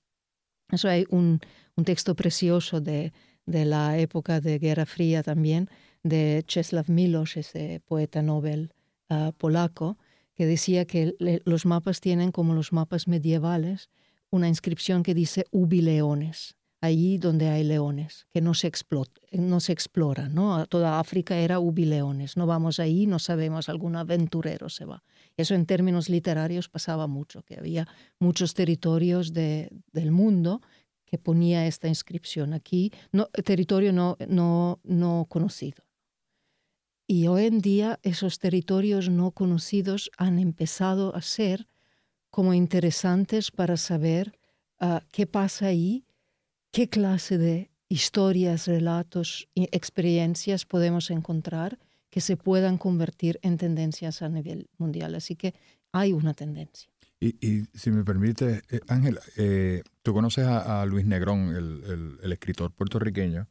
eso 0.70 0.88
hay 0.88 1.06
un, 1.10 1.40
texto 1.84 2.14
precioso 2.16 2.80
de, 2.80 3.12
la 3.46 3.98
época 3.98 4.40
de 4.40 4.58
Guerra 4.58 4.84
Fría 4.84 5.22
también, 5.22 5.70
de 6.02 6.44
Czesław 6.46 6.88
Milosz, 6.88 7.36
ese 7.36 7.80
poeta 7.86 8.20
Nobel 8.20 8.72
ah, 9.08 9.32
polaco, 9.36 9.96
que 10.34 10.46
decía 10.46 10.84
que 10.84 11.14
los 11.44 11.66
mapas 11.66 12.00
tienen 12.00 12.30
como 12.30 12.54
los 12.54 12.72
mapas 12.72 13.08
medievales 13.08 13.90
una 14.30 14.48
inscripción 14.48 15.02
que 15.02 15.14
dice 15.14 15.46
ubileones, 15.50 16.56
allí 16.80 17.18
donde 17.18 17.48
hay 17.48 17.64
leones, 17.64 18.26
que 18.30 18.40
no 18.40 18.54
se, 18.54 18.66
explota, 18.66 19.20
no 19.32 19.60
se 19.60 19.72
explora. 19.72 20.28
¿no? 20.28 20.66
Toda 20.66 21.00
África 21.00 21.36
era 21.38 21.58
ubileones. 21.58 22.36
No 22.36 22.46
vamos 22.46 22.78
ahí, 22.78 23.06
no 23.06 23.18
sabemos, 23.18 23.68
algún 23.68 23.96
aventurero 23.96 24.68
se 24.68 24.84
va. 24.84 25.02
Eso 25.38 25.54
en 25.54 25.64
términos 25.64 26.10
literarios 26.10 26.68
pasaba 26.68 27.06
mucho, 27.06 27.42
que 27.44 27.56
había 27.56 27.88
muchos 28.18 28.52
territorios 28.52 29.32
de, 29.32 29.70
del 29.92 30.10
mundo 30.10 30.60
que 31.06 31.16
ponía 31.16 31.66
esta 31.66 31.88
inscripción 31.88 32.52
aquí, 32.52 32.92
no, 33.12 33.26
territorio 33.26 33.94
no, 33.94 34.18
no, 34.28 34.80
no 34.82 35.24
conocido. 35.30 35.84
Y 37.06 37.28
hoy 37.28 37.46
en 37.46 37.60
día 37.60 37.98
esos 38.02 38.38
territorios 38.38 39.08
no 39.08 39.30
conocidos 39.30 40.10
han 40.18 40.38
empezado 40.38 41.14
a 41.14 41.22
ser 41.22 41.66
como 42.28 42.52
interesantes 42.52 43.50
para 43.50 43.78
saber 43.78 44.38
ah, 44.78 45.02
qué 45.10 45.26
pasa 45.26 45.68
ahí 45.68 46.04
qué 46.70 46.88
clase 46.88 47.38
de 47.38 47.70
historias, 47.88 48.66
relatos 48.66 49.48
experiencias 49.54 50.66
podemos 50.66 51.10
encontrar 51.10 51.78
que 52.10 52.20
se 52.20 52.36
puedan 52.36 52.78
convertir 52.78 53.38
en 53.42 53.58
tendencias 53.58 54.22
a 54.22 54.28
nivel 54.28 54.68
mundial. 54.78 55.14
Así 55.14 55.36
que 55.36 55.54
hay 55.92 56.12
una 56.12 56.34
tendencia. 56.34 56.90
Y, 57.20 57.64
si 57.74 57.90
me 57.90 58.04
permite, 58.04 58.62
eh, 58.70 58.80
Ángela, 58.86 59.20
eh, 59.36 59.82
tú 60.02 60.14
conoces 60.14 60.46
a, 60.46 60.86
Luis 60.86 61.04
Negrón, 61.04 61.54
el, 61.56 62.32
escritor 62.32 62.72
puertorriqueño. 62.72 63.48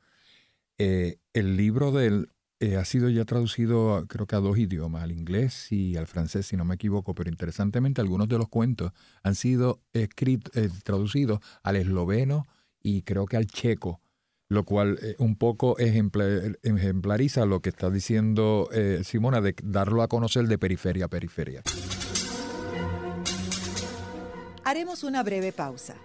Eh, 0.77 1.17
el 1.33 1.57
libro 1.57 1.91
de 1.91 2.07
él 2.07 2.29
ha 2.77 2.85
sido 2.85 3.09
ya 3.09 3.23
traducido 3.23 4.05
creo 4.07 4.25
que 4.25 4.35
a 4.35 4.39
dos 4.39 4.57
idiomas, 4.57 5.03
al 5.03 5.11
inglés 5.11 5.71
y 5.71 5.95
al 5.95 6.07
francés, 6.07 6.47
si 6.47 6.57
no 6.57 6.65
me 6.65 6.75
equivoco, 6.75 7.13
pero 7.13 7.29
interesantemente 7.29 8.01
algunos 8.01 8.27
de 8.29 8.37
los 8.39 8.47
cuentos 8.47 8.93
han 9.21 9.35
sido 9.35 9.79
traducidos 10.83 11.39
al 11.61 11.75
esloveno, 11.75 12.47
y 12.81 13.01
creo 13.01 13.25
que 13.25 13.37
al 13.37 13.47
checo, 13.47 14.01
lo 14.49 14.63
cual 14.63 14.99
eh, 15.01 15.15
un 15.19 15.35
poco 15.35 15.77
ejemplariza 15.77 17.45
lo 17.45 17.61
que 17.61 17.69
está 17.69 17.89
diciendo 17.89 18.69
eh, 18.71 19.01
Simona 19.03 19.41
de 19.41 19.55
darlo 19.63 20.01
a 20.01 20.07
conocer 20.07 20.47
de 20.47 20.57
periferia 20.57 21.05
a 21.05 21.09
periferia. 21.09 21.61
Haremos 24.63 25.03
una 25.03 25.23
breve 25.23 25.51
pausa. 25.51 25.95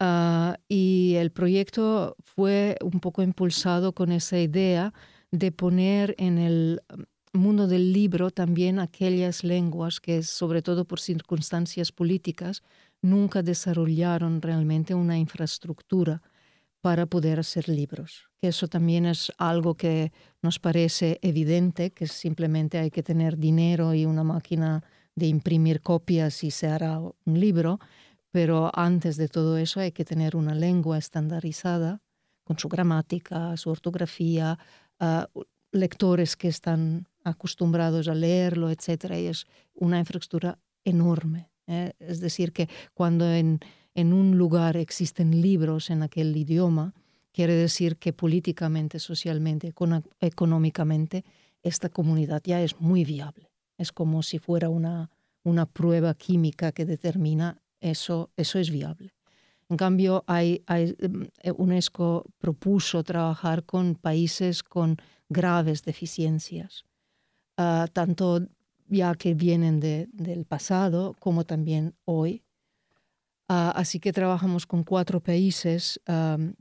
Ah, 0.00 0.56
y 0.66 1.14
el 1.16 1.30
proyecto 1.30 2.16
fue 2.24 2.76
un 2.82 3.00
poco 3.00 3.22
impulsado 3.22 3.92
con 3.92 4.12
esa 4.12 4.38
idea 4.38 4.94
de 5.30 5.52
poner 5.52 6.14
en 6.16 6.38
el 6.38 6.80
mundo 7.34 7.66
del 7.66 7.92
libro 7.92 8.30
también 8.30 8.78
aquellas 8.78 9.44
lenguas 9.44 10.00
que, 10.00 10.22
sobre 10.22 10.62
todo 10.62 10.86
por 10.86 11.00
circunstancias 11.00 11.92
políticas, 11.92 12.62
nunca 13.02 13.42
desarrollaron 13.42 14.40
realmente 14.40 14.94
una 14.94 15.18
infraestructura 15.18 16.22
para 16.84 17.06
poder 17.06 17.40
hacer 17.40 17.70
libros. 17.70 18.28
Que 18.42 18.48
eso 18.48 18.68
también 18.68 19.06
es 19.06 19.32
algo 19.38 19.74
que 19.74 20.12
nos 20.42 20.58
parece 20.58 21.18
evidente, 21.22 21.92
que 21.92 22.06
simplemente 22.06 22.76
hay 22.76 22.90
que 22.90 23.02
tener 23.02 23.38
dinero 23.38 23.94
y 23.94 24.04
una 24.04 24.22
máquina 24.22 24.84
de 25.14 25.26
imprimir 25.26 25.80
copias 25.80 26.44
y 26.44 26.50
se 26.50 26.66
hará 26.66 26.98
un 26.98 27.40
libro, 27.40 27.80
pero 28.30 28.70
antes 28.74 29.16
de 29.16 29.28
todo 29.28 29.56
eso 29.56 29.80
hay 29.80 29.92
que 29.92 30.04
tener 30.04 30.36
una 30.36 30.54
lengua 30.54 30.98
estandarizada 30.98 32.02
con 32.44 32.58
su 32.58 32.68
gramática, 32.68 33.56
su 33.56 33.70
ortografía, 33.70 34.58
ah, 35.00 35.26
lectores 35.72 36.36
que 36.36 36.48
están 36.48 37.08
acostumbrados 37.24 38.08
a 38.08 38.14
leerlo, 38.14 38.68
etc. 38.68 39.14
Y 39.16 39.28
es 39.28 39.46
una 39.72 39.98
infraestructura 40.00 40.58
enorme. 40.84 41.48
¿eh? 41.66 41.94
Es 41.98 42.20
decir, 42.20 42.52
que 42.52 42.68
cuando 42.92 43.32
en, 43.32 43.60
en 43.94 44.12
un 44.12 44.36
lugar 44.36 44.76
existen 44.76 45.40
libros 45.40 45.90
en 45.90 46.02
aquel 46.02 46.36
idioma, 46.36 46.94
quiere 47.32 47.54
decir 47.54 47.96
que 47.96 48.12
políticamente, 48.12 48.98
socialmente, 48.98 49.72
económicamente, 50.20 51.24
esta 51.62 51.88
comunidad 51.88 52.42
ya 52.44 52.62
es 52.62 52.80
muy 52.80 53.04
viable. 53.04 53.50
Es 53.78 53.90
como 53.92 54.22
si 54.22 54.38
fuera 54.38 54.68
una, 54.68 55.10
una 55.42 55.66
prueba 55.66 56.14
química 56.14 56.72
que 56.72 56.84
determina 56.84 57.58
eso, 57.80 58.30
eso 58.36 58.58
es 58.58 58.70
viable. 58.70 59.12
En 59.68 59.76
cambio, 59.76 60.24
hay, 60.26 60.62
eh, 60.68 61.52
UNESCO 61.56 62.24
propuso 62.38 63.02
trabajar 63.02 63.64
con 63.64 63.94
países 63.94 64.62
con 64.62 64.96
graves 65.28 65.84
deficiencias, 65.84 66.84
ah, 67.56 67.88
tanto 67.92 68.46
ya 68.88 69.14
que 69.14 69.34
vienen 69.34 69.80
del 69.80 70.44
pasado 70.44 71.16
como 71.18 71.44
también 71.44 71.94
hoy. 72.04 72.43
Ah, 73.48 73.72
así 73.76 74.00
que 74.00 74.12
trabajamos 74.12 74.66
con 74.66 74.84
cuatro 74.84 75.20
países, 75.20 76.00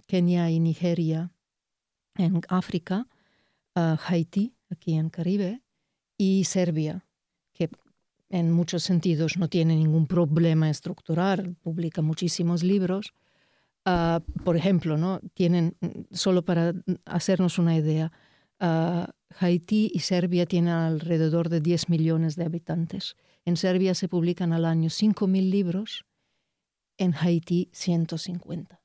Kenia 0.06 0.52
y 0.52 0.60
Nigeria 0.60 1.32
en 2.16 2.42
África, 2.50 3.08
Haití, 3.76 4.56
aquí 4.70 4.96
en 4.96 5.10
Caribe, 5.10 5.62
y 6.18 6.44
Serbia, 6.44 7.06
que 7.54 7.70
en 8.30 8.52
muchos 8.52 8.84
sentidos 8.84 9.38
no 9.38 9.48
tiene 9.48 9.76
ningún 9.76 10.08
problema 10.08 10.70
estructural, 10.70 11.56
publica 11.62 12.02
muchísimos 12.02 12.64
libros. 12.64 13.14
Ah, 13.86 14.22
por 14.44 14.58
ejemplo, 14.58 14.98
¿no? 14.98 15.20
tienen, 15.34 15.76
solo 16.12 16.44
para 16.44 16.74
hacernos 17.06 17.60
una 17.60 17.76
idea, 17.76 18.12
uh, 18.62 19.06
Haití 19.40 19.92
y 19.94 20.00
Serbia 20.00 20.46
tienen 20.46 20.74
alrededor 20.74 21.50
de 21.50 21.60
10 21.60 21.90
millones 21.90 22.36
de 22.36 22.46
habitantes. 22.46 23.16
En 23.46 23.58
Serbia 23.58 23.94
se 23.94 24.08
publican 24.08 24.54
al 24.54 24.66
año 24.66 24.90
5.000 24.90 25.50
libros, 25.50 26.06
en 26.98 27.14
Haití 27.16 27.70
150. 27.74 28.82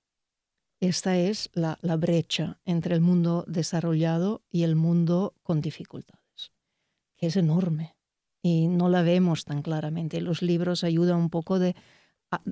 Esta 0.81 1.17
es 1.17 1.51
la, 1.55 1.79
brecha 1.97 2.61
entre 2.65 2.95
el 2.95 3.01
mundo 3.01 3.45
desarrollado 3.49 4.43
y 4.51 4.63
el 4.63 4.77
mundo 4.77 5.35
con 5.43 5.61
dificultades, 5.61 6.53
que 7.17 7.27
es 7.27 7.37
enorme 7.37 7.97
y 8.43 8.69
no 8.69 8.89
la 8.89 9.03
vemos 9.03 9.45
tan 9.45 9.63
claramente. 9.63 10.21
Los 10.21 10.41
libros 10.41 10.85
ayudan 10.85 11.19
un 11.19 11.31
poco 11.31 11.59
de 11.59 11.75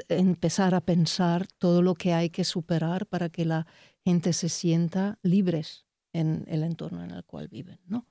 empezar 0.08 0.74
a 0.74 0.80
pensar 0.80 1.46
todo 1.58 1.82
lo 1.82 1.94
que 1.94 2.14
hay 2.14 2.30
que 2.30 2.42
superar 2.44 3.06
para 3.06 3.28
que 3.28 3.44
la 3.44 3.66
gente 4.04 4.32
se 4.32 4.48
sienta 4.48 5.18
libres 5.22 5.86
en 6.12 6.44
el 6.48 6.64
entorno 6.64 7.04
en 7.04 7.12
el 7.12 7.24
cual 7.24 7.46
viven. 7.46 7.78
¿no? 7.86 8.06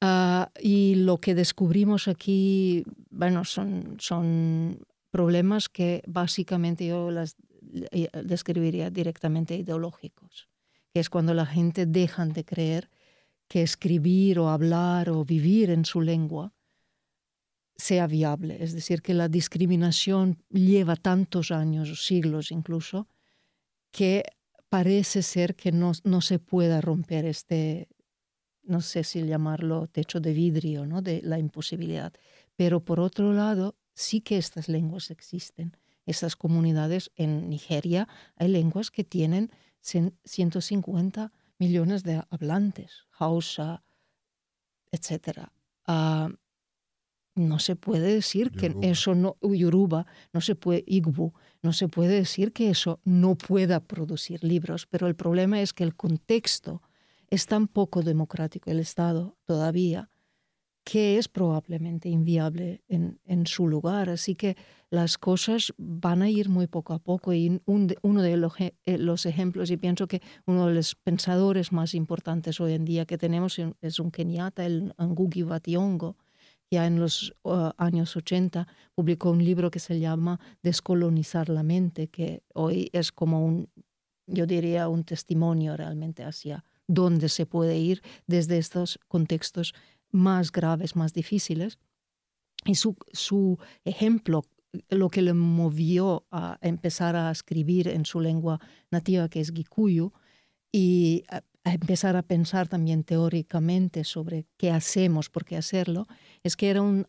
Ah, 0.00 0.52
y 0.60 0.94
lo 0.94 1.18
que 1.18 1.34
descubrimos 1.34 2.06
aquí, 2.06 2.84
bueno, 3.10 3.44
son 3.44 4.78
problemas 5.12 5.68
que 5.68 6.02
básicamente 6.06 6.86
yo 6.86 7.10
las 7.10 7.36
eh, 7.92 8.08
describiría 8.24 8.90
directamente 8.90 9.54
ideológicos, 9.54 10.48
que 10.92 11.00
es 11.00 11.08
cuando 11.08 11.34
la 11.34 11.46
gente 11.46 11.86
deja 11.86 12.26
de 12.26 12.44
creer 12.44 12.90
que 13.46 13.62
escribir 13.62 14.38
o 14.38 14.48
hablar 14.48 15.10
o 15.10 15.24
vivir 15.24 15.70
en 15.70 15.84
su 15.84 16.00
lengua 16.00 16.54
sea 17.76 18.06
viable. 18.06 18.56
Es 18.64 18.72
decir, 18.72 19.02
que 19.02 19.12
la 19.12 19.28
discriminación 19.28 20.42
lleva 20.50 20.96
tantos 20.96 21.50
años, 21.50 22.06
siglos 22.06 22.50
incluso, 22.50 23.06
que 23.90 24.24
parece 24.70 25.22
ser 25.22 25.54
que 25.54 25.72
no, 25.72 25.92
no 26.04 26.22
se 26.22 26.38
pueda 26.38 26.80
romper 26.80 27.26
este, 27.26 27.88
no 28.62 28.80
sé 28.80 29.04
si 29.04 29.22
llamarlo 29.26 29.86
techo 29.88 30.20
de 30.20 30.32
vidrio, 30.32 30.86
¿no? 30.86 31.02
de 31.02 31.20
la 31.22 31.38
imposibilidad. 31.38 32.14
Pero 32.56 32.80
por 32.80 32.98
otro 33.00 33.34
lado, 33.34 33.76
sí 33.94 34.20
que 34.20 34.38
estas 34.38 34.68
lenguas 34.68 35.10
existen. 35.10 35.76
Estas 36.06 36.36
comunidades 36.36 37.10
en 37.16 37.48
Nigeria 37.48 38.08
hay 38.36 38.48
lenguas 38.48 38.90
que 38.90 39.04
tienen 39.04 39.50
150 39.80 41.32
millones 41.58 42.02
de 42.02 42.22
hablantes, 42.30 43.06
Hausa, 43.18 43.82
etc 44.90 45.48
no 47.34 47.58
se 47.58 47.76
puede 47.76 48.14
decir 48.14 48.50
que 48.50 48.76
eso 48.82 49.14
no, 49.14 49.36
Yoruba, 49.42 50.06
no 50.32 50.40
se 50.40 50.54
puede, 50.54 50.84
Igbo, 50.86 51.34
no 51.62 51.72
se 51.72 51.88
puede 51.88 52.14
decir 52.14 52.52
que 52.52 52.70
eso 52.70 53.00
no 53.04 53.36
pueda 53.36 53.80
producir 53.80 54.44
libros, 54.44 54.86
pero 54.86 55.06
el 55.06 55.14
problema 55.14 55.60
es 55.60 55.72
que 55.72 55.84
el 55.84 55.94
contexto 55.94 56.82
es 57.30 57.46
tan 57.46 57.68
poco 57.68 58.02
democrático, 58.02 58.70
el 58.70 58.80
Estado 58.80 59.36
todavía, 59.44 60.10
que 60.84 61.18
es 61.18 61.28
probablemente 61.28 62.08
inviable 62.08 62.82
en, 62.88 63.20
en, 63.24 63.46
su 63.46 63.68
lugar. 63.68 64.08
Así 64.08 64.34
que 64.34 64.56
las 64.90 65.16
cosas 65.16 65.72
van 65.78 66.22
a 66.22 66.28
ir 66.28 66.48
muy 66.48 66.66
poco 66.66 66.92
a 66.92 66.98
poco. 66.98 67.32
Y 67.32 67.60
uno 67.66 68.22
de 68.22 68.36
los, 68.36 68.52
eh, 68.58 68.72
los, 68.98 69.26
ejemplos, 69.26 69.70
y 69.70 69.76
pienso 69.76 70.08
que 70.08 70.20
uno 70.46 70.66
de 70.66 70.74
los 70.74 70.94
pensadores 70.94 71.72
más 71.72 71.94
importantes 71.94 72.60
hoy 72.60 72.72
en 72.72 72.84
día 72.84 73.06
que 73.06 73.18
tenemos 73.18 73.60
es 73.80 74.00
un 74.00 74.10
keniata, 74.10 74.66
el 74.66 74.92
Ngugi 74.98 75.44
wa 75.44 75.60
Thiong'o, 75.60 76.16
ya 76.70 76.86
en 76.86 76.98
los 76.98 77.34
uh, 77.42 77.70
años 77.76 78.16
80 78.16 78.66
publicó 78.94 79.30
un 79.30 79.44
libro 79.44 79.70
que 79.70 79.78
se 79.78 80.00
llama 80.00 80.40
Descolonizar 80.62 81.50
la 81.50 81.62
mente, 81.62 82.08
que 82.08 82.42
hoy 82.54 82.88
es 82.94 83.12
como 83.12 83.44
un, 83.44 83.68
yo 84.26 84.46
diría, 84.46 84.88
un 84.88 85.04
testimonio 85.04 85.76
realmente 85.76 86.24
hacia 86.24 86.64
dónde 86.88 87.28
se 87.28 87.44
puede 87.44 87.78
ir 87.78 88.02
desde 88.26 88.56
estos 88.56 88.98
contextos 89.06 89.74
más 90.12 90.52
graves, 90.52 90.94
más 90.94 91.12
difíciles. 91.12 91.78
Y 92.64 92.76
su, 92.76 92.96
su 93.12 93.58
ejemplo, 93.84 94.44
lo 94.88 95.08
que 95.10 95.22
le 95.22 95.34
movió 95.34 96.26
a 96.30 96.58
empezar 96.62 97.16
a 97.16 97.30
escribir 97.30 97.88
en 97.88 98.04
su 98.04 98.20
lengua 98.20 98.60
nativa, 98.90 99.28
que 99.28 99.40
es 99.40 99.52
Gikuyu, 99.52 100.12
y 100.70 101.24
a, 101.28 101.42
empezar 101.64 102.16
a 102.16 102.22
pensar 102.22 102.68
también 102.68 103.04
teóricamente 103.04 104.04
sobre 104.04 104.46
qué 104.56 104.70
hacemos, 104.70 105.28
por 105.28 105.44
qué 105.44 105.56
hacerlo, 105.56 106.06
es 106.42 106.56
que 106.56 106.70
era 106.70 106.82
un 106.82 107.06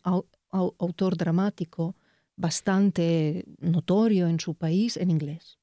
autor 0.50 1.16
dramático 1.16 1.96
bastante 2.36 3.44
notorio 3.58 4.28
en 4.28 4.38
su 4.38 4.54
país 4.54 4.96
en 4.96 5.10
inglés. 5.10 5.58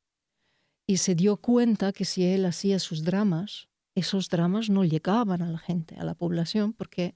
Y 0.88 0.97
se 0.97 1.15
dio 1.15 1.38
cuenta 1.38 1.93
que 1.93 2.06
si 2.06 2.25
él 2.25 2.45
hacía 2.45 2.80
sus 2.80 3.04
dramas, 3.04 3.69
esos 3.95 4.30
dramas 4.30 4.69
no 4.69 4.84
llegaban 4.84 5.41
a 5.41 5.51
la 5.51 5.58
gente, 5.58 5.95
a 5.95 6.04
la 6.04 6.15
población, 6.15 6.73
porque 6.73 7.15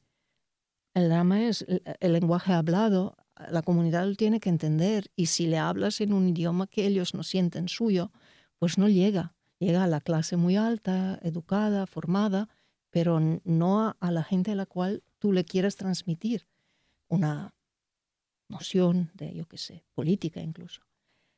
el 0.96 1.10
drama 1.10 1.44
es 1.44 1.66
el 2.00 2.14
lenguaje 2.14 2.54
hablado, 2.54 3.18
la 3.52 3.62
comunidad 3.62 4.08
lo 4.08 4.16
tiene 4.16 4.40
que 4.40 4.50
entender 4.50 5.12
y 5.16 5.28
si 5.28 5.46
le 5.46 5.58
hablas 5.58 6.00
en 6.00 6.14
un 6.14 6.30
idioma 6.30 6.68
que 6.68 6.88
ellos 6.88 7.14
no 7.14 7.22
sienten 7.22 7.68
suyo, 7.68 8.12
pues 8.58 8.78
no 8.78 8.88
llega. 8.88 9.36
Llega 9.60 9.84
a 9.84 9.88
la 9.88 10.00
clase 10.00 10.38
muy 10.38 10.56
alta, 10.56 11.20
educada, 11.22 11.86
formada, 11.86 12.50
pero 12.92 13.20
no 13.44 13.96
a, 14.00 14.12
la 14.12 14.24
gente 14.24 14.52
a 14.52 14.56
la 14.56 14.66
cual 14.66 15.04
tú 15.20 15.34
le 15.34 15.44
quieras 15.44 15.76
transmitir 15.76 16.48
una 17.10 17.54
noción 18.48 19.12
de, 19.14 19.34
yo 19.34 19.46
qué 19.48 19.58
sé, 19.58 19.86
política 19.94 20.42
incluso, 20.42 20.82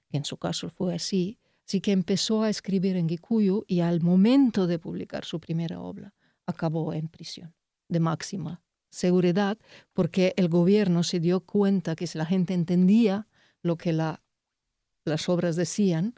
que 0.10 0.18
en 0.18 0.26
su 0.26 0.38
caso 0.38 0.70
fue 0.70 0.94
así. 0.94 1.40
Así 1.68 1.82
que 1.82 1.94
empezó 1.94 2.44
a 2.44 2.50
escribir 2.50 2.96
en 2.96 3.10
Gikuyu 3.10 3.66
y 3.68 3.80
al 3.80 4.02
momento 4.02 4.68
de 4.68 4.78
publicar 4.78 5.26
su 5.26 5.40
primera 5.40 5.80
obra 5.80 6.14
acabó 6.46 6.94
en 6.94 7.08
prisión 7.08 7.56
de 7.90 8.00
máxima 8.00 8.62
seguridad 8.90 9.58
porque 9.94 10.34
el 10.38 10.50
gobierno 10.50 11.04
se 11.04 11.20
dio 11.20 11.42
cuenta 11.42 11.96
que 11.96 12.08
si 12.08 12.18
la 12.18 12.26
gente 12.26 12.54
entendía 12.54 13.28
lo 13.62 13.78
que 13.78 13.94
la, 13.94 14.22
las 15.06 15.30
obras 15.30 15.56
decían, 15.56 16.16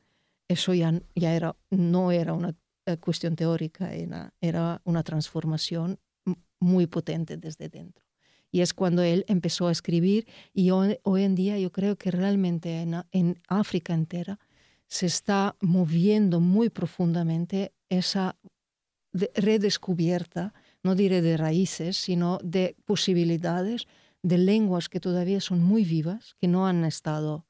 eso 0.47 0.73
ya, 0.73 1.01
ya 1.15 1.36
era, 1.36 1.55
no 1.69 2.12
era 2.12 2.34
una 2.34 2.55
eh, 2.86 2.97
cuestión 2.97 3.36
teórica, 3.36 3.93
era, 3.93 4.34
era 4.41 4.82
una 4.84 5.03
transformación 5.03 5.99
muy 6.60 6.88
potente 6.88 7.38
desde 7.38 7.69
dentro. 7.69 8.05
Y 8.51 8.62
es 8.62 8.73
cuando 8.73 9.03
él 9.03 9.25
empezó 9.27 9.67
a 9.67 9.71
escribir 9.71 10.27
y 10.53 10.71
hoy, 10.71 10.97
hoy 11.03 11.23
en 11.23 11.36
día 11.36 11.60
yo 11.60 11.71
creo 11.71 11.97
que 11.97 12.10
realmente 12.10 12.82
en, 12.82 12.95
en, 13.12 13.39
África 13.47 13.93
entera 13.93 14.39
se 14.88 15.05
está 15.05 15.55
moviendo 15.62 16.39
muy 16.39 16.69
profundamente 16.69 17.73
esa 17.89 18.36
redescubierta 19.13 20.53
no 20.84 20.96
diré 20.96 21.22
de 21.22 21.38
raíces, 21.38 21.98
sino 21.98 22.39
de 22.44 22.76
posibilidades 22.86 23.88
de 24.22 24.38
lenguas 24.38 24.89
que 24.89 25.00
todavía 25.00 25.42
son 25.42 25.63
muy 25.63 25.84
vivas, 25.84 26.36
que 26.39 26.48
no 26.48 26.68
han 26.68 26.84
estado 26.86 27.46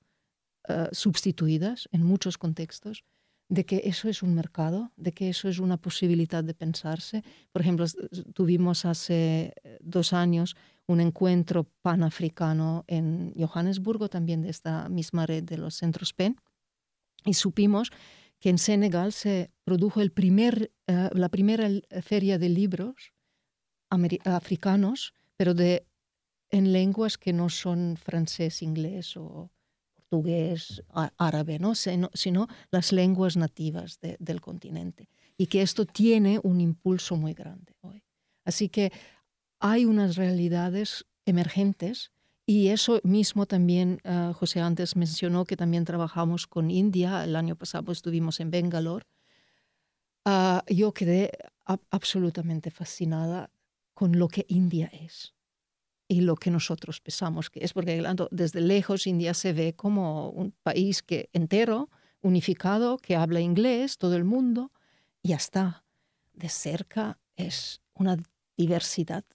uh, 0.68 0.88
sustituidas 0.92 1.90
en 1.92 2.04
muchos 2.04 2.38
contextos, 2.38 3.04
de 3.50 3.66
que 3.66 3.82
eso 3.86 4.08
es 4.10 4.22
un 4.22 4.36
mercado, 4.36 4.92
de 4.96 5.12
que 5.12 5.30
eso 5.30 5.50
es 5.50 5.58
una 5.60 5.78
posibilidad 5.78 6.44
de 6.44 6.54
pensarse. 6.54 7.24
Por 7.52 7.64
ejemplo, 7.64 7.86
tuvimos 8.34 8.86
hace 8.86 9.54
eh, 9.64 9.80
dos 9.82 10.14
años 10.14 10.56
un 10.86 11.02
encuentro 11.02 11.64
panafricano 11.82 12.84
en 12.88 13.34
Johannesburgo, 13.36 14.08
también 14.08 14.44
de 14.44 14.50
esta 14.50 14.88
misma 14.90 15.26
red 15.26 15.44
de 15.44 15.58
los 15.58 15.76
centros 15.76 16.14
PEN, 16.14 16.38
y 17.26 17.34
supimos 17.34 17.92
que 18.40 18.50
en 18.50 18.60
Senegal 18.60 19.12
se 19.14 19.52
produjo 19.66 20.00
uh, 20.00 20.04
la 21.14 21.30
primera 21.30 21.70
feria 22.02 22.38
de 22.38 22.50
libros 22.50 23.14
africanos, 23.90 25.14
pero 25.36 25.54
de, 25.54 25.86
en 26.50 26.72
lenguas 26.72 27.18
que 27.18 27.34
no 27.34 27.50
son 27.50 27.98
francés, 27.98 28.62
inglés 28.62 29.16
o 29.18 29.52
portugués, 29.96 30.84
árabe, 31.18 31.60
¿no? 31.60 31.76
sino, 31.76 32.48
las 32.72 32.92
lenguas 32.92 33.38
nativas 33.38 34.00
del 34.02 34.42
continente. 34.42 35.08
Y 35.38 35.48
que 35.48 35.62
esto 35.62 35.86
tiene 35.86 36.40
un 36.44 36.60
impulso 36.60 37.16
muy 37.16 37.34
grande 37.34 37.74
hoy. 37.82 38.04
Así 38.44 38.70
que 38.70 38.92
hay 39.60 39.86
unas 39.86 40.16
realidades 40.16 41.06
emergentes 41.26 42.12
y 42.46 42.70
eso 42.70 43.00
mismo 43.04 43.46
también, 43.46 44.02
uh, 44.06 44.34
José 44.34 44.60
antes 44.60 44.96
mencionó 44.96 45.46
que 45.46 45.56
también 45.56 45.86
trabajamos 45.86 46.48
con 46.48 46.72
India, 46.72 47.24
el 47.24 47.36
año 47.36 47.56
pasado 47.56 47.92
estuvimos 47.92 48.40
en 48.40 48.50
Bangalore. 48.50 49.06
Uh, 50.26 50.62
yo 50.68 50.92
quedé 50.92 51.30
absolutamente 51.92 52.72
fascinada 52.72 53.52
con 54.00 54.18
lo 54.18 54.30
que 54.30 54.46
India 54.48 54.90
es 54.94 55.36
y 56.08 56.22
lo 56.22 56.38
que 56.38 56.52
nosotros 56.52 57.02
pensamos 57.02 57.50
que 57.50 57.66
es, 57.66 57.74
porque 57.74 58.02
desde 58.32 58.62
lejos 58.62 59.06
India 59.06 59.34
se 59.34 59.52
ve 59.52 59.74
como 59.74 60.30
un 60.30 60.54
país 60.64 61.04
que 61.04 61.30
entero, 61.34 61.90
unificado, 62.22 62.98
que 62.98 63.18
habla 63.18 63.42
inglés, 63.42 63.98
todo 63.98 64.16
el 64.16 64.24
mundo, 64.24 64.72
y 65.22 65.34
hasta 65.34 65.84
de 66.32 66.48
cerca 66.48 67.20
es 67.36 67.82
una 67.94 68.16
diversidad. 68.56 69.26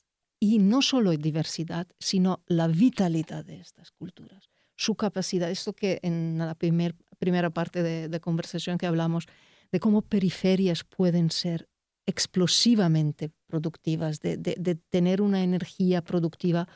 Y 0.40 0.60
no 0.60 0.80
solo 0.80 1.10
diversidad, 1.10 1.86
sino 1.98 2.42
la 2.46 2.66
vitalidad 2.66 3.44
de 3.44 3.60
estas 3.60 3.90
culturas, 3.90 4.48
su 4.76 4.94
capacidad, 4.94 5.50
esto 5.50 5.74
que 5.74 6.00
en 6.02 6.38
la 6.38 6.54
primer, 6.54 6.96
primera 7.18 7.50
parte 7.50 7.82
de, 7.82 8.08
de 8.08 8.20
conversación 8.20 8.78
que 8.78 8.86
hablamos, 8.86 9.26
de 9.72 9.78
cómo 9.78 10.00
periferias 10.00 10.84
pueden 10.84 11.30
ser 11.30 11.68
explosivamente 12.06 13.30
productivas, 13.54 14.20
de, 14.20 14.78
tener 14.90 15.22
una 15.22 15.40
energía 15.42 16.02
productiva 16.02 16.66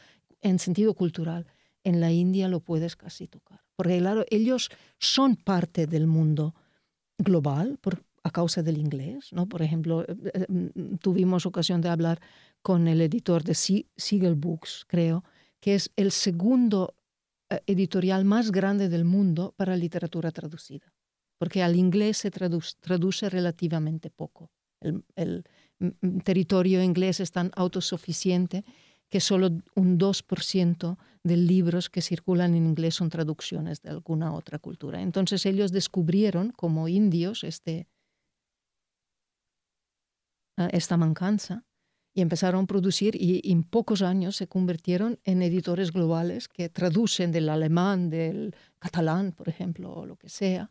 en 0.41 0.59
sentido 0.59 0.95
cultural. 0.95 1.47
En 1.83 2.01
la 2.01 2.13
India 2.13 2.47
lo 2.49 2.61
puedes 2.61 2.95
casi 2.95 3.27
tocar. 3.27 3.61
Porque 3.77 3.99
claro, 3.99 4.25
ellos 4.31 4.71
son 4.99 5.37
parte 5.37 5.87
del 5.87 6.07
mundo 6.07 6.55
global 7.19 7.79
por, 7.81 8.05
a 8.23 8.31
causa 8.31 8.63
del 8.63 8.79
inglés. 8.79 9.33
¿no? 9.33 9.49
Por 9.49 9.63
ejemplo, 9.63 10.03
eh, 10.03 10.17
eh, 10.35 10.47
mm, 10.49 10.97
tuvimos 10.97 11.47
ocasión 11.47 11.81
de 11.81 11.89
hablar 11.89 12.21
con 12.63 12.87
el 12.87 13.01
editor 13.01 13.43
de 13.43 13.55
Siegel 13.55 14.37
Books, 14.37 14.85
creo, 14.87 15.25
que 15.61 15.75
es 15.75 15.91
el 15.97 16.13
segundo 16.13 16.95
eh, 17.51 17.61
editorial 17.67 18.25
más 18.25 18.53
grande 18.53 18.89
del 18.89 19.05
mundo 19.05 19.53
para 19.57 19.77
literatura 19.77 20.31
traducida, 20.31 20.93
porque 21.39 21.63
al 21.63 21.75
inglés 21.75 22.19
se 22.19 22.31
traduce 22.31 23.29
relativamente 23.29 24.11
poco 24.11 24.51
el, 24.81 25.45
territorio 26.25 26.83
inglés 26.83 27.21
es 27.21 27.33
tan 27.33 27.51
autosuficiente 27.55 28.65
que 29.09 29.21
solo 29.21 29.51
un 29.75 29.99
2% 29.99 30.99
de 31.23 31.37
libros 31.37 31.89
que 31.89 32.03
circulan 32.03 32.55
en 32.55 32.67
inglés 32.67 32.97
son 32.97 33.09
traducciones 33.09 33.81
de 33.83 33.91
alguna 33.91 34.33
otra 34.33 34.59
cultura. 34.59 35.01
Entonces 35.01 35.47
ellos 35.47 35.73
descubrieron 35.73 36.53
como 36.53 36.89
indios 36.89 37.45
este, 37.45 37.87
ah, 40.57 40.69
esta 40.73 40.97
mancanza 40.97 41.65
y 42.15 42.21
empezaron 42.21 42.65
a 42.65 42.67
producir 42.67 43.15
y 43.15 43.41
en 43.51 43.63
pocos 43.63 44.03
años 44.03 44.37
se 44.37 44.49
convirtieron 44.49 45.21
en 45.25 45.43
editores 45.43 45.93
globales 45.93 46.49
que 46.49 46.69
traducen 46.69 47.33
del 47.33 47.49
alemán, 47.49 48.11
del 48.11 48.55
catalán, 48.79 49.33
por 49.33 49.49
ejemplo, 49.49 49.93
o 49.93 50.07
lo 50.07 50.17
que 50.17 50.29
sea, 50.29 50.71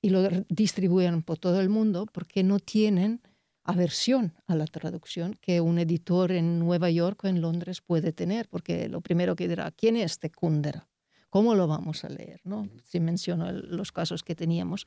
y 0.00 0.10
lo 0.10 0.28
distribuyen 0.48 1.22
por 1.22 1.38
todo 1.38 1.60
el 1.60 1.68
mundo 1.68 2.06
porque 2.12 2.42
no 2.42 2.58
tienen 2.60 3.22
aversión 3.64 4.34
a 4.46 4.54
la 4.54 4.66
traducción 4.66 5.34
que 5.40 5.60
un 5.60 5.78
editor 5.78 6.32
en 6.32 6.58
Nueva 6.58 6.90
York 6.90 7.24
o 7.24 7.28
en 7.28 7.40
Londres 7.40 7.80
puede 7.80 8.12
tener, 8.12 8.48
porque 8.48 8.88
lo 8.88 9.00
primero 9.00 9.34
que 9.34 9.48
dirá, 9.48 9.70
¿quién 9.70 9.96
es 9.96 10.12
este 10.12 10.30
Kundera? 10.30 10.86
¿Cómo 11.30 11.54
lo 11.54 11.66
vamos 11.66 12.04
a 12.04 12.10
leer? 12.10 12.40
¿no? 12.44 12.68
Si 12.84 13.00
menciono 13.00 13.50
los 13.50 13.90
casos 13.90 14.22
que 14.22 14.36
teníamos. 14.36 14.86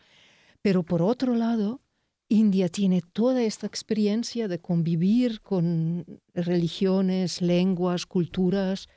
Pero 0.61 0.83
por 0.83 1.01
otro 1.01 1.35
lado, 1.35 1.81
India 2.29 2.69
tiene 2.69 3.01
toda 3.01 3.41
esta 3.43 3.67
experiencia 3.67 4.47
de 4.47 4.59
convivir 4.59 5.41
con 5.41 6.05
religiones, 6.33 7.41
lenguas, 7.41 8.05
culturas, 8.05 8.87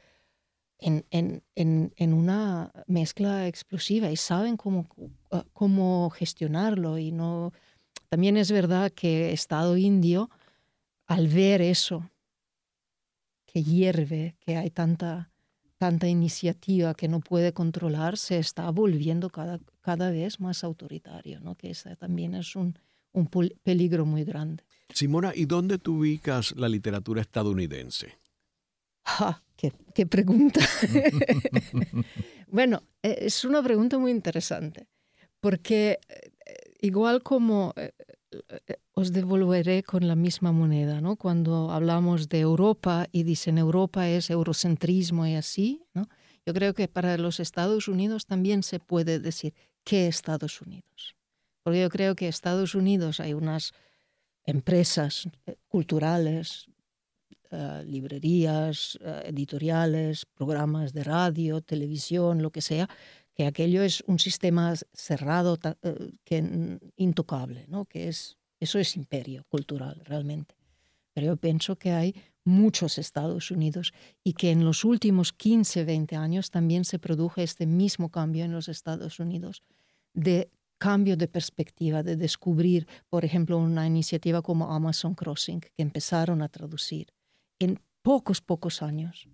en, 0.79 1.05
en, 1.11 1.43
en, 1.55 1.93
en, 1.97 2.15
una 2.15 2.73
mezcla 2.87 3.47
explosiva 3.47 4.11
y 4.11 4.17
saben 4.17 4.57
cómo, 4.57 4.89
cómo 5.53 6.09
gestionarlo 6.11 6.99
y 6.99 7.13
no 7.13 7.53
también 8.11 8.37
es 8.37 8.51
verdad 8.51 8.91
que 8.91 9.33
Estado 9.33 9.77
indio, 9.77 10.31
al 11.07 11.29
ver 11.29 11.63
eso, 11.63 12.11
que 13.47 13.63
hierve, 13.63 14.37
que 14.41 14.57
hay 14.57 14.71
tanta, 14.71 15.31
tanta 15.79 16.09
iniciativa 16.09 16.95
que 16.95 17.07
no 17.07 17.21
puede 17.21 17.53
controlar, 17.53 18.19
se 18.19 18.39
está 18.39 18.69
volviendo 18.71 19.31
cada, 19.31 19.61
cada 19.81 20.11
vez 20.11 20.41
más 20.41 20.65
autoritario, 20.65 21.41
¿no? 21.41 21.55
que 21.55 21.71
ese 21.71 21.95
también 21.95 22.35
es 22.35 22.57
un, 22.57 22.77
un 23.13 23.29
peligro 23.63 24.05
muy 24.05 24.25
grande. 24.25 24.65
Simona, 24.93 25.33
¿y 25.33 25.47
dónde 25.47 25.79
tú 25.79 25.99
ubicas 25.99 26.53
la 26.57 26.69
literatura 26.69 27.21
estadounidense? 27.21 28.19
Ah, 29.05 29.41
qué, 29.57 29.73
qué 29.95 30.05
pregunta! 30.05 30.61
bueno, 32.49 32.83
e, 33.03 33.19
es 33.27 33.45
una 33.45 33.63
pregunta 33.63 33.99
muy 33.99 34.11
interesante, 34.11 34.89
porque 35.41 36.01
eh, 36.09 36.31
igual 36.81 37.23
como 37.23 37.73
eh, 37.77 37.93
eh, 38.67 38.77
os 38.93 39.13
devolveré 39.13 39.83
con 39.83 40.07
la 40.07 40.15
misma 40.15 40.53
moneda, 40.53 41.01
¿no? 41.01 41.17
Cuando 41.17 41.71
hablamos 41.71 42.29
de 42.29 42.41
Europa 42.41 43.07
y 43.13 43.23
dicen 43.25 43.59
Europa 43.59 44.09
es 44.09 44.31
eurocentrismo 44.31 45.27
y 45.27 45.35
así, 45.35 45.83
¿no? 45.95 46.09
Yo 46.47 46.55
creo 46.55 46.75
que 46.75 46.89
para 46.89 47.17
los 47.19 47.41
Estados 47.41 47.89
Unidos 47.89 48.27
también 48.27 48.63
se 48.63 48.79
puede 48.79 49.19
decir 49.19 49.55
¿qué 49.85 50.07
Estados 50.07 50.61
Unidos? 50.61 51.17
Porque 51.63 51.81
yo 51.83 51.89
creo 51.91 52.15
que 52.15 52.29
Estados 52.29 52.75
Unidos 52.75 53.21
hay 53.21 53.35
unas 53.35 53.73
empresas 54.45 55.29
eh, 55.47 55.57
culturales, 55.69 56.67
uh, 57.51 57.83
librerías, 57.85 58.99
editoriales, 59.25 60.25
programas 60.25 60.93
de 60.93 61.05
radio, 61.05 61.61
televisión, 61.61 62.43
lo 62.43 62.51
que 62.51 62.63
sea, 62.63 62.89
que 63.41 63.47
aquello 63.47 63.83
es 63.83 64.05
un 64.07 64.19
sistema 64.19 64.75
cerrado, 64.93 65.55
uh, 65.55 66.11
que, 66.25 66.79
intocable, 66.97 67.65
¿no? 67.69 67.87
que 67.87 68.09
es, 68.09 68.37
eso 68.61 68.79
es 68.79 68.97
imperio 68.97 69.47
cultural 69.49 70.03
realmente. 70.05 70.55
Pero 71.15 71.29
yo 71.29 71.37
pienso 71.39 71.77
que 71.77 71.93
hay 71.93 72.15
muchos 72.45 72.99
Estados 72.99 73.51
Unidos 73.51 73.95
y 74.23 74.35
que 74.35 74.51
en 74.51 74.63
los 74.63 74.85
últimos 74.85 75.33
15, 75.33 75.85
20 75.85 76.17
años 76.17 76.51
también 76.51 76.85
se 76.85 76.99
produjo 76.99 77.41
este 77.41 77.65
mismo 77.65 78.11
cambio 78.11 78.45
en 78.45 78.53
los 78.53 78.69
Estados 78.69 79.19
Unidos 79.21 79.63
de 80.13 80.51
cambio 80.77 81.17
de 81.17 81.27
perspectiva, 81.27 82.03
de 82.03 82.17
descubrir, 82.17 82.87
por 83.09 83.25
ejemplo, 83.25 83.57
una 83.57 83.87
iniciativa 83.87 84.43
como 84.43 84.71
Amazon 84.71 85.15
Crossing, 85.15 85.61
que 85.61 85.71
empezaron 85.79 86.43
a 86.43 86.51
traducir 86.51 87.07
en 87.59 87.81
pocos, 88.03 88.43
pocos 88.43 88.83
años. 88.83 89.31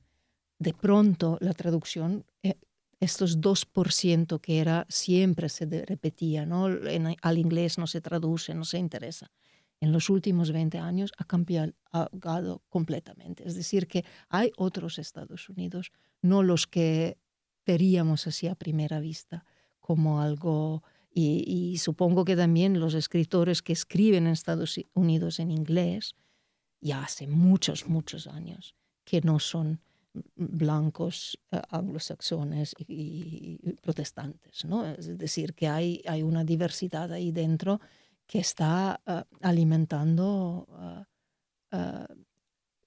De 0.60 0.72
pronto 0.72 1.38
la 1.40 1.54
traducción, 1.54 2.24
eh, 2.44 2.54
estos 3.00 3.40
2% 3.40 4.40
que 4.40 4.58
era, 4.60 4.86
siempre 4.88 5.48
se 5.48 5.66
repetía, 5.86 6.46
al 7.22 7.38
inglés 7.38 7.78
no 7.78 7.86
se 7.86 8.00
traduce, 8.00 8.54
no 8.54 8.64
se 8.64 8.78
interesa. 8.78 9.30
En 9.80 9.92
los 9.92 10.08
últimos 10.08 10.52
20 10.52 10.78
años 10.78 11.12
ha 11.18 11.24
cambiado 11.24 12.62
completamente. 12.68 13.46
Es 13.46 13.54
decir, 13.54 13.86
que 13.86 14.04
hay 14.28 14.50
otros 14.56 14.98
Estados 14.98 15.48
Unidos, 15.50 15.92
no 16.22 16.42
los 16.42 16.66
que 16.66 17.18
veríamos 17.66 18.26
así 18.26 18.46
a 18.46 18.54
primera 18.54 19.00
vista 19.00 19.44
como 19.80 20.22
algo 20.22 20.82
y, 21.18 21.78
supongo 21.78 22.26
que 22.26 22.36
también 22.36 22.78
los 22.78 22.92
escritores 22.92 23.62
que 23.62 23.72
escriben 23.72 24.26
en 24.26 24.34
Estados 24.34 24.78
Unidos 24.92 25.40
en 25.40 25.50
inglés, 25.50 26.14
ya 26.82 27.02
hace 27.02 27.26
muchos, 27.26 27.88
muchos 27.88 28.26
años, 28.26 28.74
que 29.04 29.22
no 29.22 29.38
son 29.38 29.80
blancos 30.34 31.38
eh, 31.50 31.60
anglosaxones 31.70 32.74
y, 32.86 33.58
protestantes. 33.82 34.64
¿no? 34.64 34.86
Es 34.86 35.18
decir, 35.18 35.54
que 35.54 35.68
hay, 35.68 36.02
hay 36.06 36.22
una 36.22 36.44
diversidad 36.44 37.12
ahí 37.12 37.32
dentro 37.32 37.80
que 38.26 38.38
está 38.40 39.00
eh, 39.06 39.22
alimentando 39.40 41.06
eh, 41.72 42.06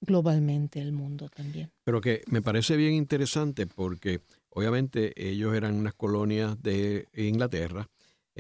globalmente 0.02 0.80
el 0.80 0.92
mundo 0.92 1.30
también. 1.30 1.72
Pero 1.84 2.02
que 2.02 2.24
me 2.28 2.42
parece 2.42 2.76
bien 2.78 2.94
interesante 2.94 3.68
porque 3.68 4.22
obviamente 4.50 5.14
ellos 5.16 5.54
eran 5.56 5.76
unas 5.76 5.94
colonias 5.94 6.62
de 6.62 7.08
Inglaterra 7.14 7.90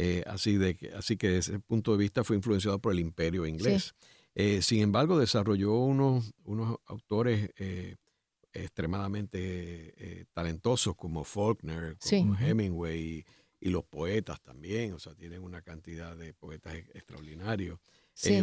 eh, 0.01 0.23
así, 0.27 0.55
de, 0.55 0.77
así 0.95 1.17
que 1.17 1.27
desde 1.27 1.51
ese 1.51 1.59
punto 1.59 1.91
de 1.91 1.97
vista 1.97 2.23
fue 2.23 2.37
influenciado 2.37 2.79
por 2.79 2.93
el 2.93 2.99
imperio 3.01 3.45
inglés. 3.45 3.95
Eh, 4.33 4.61
sin 4.61 4.81
embargo, 4.81 5.19
desarrolló 5.19 5.73
unos, 5.73 6.33
unos 6.45 6.77
autores 6.85 7.49
eh, 7.57 7.97
extremadamente 8.59 10.25
talentosos 10.33 10.95
como 10.95 11.23
Faulkner, 11.23 11.97
como 11.97 12.35
Hemingway 12.37 13.25
y, 13.61 13.69
los 13.69 13.83
poetas 13.83 14.41
también, 14.41 14.93
o 14.93 14.99
sea, 14.99 15.13
tienen 15.15 15.43
una 15.43 15.61
cantidad 15.61 16.15
de 16.15 16.33
poetas 16.33 16.75
extraordinarios. 16.75 17.79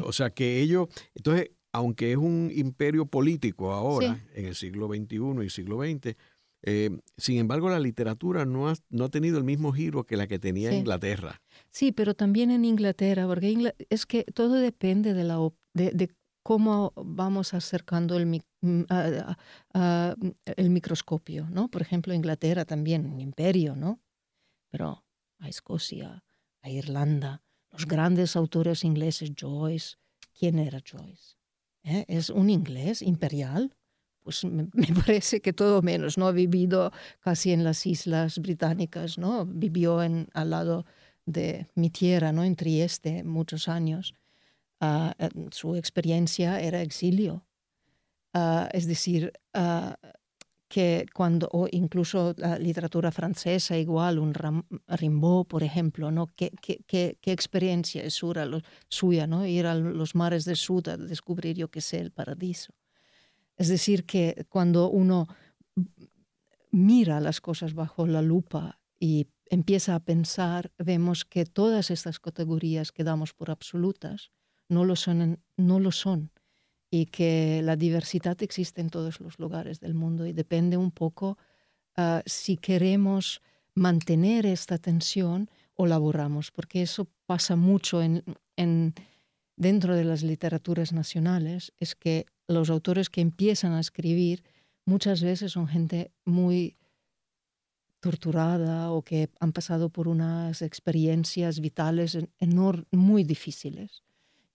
o 0.03 0.13
sea, 0.13 0.31
que 0.31 0.61
ellos, 0.61 0.89
entonces, 1.15 1.51
aunque 1.73 2.13
es 2.13 2.19
un 2.19 2.51
imperio 2.55 3.07
político 3.07 3.73
ahora, 3.73 4.23
en 4.35 4.47
el 4.47 4.55
siglo 4.55 4.89
XXI 4.89 5.45
y 5.45 5.51
siglo 5.51 5.83
XX, 5.83 6.17
eh, 6.63 6.91
sin 7.17 7.39
embargo, 7.39 7.71
la 7.71 7.79
literatura 7.79 8.45
no 8.45 8.69
ha, 8.69 8.75
no 8.91 9.05
ha 9.05 9.09
tenido 9.09 9.39
el 9.39 9.45
mismo 9.45 9.73
giro 9.73 10.05
que 10.05 10.17
la 10.17 10.27
que 10.27 10.41
tenía 10.41 10.73
Inglaterra. 10.73 11.41
Sí, 11.71 11.93
pero 11.93 12.15
también 12.15 12.51
en 12.51 12.65
Inglaterra, 12.65 13.27
porque 13.27 13.73
es 13.89 14.05
que 14.05 14.25
todo 14.25 14.55
depende 14.55 15.15
de, 15.15 15.23
la, 15.23 15.39
de, 15.75 16.11
cómo 16.47 16.93
vamos 16.95 17.55
acercando 17.55 18.17
el, 18.17 18.27
mm, 18.61 18.85
el 20.45 20.71
microscopio, 20.71 21.49
¿no? 21.51 21.69
Por 21.69 21.83
ejemplo, 21.83 22.15
Inglaterra 22.15 22.65
también, 22.65 23.05
un 23.05 23.21
imperio, 23.21 23.75
¿no? 23.75 23.99
Pero 24.71 25.05
a 25.41 25.49
Escocia, 25.49 26.23
a 26.63 26.71
Irlanda, 26.71 27.43
los 27.73 27.85
grandes 27.85 28.37
autores 28.37 28.85
ingleses, 28.85 29.33
Joyce, 29.37 29.97
¿quién 30.39 30.61
era 30.61 30.81
Joyce? 30.89 31.35
¿Eh? 31.83 32.05
¿Es 32.07 32.31
un 32.31 32.49
inglés 32.49 33.03
imperial? 33.03 33.77
pues 34.23 34.45
me, 34.45 34.69
parece 35.05 35.41
que 35.41 35.53
todo 35.53 35.83
menos, 35.83 36.17
¿no? 36.17 36.29
Ha 36.29 36.33
vivido 36.33 36.93
casi 37.19 37.51
en 37.51 37.65
las 37.65 37.87
islas 37.87 38.39
británicas, 38.39 39.19
¿no? 39.19 39.47
Vivió 39.47 40.01
en, 40.01 40.29
al 40.33 40.51
lado 40.51 40.87
de 41.25 41.67
mi 41.75 41.91
tierra, 41.91 42.31
¿no? 42.31 42.45
En 42.45 42.55
Trieste, 42.55 43.25
muchos 43.25 43.69
años. 43.69 44.15
Ah, 44.81 45.15
su 45.53 45.75
experiencia 45.77 46.61
era 46.61 46.83
exilio. 46.83 47.47
Ah, 48.35 48.69
es 48.73 48.87
decir, 48.87 49.33
ah, 49.55 49.97
que 50.69 51.07
cuando, 51.15 51.49
o 51.53 51.69
incluso 51.71 52.35
la 52.37 52.59
literatura 52.59 53.11
francesa, 53.13 53.79
igual, 53.79 54.19
un 54.19 54.35
Rimbaud, 54.89 55.47
por 55.47 55.63
ejemplo, 55.63 56.11
¿no? 56.11 56.27
¿Qué, 56.35 56.51
qué, 56.61 56.81
qué, 56.87 57.19
qué 57.21 57.33
experiencia 57.33 58.03
es 58.03 58.15
suya, 58.89 59.27
¿no? 59.27 59.47
Ir 59.47 59.67
a 59.67 59.75
los 59.75 60.15
mares 60.15 60.45
del 60.45 60.57
sur 60.57 60.91
a 60.91 60.97
descubrir, 60.97 61.57
yo 61.57 61.69
qué 61.69 61.81
sé, 61.81 62.01
el 62.01 62.11
paraíso. 62.11 62.75
Es 63.57 63.69
decir, 63.69 64.05
que 64.05 64.47
cuando 64.49 64.91
uno 64.91 65.29
mira 66.73 67.21
las 67.21 67.41
cosas 67.41 67.75
bajo 67.75 68.07
la 68.07 68.21
lupa 68.21 68.81
y 68.99 69.29
empieza 69.47 69.95
a 69.95 70.01
pensar, 70.01 70.73
vemos 70.79 71.25
que 71.25 71.47
todas 71.47 71.91
estas 71.91 72.19
categorías 72.19 72.93
que 72.93 73.05
damos 73.05 73.33
por 73.33 73.51
absolutas 73.51 74.31
no 74.69 74.85
lo 74.85 74.97
son, 74.97 75.39
no 75.57 75.81
lo 75.81 75.93
son. 75.93 76.31
Y 76.91 77.07
que 77.07 77.61
la 77.63 77.77
diversidad 77.77 78.41
existe 78.43 78.81
en 78.81 78.91
todos 78.91 79.21
los 79.21 79.39
lugares 79.39 79.81
del 79.81 79.95
mundo 79.95 80.27
y 80.27 80.33
depende 80.33 80.77
un 80.77 80.93
poco 80.93 81.37
uh, 81.99 82.21
si 82.25 82.57
queremos 82.57 83.43
mantener 83.75 84.47
esta 84.47 84.79
tensión 84.79 85.51
o 85.75 85.87
la 85.87 85.99
borramos, 85.99 86.51
porque 86.51 86.83
eso 86.83 87.09
pasa 87.27 87.57
mucho 87.57 88.03
en, 88.03 88.25
en, 88.57 88.95
dentro 89.57 89.95
de 89.95 90.05
las 90.05 90.23
literaturas 90.23 90.93
nacionales, 90.93 91.73
es 91.79 91.95
que 91.95 92.27
los 92.49 92.71
autores 92.71 93.11
que 93.11 93.21
empiezan 93.21 93.73
a 93.73 93.81
escribir 93.81 94.43
muchas 94.87 95.23
veces 95.23 95.53
son 95.53 95.67
gente 95.67 96.13
muy 96.25 96.77
torturada 98.01 98.93
o 98.93 99.03
que 99.03 99.29
han 99.41 99.53
pasado 99.53 99.91
por 99.91 100.07
unas 100.07 100.63
experiencias 100.63 101.61
vitales 101.61 102.17
muy 102.93 103.25
difíciles 103.25 104.06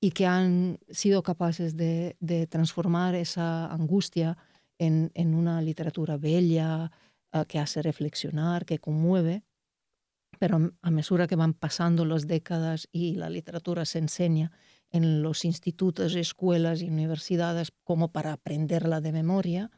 y 0.04 0.12
que 0.12 0.26
han 0.26 0.80
sido 0.90 1.22
capaces 1.22 1.78
de, 1.78 2.18
transformar 2.50 3.14
esa 3.14 3.72
angustia 3.72 4.36
en, 4.80 5.12
una 5.36 5.62
literatura 5.62 6.18
bella, 6.18 6.92
eh, 7.32 7.46
que 7.48 7.60
hace 7.60 7.84
reflexionar, 7.84 8.66
que 8.66 8.80
conmueve. 8.80 9.44
Pero 10.40 10.74
a 10.82 10.92
mesura 10.92 11.28
que 11.28 11.36
van 11.36 11.54
pasando 11.54 12.04
las 12.04 12.26
décadas 12.26 12.88
y 12.92 13.14
la 13.14 13.30
literatura 13.30 13.86
se 13.86 14.00
enseña 14.00 14.52
en 14.90 15.22
los 15.22 15.46
institutos, 15.46 16.16
escuelas 16.16 16.82
y 16.82 16.90
universidades 16.90 17.72
como 17.84 18.12
para 18.12 18.34
aprenderla 18.34 19.02
de 19.02 19.12
memoria, 19.12 19.70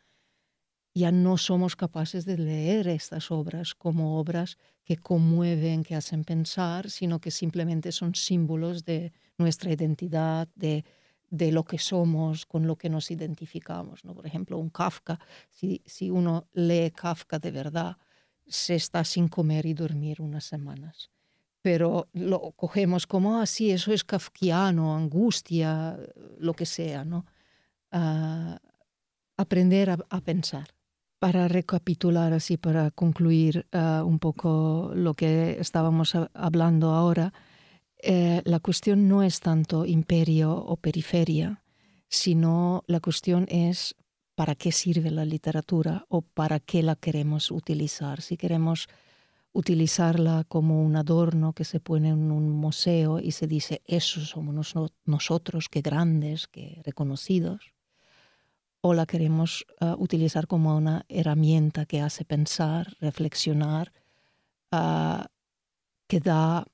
ya 0.95 1.11
no 1.11 1.37
somos 1.37 1.75
capaces 1.75 2.23
de 2.23 2.37
leer 2.37 2.87
estas 2.87 3.29
obras 3.29 3.75
como 3.75 4.19
obras 4.19 4.57
que 4.85 4.95
conmueven, 4.95 5.83
que 5.83 5.95
hacen 5.95 6.23
pensar, 6.23 6.89
sino 6.89 7.19
que 7.19 7.31
simplemente 7.31 7.91
son 7.91 8.15
símbolos 8.15 8.85
de 8.85 9.11
nuestra 9.37 9.71
identidad, 9.71 10.47
de, 10.55 10.85
de 11.29 11.51
lo 11.51 11.63
que 11.63 11.79
somos, 11.79 12.45
con 12.45 12.67
lo 12.67 12.75
que 12.75 12.89
nos 12.89 13.11
identificamos. 13.11 14.03
¿no? 14.05 14.13
Por 14.13 14.25
ejemplo, 14.25 14.57
un 14.57 14.69
Kafka, 14.69 15.19
si, 15.49 15.81
si 15.85 16.09
uno 16.09 16.47
lee 16.53 16.91
Kafka 16.91 17.39
de 17.39 17.51
verdad, 17.51 17.97
se 18.45 18.75
está 18.75 19.03
sin 19.03 19.27
comer 19.27 19.65
y 19.65 19.73
dormir 19.73 20.21
unas 20.21 20.43
semanas 20.43 21.09
pero 21.63 22.09
lo 22.11 22.51
cogemos 22.51 23.07
como 23.07 23.39
así, 23.39 23.71
ah, 23.71 23.75
eso 23.75 23.93
es 23.93 24.03
kafkiano, 24.03 24.95
angustia, 24.97 25.97
lo 26.37 26.53
que 26.53 26.65
sea, 26.65 27.05
¿no? 27.05 27.25
Ah, 27.89 28.59
aprender 29.37 29.89
a, 29.89 30.21
pensar. 30.21 30.67
Para 31.19 31.47
recapitular 31.47 32.33
así, 32.33 32.57
para 32.57 32.91
concluir 32.91 33.65
uh, 33.71 34.03
un 34.05 34.19
poco 34.19 34.91
lo 34.93 35.13
que 35.13 35.55
estábamos 35.57 36.15
hablando 36.33 36.91
ahora, 36.91 37.33
eh, 38.05 38.41
la 38.43 38.59
cuestión 38.59 39.07
no 39.07 39.23
es 39.23 39.39
tanto 39.39 39.85
imperio 39.85 40.53
o 40.53 40.75
periferia, 40.75 41.63
sino 42.09 42.83
la 42.85 42.99
cuestión 42.99 43.45
es 43.47 43.95
para 44.35 44.55
qué 44.55 44.73
sirve 44.73 45.09
la 45.09 45.23
literatura 45.23 46.05
o 46.09 46.21
para 46.21 46.59
qué 46.59 46.83
la 46.83 46.97
queremos 46.97 47.49
utilizar. 47.49 48.21
Si 48.21 48.35
queremos 48.35 48.89
utilizarla 49.53 50.43
como 50.49 50.83
un 50.83 50.97
adorno 50.97 51.53
que 51.53 51.63
se 51.63 51.79
pone 51.79 52.09
en 52.09 52.29
un 52.29 52.49
museo 52.49 53.19
y 53.19 53.31
se 53.31 53.47
dice, 53.47 53.81
eso 53.85 54.19
somos 54.19 54.75
nosotros, 55.05 55.69
qué 55.69 55.81
grandes, 55.81 56.47
qué 56.47 56.81
reconocidos, 56.83 57.71
o 58.81 58.93
la 58.93 59.05
queremos 59.05 59.65
ah, 59.79 59.95
utilizar 59.97 60.47
como 60.47 60.75
una 60.75 61.05
herramienta 61.07 61.85
que 61.85 62.01
hace 62.01 62.25
pensar, 62.25 62.97
reflexionar, 62.99 63.93
ah, 64.71 65.27
que 66.07 66.19
da 66.19 66.67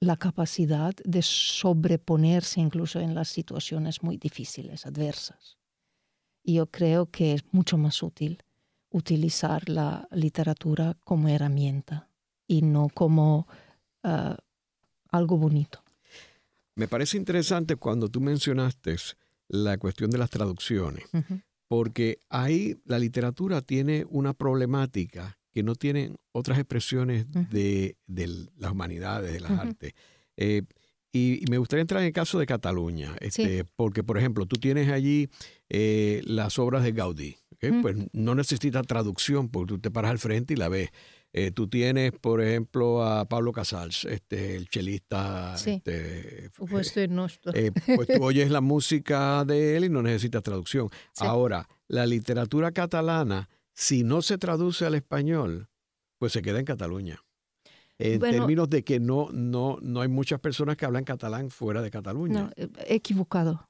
la 0.00 0.16
capacidad 0.16 0.94
de 1.04 1.22
sobreponerse 1.22 2.60
incluso 2.60 3.00
en 3.00 3.14
las 3.14 3.28
situaciones 3.28 4.02
muy 4.02 4.16
difíciles, 4.16 4.86
adversas. 4.86 5.58
Y 6.42 6.54
yo 6.54 6.66
creo 6.66 7.10
que 7.10 7.32
es 7.32 7.44
mucho 7.52 7.78
más 7.78 8.02
útil 8.02 8.42
utilizar 8.90 9.68
la 9.68 10.06
literatura 10.12 10.96
como 11.04 11.28
herramienta 11.28 12.08
y 12.46 12.62
no 12.62 12.88
como 12.88 13.48
ah, 14.02 14.36
algo 15.10 15.38
bonito. 15.38 15.82
Me 16.76 16.88
parece 16.88 17.16
interesante 17.16 17.76
cuando 17.76 18.08
tú 18.08 18.20
mencionaste 18.20 18.96
la 19.48 19.78
cuestión 19.78 20.10
de 20.10 20.18
las 20.18 20.30
traducciones, 20.30 21.04
porque 21.68 22.18
ahí 22.28 22.76
la 22.84 22.98
literatura 22.98 23.62
tiene 23.62 24.04
una 24.10 24.34
problemática 24.34 25.38
que 25.56 25.62
no 25.62 25.74
tienen 25.74 26.18
otras 26.32 26.58
expresiones 26.58 27.24
de, 27.32 27.96
las 28.58 28.72
humanidades, 28.72 29.32
de 29.32 29.40
las 29.40 29.52
artes. 29.52 29.94
Eh, 30.36 30.64
y, 31.12 31.44
me 31.48 31.56
gustaría 31.56 31.80
entrar 31.80 32.02
en 32.02 32.08
el 32.08 32.12
caso 32.12 32.38
de 32.38 32.44
Cataluña, 32.44 33.16
este, 33.20 33.64
porque, 33.64 34.04
por 34.04 34.18
ejemplo, 34.18 34.44
tú 34.44 34.56
tienes 34.56 34.90
allí 34.90 35.30
eh, 35.70 36.20
las 36.26 36.58
obras 36.58 36.84
de 36.84 36.92
Gaudí, 36.92 37.38
pues 37.80 37.96
no 38.12 38.34
necesita 38.34 38.82
traducción, 38.82 39.48
porque 39.48 39.68
tú 39.68 39.78
te 39.78 39.90
paras 39.90 40.10
al 40.10 40.18
frente 40.18 40.52
y 40.52 40.56
la 40.58 40.68
ves. 40.68 40.90
Eh, 41.32 41.52
tú 41.52 41.68
tienes, 41.68 42.12
por 42.12 42.42
ejemplo, 42.42 43.02
a 43.02 43.26
Pablo 43.26 43.52
Casals, 43.52 44.04
este, 44.04 44.56
el 44.56 44.68
chelista. 44.68 45.54
Este, 45.54 46.50
pues, 46.54 46.94
eh, 46.96 47.72
pues 47.94 48.08
tú 48.08 48.22
oyes 48.22 48.50
la 48.50 48.60
música 48.60 49.42
de 49.46 49.78
él 49.78 49.86
y 49.86 49.88
no 49.88 50.02
necesitas 50.02 50.42
traducción. 50.42 50.90
Ahora, 51.16 51.66
la 51.88 52.04
literatura 52.04 52.72
catalana, 52.72 53.48
si 53.76 54.04
no 54.04 54.22
se 54.22 54.38
traduce 54.38 54.86
al 54.86 54.94
español, 54.94 55.68
pues 56.18 56.32
se 56.32 56.40
queda 56.40 56.58
en 56.58 56.64
Cataluña. 56.64 57.22
En 57.98 58.20
términos 58.20 58.68
de 58.70 58.82
que 58.82 58.98
no, 58.98 59.28
no, 59.32 59.78
no 59.82 60.00
hay 60.00 60.08
muchas 60.08 60.40
personas 60.40 60.76
que 60.76 60.86
hablan 60.86 61.04
catalán 61.04 61.50
fuera 61.50 61.82
de 61.82 61.90
Cataluña. 61.90 62.44
No, 62.44 62.50
equivocado. 62.86 63.68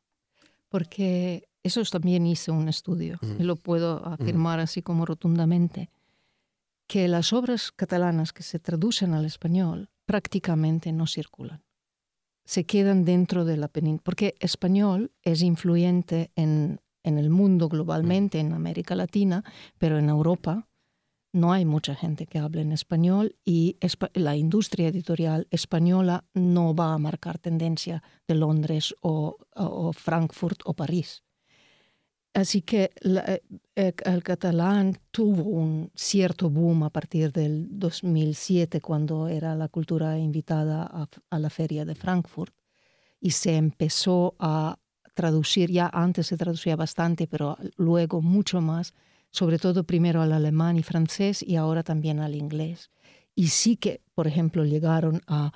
Porque 0.69 1.49
eso 1.63 1.83
también 1.85 2.27
hice 2.27 2.53
un 2.53 2.69
estudio, 2.69 3.19
y 3.39 3.43
lo 3.43 3.57
puedo 3.57 4.05
afirmar 4.07 4.61
así 4.61 4.81
como 4.81 5.07
rotundamente, 5.07 5.91
que 6.87 7.09
las 7.09 7.33
obras 7.33 7.73
catalanas 7.73 8.33
que 8.33 8.45
se 8.45 8.61
traducen 8.61 9.13
al 9.13 9.25
español 9.25 9.91
prácticamente 10.07 10.93
no 10.93 11.09
circulan. 11.09 11.65
Se 12.45 12.65
quedan 12.65 13.05
dentro 13.05 13.45
de 13.45 13.57
la 13.57 13.67
península, 13.67 14.05
porque 14.05 14.35
español 14.39 15.11
es 15.23 15.43
influyente 15.43 16.31
en, 16.37 16.81
en 17.07 17.19
el 17.19 17.31
mundo 17.31 17.69
globalmente, 17.69 18.39
en 18.39 18.53
América 18.53 18.95
Latina, 18.95 19.43
pero 19.79 19.99
en 19.99 20.09
Europa 20.09 20.69
no 21.33 21.53
hay 21.53 21.65
mucha 21.65 21.95
gente 21.95 22.27
que 22.27 22.39
hable 22.39 22.63
en 22.63 22.73
español 22.73 23.37
y 23.45 23.77
la 24.15 24.37
industria 24.37 24.89
editorial 24.89 25.47
española 25.51 26.25
no 26.35 26.75
va 26.75 26.95
a 26.95 26.99
marcar 26.99 27.39
tendencia 27.39 28.03
de 28.27 28.35
Londres 28.35 28.95
o, 29.01 29.37
o 29.55 29.93
Frankfurt 29.93 30.61
o 30.65 30.75
París. 30.75 31.23
Así 32.37 32.61
que 32.61 32.91
eh, 33.03 33.41
eh, 33.77 33.95
el 34.05 34.23
catalán 34.23 34.99
tuvo 35.11 35.45
un 35.45 35.91
cierto 35.95 36.51
boom 36.51 36.83
a 36.83 36.91
partir 36.91 37.33
del 37.33 37.67
2007, 37.71 38.83
cuando 38.83 39.27
era 39.29 39.55
la 39.55 39.69
cultura 39.69 40.19
invitada 40.19 41.09
a, 41.31 41.39
la 41.39 41.49
feria 41.49 41.87
de 41.87 41.95
Frankfurt, 41.95 42.55
y 43.19 43.31
se 43.31 43.57
empezó 43.57 44.37
a 44.39 44.79
traducir, 45.17 45.73
ya 45.73 45.91
antes 45.93 46.29
se 46.29 46.37
traducía 46.37 46.77
bastante, 46.77 47.27
pero 47.27 47.57
luego 47.77 48.23
mucho 48.23 48.61
más, 48.61 48.95
sobre 49.31 49.59
todo 49.59 49.83
primero 49.83 50.23
al 50.23 50.33
alemán 50.33 50.77
y 50.77 50.83
francés 50.83 51.43
y 51.43 51.57
ahora 51.57 51.83
también 51.83 52.21
al 52.21 52.37
inglés. 52.37 52.91
Y 53.35 53.49
sí 53.49 53.77
que, 53.77 54.03
por 54.15 54.27
ejemplo, 54.27 54.65
llegaron 54.65 55.23
a 55.27 55.53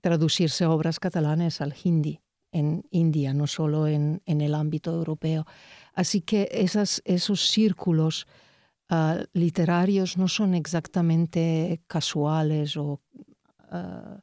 traducirse 0.00 0.64
obras 0.64 0.98
catalanas 1.00 1.60
al 1.60 1.74
hindi 1.84 2.20
en 2.52 2.84
India, 2.90 3.34
no 3.34 3.46
solo 3.46 3.86
en, 3.86 4.22
en 4.26 4.40
el 4.40 4.54
ámbito 4.54 4.92
europeo. 4.92 5.44
Así 5.94 6.20
que 6.20 6.48
esas, 6.52 7.02
esos 7.04 7.48
círculos 7.48 8.26
ah, 8.88 9.24
literarios 9.32 10.16
no 10.16 10.28
son 10.28 10.54
exactamente 10.54 11.82
casuales 11.88 12.76
o 12.76 13.00
ah, 13.70 14.20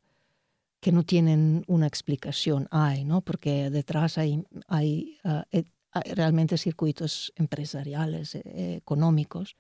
que 0.88 0.94
no 0.94 1.04
tienen 1.04 1.66
una 1.68 1.86
explicación. 1.86 2.70
Hay, 2.72 3.04
¿no? 3.04 3.20
Porque 3.20 3.70
detrás 3.70 4.18
hay, 4.18 4.46
hay, 4.70 5.18
ah, 5.26 5.44
realmente 6.16 6.58
circuitos 6.58 7.34
empresariales, 7.36 8.36
eh, 8.36 8.76
económicos 8.78 9.58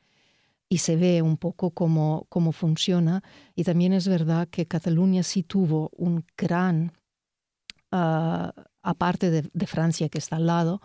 y 0.70 0.78
se 0.78 0.96
ve 0.96 1.22
un 1.22 1.36
poco 1.36 1.72
cómo, 1.72 2.28
cómo 2.30 2.54
funciona. 2.54 3.24
Y 3.56 3.66
también 3.66 3.92
es 3.92 4.08
verdad 4.08 4.48
que 4.48 4.68
Cataluña 4.68 5.22
sí 5.22 5.44
tuvo 5.44 5.90
un 5.98 6.24
gran, 6.38 6.94
aparte 7.92 9.30
de, 9.30 9.68
Francia 9.68 10.08
que 10.08 10.20
está 10.20 10.38
al 10.38 10.46
lado, 10.46 10.82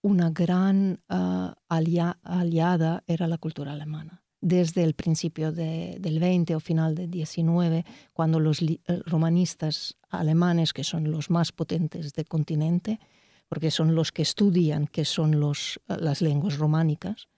una 0.00 0.30
gran 0.30 1.02
ah, 1.10 1.56
aliada 1.68 3.04
era 3.06 3.28
la 3.28 3.36
cultura 3.36 3.72
alemana. 3.72 4.23
Desde 4.46 4.84
el 4.84 4.92
principio 4.92 5.52
del 5.52 6.20
20 6.20 6.54
o 6.54 6.60
final 6.60 6.94
del 6.94 7.10
19, 7.10 7.82
cuando 8.12 8.38
los 8.38 8.60
eh, 8.60 8.78
romanistas 9.06 9.96
alemanes, 10.10 10.74
que 10.74 10.84
son 10.84 11.10
los 11.10 11.30
más 11.30 11.50
potentes 11.50 12.12
del 12.12 12.28
continente, 12.28 13.00
porque 13.48 13.70
son 13.70 13.94
los 13.94 14.12
que 14.12 14.20
estudian 14.20 14.86
qué 14.86 15.06
son 15.06 15.40
los, 15.40 15.80
eh, 15.88 15.96
las 15.98 16.20
lenguas 16.20 16.58
románicas, 16.58 17.28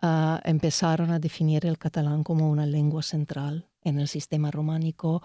ah, 0.00 0.40
empezaron 0.46 1.10
a 1.10 1.18
definir 1.18 1.66
el 1.66 1.76
catalán 1.76 2.24
como 2.24 2.50
una 2.50 2.64
lengua 2.64 3.02
central 3.02 3.68
en 3.82 3.98
el 3.98 4.08
sistema 4.08 4.50
románico. 4.50 5.22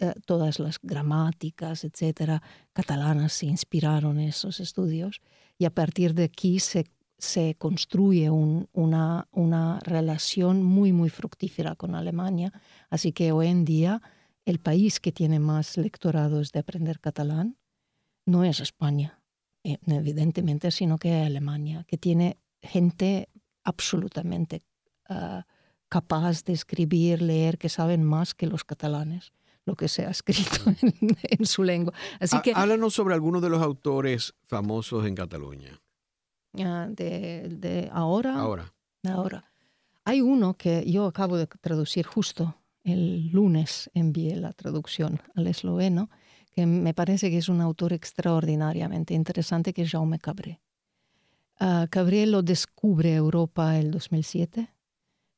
Eh, 0.00 0.14
todas 0.24 0.60
las 0.60 0.78
gramáticas, 0.82 1.84
etcétera, 1.84 2.42
catalanas 2.72 3.34
se 3.34 3.44
inspiraron 3.44 4.18
en 4.18 4.30
esos 4.30 4.60
estudios 4.60 5.20
y 5.58 5.66
a 5.66 5.70
partir 5.74 6.14
de 6.14 6.24
aquí 6.24 6.58
se, 6.58 6.86
se 7.18 7.56
construye 7.56 8.30
una, 8.30 9.28
una 9.32 9.80
relación 9.80 10.62
muy, 10.62 10.92
muy 10.92 11.10
fructífera 11.10 11.74
con 11.74 11.94
Alemania. 11.94 12.52
Así 12.90 13.12
que 13.12 13.32
hoy 13.32 13.48
en 13.48 13.64
día 13.64 14.00
el 14.44 14.60
país 14.60 15.00
que 15.00 15.12
tiene 15.12 15.40
más 15.40 15.76
lectorados 15.76 16.52
de 16.52 16.60
aprender 16.60 17.00
catalán 17.00 17.58
no 18.24 18.44
es 18.44 18.60
España, 18.60 19.20
eh, 19.64 19.78
evidentemente, 19.86 20.70
sino 20.70 20.98
que 20.98 21.22
Alemania, 21.22 21.84
que 21.88 21.98
tiene 21.98 22.38
gente 22.62 23.28
absolutamente 23.64 24.62
ah, 25.08 25.44
capaz 25.88 26.44
de 26.44 26.52
escribir, 26.52 27.20
leer, 27.20 27.58
que 27.58 27.68
saben 27.68 28.04
más 28.04 28.34
que 28.34 28.46
los 28.46 28.64
catalanes 28.64 29.32
lo 29.64 29.76
que 29.76 29.88
se 29.88 30.06
ha 30.06 30.10
escrito 30.10 30.56
en, 31.22 31.44
su 31.44 31.62
lengua. 31.62 31.92
Así 32.20 32.40
que, 32.40 32.52
Háblanos 32.54 32.94
sobre 32.94 33.14
algunos 33.14 33.42
de 33.42 33.50
los 33.50 33.62
autores 33.62 34.34
famosos 34.46 35.06
en 35.06 35.14
Cataluña. 35.14 35.78
De, 36.58 37.90
ahora. 37.92 38.38
Ahora. 38.38 38.74
Ahora. 39.04 39.44
Hay 40.04 40.20
uno 40.20 40.54
que 40.54 40.90
yo 40.90 41.06
acabo 41.06 41.36
de 41.36 41.46
traducir 41.46 42.06
justo 42.06 42.56
el 42.82 43.28
lunes, 43.28 43.90
envié 43.94 44.36
la 44.36 44.52
traducción 44.52 45.20
al 45.34 45.46
esloveno, 45.46 46.10
que 46.52 46.66
me 46.66 46.94
parece 46.94 47.30
que 47.30 47.38
es 47.38 47.48
un 47.48 47.60
autor 47.60 47.92
extraordinariamente 47.92 49.14
interesante, 49.14 49.72
que 49.72 49.82
es 49.82 49.90
Jaume 49.90 50.18
Cabré. 50.18 50.60
Uh, 51.60 51.86
Cabré 51.90 52.26
lo 52.26 52.42
descubre 52.42 53.14
Europa 53.14 53.78
el 53.78 53.90
2007 53.90 54.72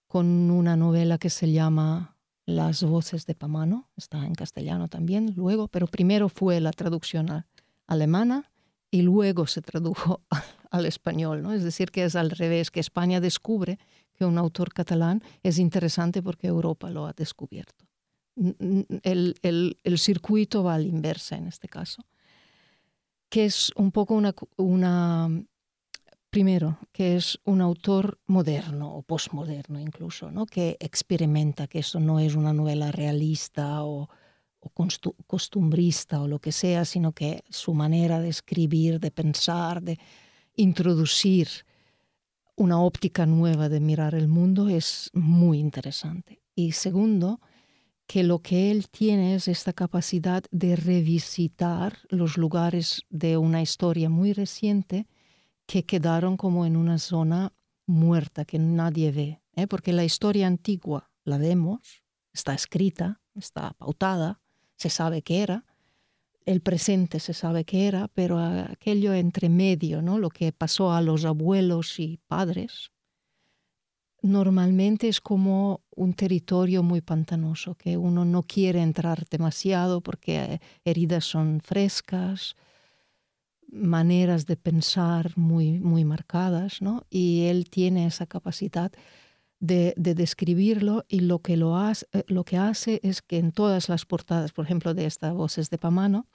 con 0.07 0.51
una 0.51 0.77
novela 0.77 1.19
que 1.19 1.31
se 1.31 1.53
llama 1.53 2.17
las 2.45 2.83
voces 2.83 3.27
de 3.27 3.35
Pamano, 3.35 3.89
está 3.97 4.27
en 4.27 4.35
castellano 4.35 4.89
también 4.89 5.35
luego, 5.37 5.69
pero 5.69 5.87
primero 5.87 6.29
fue 6.29 6.61
la 6.61 6.73
traducción 6.73 7.45
alemana 7.87 8.51
y 8.91 9.03
luego 9.03 9.47
se 9.47 9.63
tradujo 9.63 10.23
al 10.71 10.87
español, 10.87 11.43
¿no? 11.43 11.53
Es 11.53 11.65
decir, 11.65 11.91
que 11.91 12.05
es 12.05 12.17
al 12.17 12.31
revés, 12.31 12.71
que 12.71 12.81
España 12.81 13.21
descubre 13.21 13.79
que 14.15 14.25
un 14.25 14.39
autor 14.39 14.73
catalán 14.73 15.23
es 15.43 15.59
interesante 15.59 16.23
porque 16.23 16.47
Europa 16.47 16.91
lo 16.91 17.07
ha 17.07 17.13
descubierto. 17.13 17.87
El, 19.03 19.35
el, 19.43 19.99
circuito 19.99 20.63
va 20.63 20.75
al 20.75 20.87
inversa 20.87 21.37
en 21.37 21.49
este 21.49 21.69
caso, 21.69 22.05
que 23.29 23.45
es 23.45 23.73
un 23.77 23.91
poco 23.93 24.15
una, 24.15 24.35
una 24.57 25.29
primero, 26.31 26.79
que 26.93 27.17
es 27.17 27.39
un 27.45 27.61
autor 27.61 28.19
moderno 28.27 28.95
o 28.95 29.03
postmoderno 29.03 29.81
incluso, 29.81 30.31
¿no? 30.31 30.47
que 30.47 30.77
experimenta 30.81 31.67
que 31.67 31.81
esto 31.81 31.99
no 32.01 32.21
es 32.21 32.35
una 32.35 32.53
novela 32.53 32.93
realista 32.93 33.85
o, 33.85 34.09
o 34.61 34.71
costumbrista 35.27 36.23
o 36.23 36.29
lo 36.29 36.39
que 36.39 36.53
sea, 36.53 36.85
sino 36.85 37.13
que 37.13 37.43
su 37.51 37.75
manera 37.75 38.21
de 38.21 38.29
escribir, 38.29 39.01
de 39.01 39.11
pensar, 39.11 39.83
de 39.83 39.99
introducir 40.61 41.49
una 42.55 42.83
óptica 42.83 43.25
nueva 43.25 43.71
de 43.71 43.81
mirar 43.81 44.15
el 44.15 44.29
mundo 44.29 44.69
es 44.69 45.11
muy 45.15 45.59
interesante. 45.59 46.43
Y 46.55 46.73
segundo, 46.73 47.41
que 48.07 48.23
lo 48.23 48.41
que 48.41 48.71
él 48.71 48.89
tiene 48.91 49.35
es 49.35 49.49
esta 49.49 49.73
capacidad 49.73 50.45
de 50.51 50.77
revisitar 50.77 51.99
los 52.11 52.37
lugares 52.37 53.03
de 53.09 53.39
una 53.39 53.63
historia 53.63 54.11
muy 54.11 54.35
reciente 54.35 55.07
que 55.67 55.85
quedaron 55.85 56.37
como 56.37 56.67
en 56.67 56.77
una 56.77 56.99
zona 56.99 57.55
muerta 57.87 58.45
que 58.45 58.59
nadie 58.59 59.13
ve, 59.13 59.41
¿eh? 59.55 59.67
porque 59.67 59.95
la 59.95 60.05
historia 60.05 60.47
antigua 60.47 61.11
la 61.25 61.39
vemos, 61.39 62.03
está 62.35 62.53
escrita, 62.53 63.23
está 63.35 63.73
pautada, 63.79 64.41
se 64.77 64.91
sabe 64.91 65.23
qué 65.23 65.43
era, 65.43 65.65
el 66.47 66.61
presente 66.61 67.21
se 67.21 67.35
sabe 67.35 67.65
qué 67.65 67.87
era, 67.87 68.09
pero 68.09 68.39
aquello 68.39 69.13
entre 69.15 69.49
medio, 69.49 70.03
¿no? 70.03 70.19
lo 70.19 70.31
que 70.31 70.53
pasó 70.53 70.93
a 70.93 71.03
los 71.03 71.25
abuelos 71.25 71.99
y 72.01 72.19
padres, 72.27 72.91
normalmente 74.23 75.09
es 75.09 75.21
como 75.21 75.83
un 75.95 76.15
territorio 76.15 76.83
muy 76.83 77.01
pantanoso, 77.01 77.75
que 77.75 77.97
uno 77.97 78.25
no 78.25 78.43
quiere 78.43 78.83
entrar 78.83 79.27
demasiado 79.29 80.01
porque 80.01 80.61
heridas 80.85 81.25
son 81.25 81.61
frescas, 81.61 82.57
maneras 83.73 84.47
de 84.47 84.57
pensar 84.57 85.37
muy, 85.37 85.79
muy 85.79 86.05
marcadas, 86.05 86.83
¿no? 86.83 87.07
Y 87.09 87.45
él 87.47 87.71
tiene 87.71 88.07
esa 88.07 88.27
capacidad 88.27 88.93
de, 89.61 89.95
describirlo 89.97 91.05
y 91.09 91.21
lo 91.21 91.41
que, 91.41 91.57
lo, 91.57 91.77
hace, 91.77 92.07
eh, 92.13 92.25
lo 92.27 92.45
que 92.45 92.57
hace 92.57 93.01
es 93.03 93.23
que 93.23 93.39
en 93.39 93.53
todas 93.53 93.89
las 93.89 94.07
portadas, 94.07 94.53
por 94.53 94.65
ejemplo, 94.65 94.95
de 94.95 95.07
estas 95.07 95.35
Voces 95.35 95.71
de 95.71 95.79
Pamano, 95.79 96.27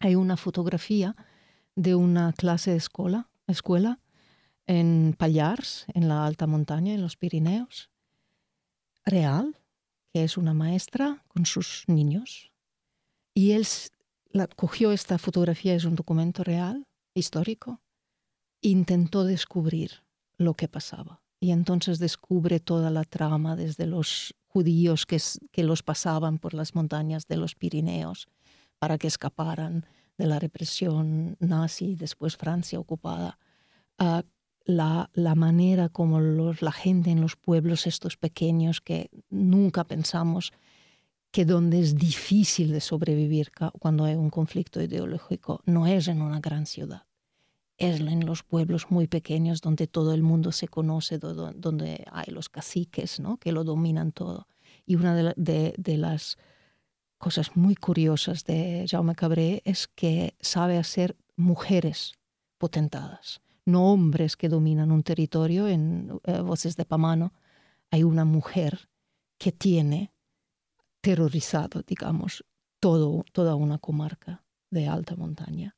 hay 0.00 0.14
una 0.14 0.36
fotografía 0.36 1.16
de 1.74 1.94
una 1.94 2.32
clase 2.32 2.72
de 2.72 2.76
escuela, 2.76 3.30
escuela 3.46 4.00
en 4.66 5.14
Pallars, 5.18 5.86
en 5.94 6.08
la 6.08 6.26
alta 6.26 6.46
montaña, 6.46 6.94
en 6.94 7.00
los 7.00 7.16
Pirineos, 7.16 7.90
real, 9.04 9.56
que 10.12 10.22
es 10.24 10.36
una 10.36 10.54
maestra 10.54 11.24
con 11.28 11.46
sus 11.46 11.84
niños. 11.86 12.52
Y 13.34 13.52
él 13.52 13.66
la, 14.30 14.46
cogió 14.46 14.92
esta 14.92 15.18
fotografía, 15.18 15.74
es 15.74 15.84
un 15.84 15.94
documento 15.94 16.44
real, 16.44 16.86
histórico, 17.14 17.80
e 18.60 18.68
intentó 18.68 19.24
descubrir 19.24 20.02
lo 20.36 20.54
que 20.54 20.68
pasaba. 20.68 21.21
Y 21.42 21.50
entonces 21.50 21.98
descubre 21.98 22.60
toda 22.60 22.88
la 22.90 23.02
trama 23.02 23.56
desde 23.56 23.84
los 23.84 24.32
judíos 24.46 25.06
que, 25.06 25.20
los 25.64 25.82
pasaban 25.82 26.38
por 26.38 26.54
las 26.54 26.76
montañas 26.76 27.26
de 27.26 27.36
los 27.36 27.56
Pirineos 27.56 28.28
para 28.78 28.96
que 28.96 29.08
escaparan 29.08 29.84
de 30.16 30.26
la 30.26 30.38
represión 30.38 31.36
nazi, 31.40 31.96
después 31.96 32.36
Francia 32.36 32.78
ocupada, 32.78 33.40
uh, 33.98 34.22
la, 34.66 35.10
la, 35.14 35.34
manera 35.34 35.88
como 35.88 36.20
los, 36.20 36.62
la 36.62 36.70
gente 36.70 37.10
en 37.10 37.20
los 37.20 37.34
pueblos 37.34 37.88
estos 37.88 38.16
pequeños 38.16 38.80
que 38.80 39.10
nunca 39.28 39.82
pensamos 39.82 40.52
que 41.32 41.44
donde 41.44 41.80
es 41.80 41.96
difícil 41.96 42.70
de 42.70 42.80
sobrevivir 42.80 43.50
cuando 43.80 44.04
hay 44.04 44.14
un 44.14 44.30
conflicto 44.30 44.80
ideológico 44.80 45.60
no 45.66 45.88
es 45.88 46.06
en 46.06 46.22
una 46.22 46.38
gran 46.38 46.66
ciudad, 46.66 47.02
es 47.78 48.00
en 48.00 48.26
los 48.26 48.42
pueblos 48.42 48.90
muy 48.90 49.06
pequeños 49.06 49.60
donde 49.60 49.86
todo 49.86 50.14
el 50.14 50.22
mundo 50.22 50.52
se 50.52 50.68
conoce, 50.68 51.18
donde 51.18 52.04
hay 52.12 52.32
los 52.32 52.48
caciques 52.48 53.20
¿no? 53.20 53.38
que 53.38 53.52
lo 53.52 53.64
dominan 53.64 54.12
todo. 54.12 54.46
Y 54.86 54.96
una 54.96 55.34
de, 55.36 55.96
las 55.96 56.38
cosas 57.18 57.56
muy 57.56 57.74
curiosas 57.74 58.44
de 58.44 58.86
Jaume 58.88 59.14
Cabré 59.14 59.62
es 59.64 59.88
que 59.88 60.34
sabe 60.40 60.78
hacer 60.78 61.16
mujeres 61.36 62.14
potentadas, 62.58 63.40
no 63.64 63.92
hombres 63.92 64.36
que 64.36 64.48
dominan 64.48 64.90
un 64.90 65.02
territorio. 65.02 65.68
En 65.68 66.20
eh, 66.24 66.40
Voces 66.40 66.76
de 66.76 66.84
Pamano 66.84 67.32
hay 67.90 68.02
una 68.02 68.24
mujer 68.24 68.88
que 69.38 69.52
tiene 69.52 70.12
terrorizado, 71.00 71.82
digamos, 71.82 72.44
todo, 72.80 73.24
toda 73.32 73.54
una 73.54 73.78
comarca 73.78 74.44
de 74.70 74.88
alta 74.88 75.16
montaña. 75.16 75.76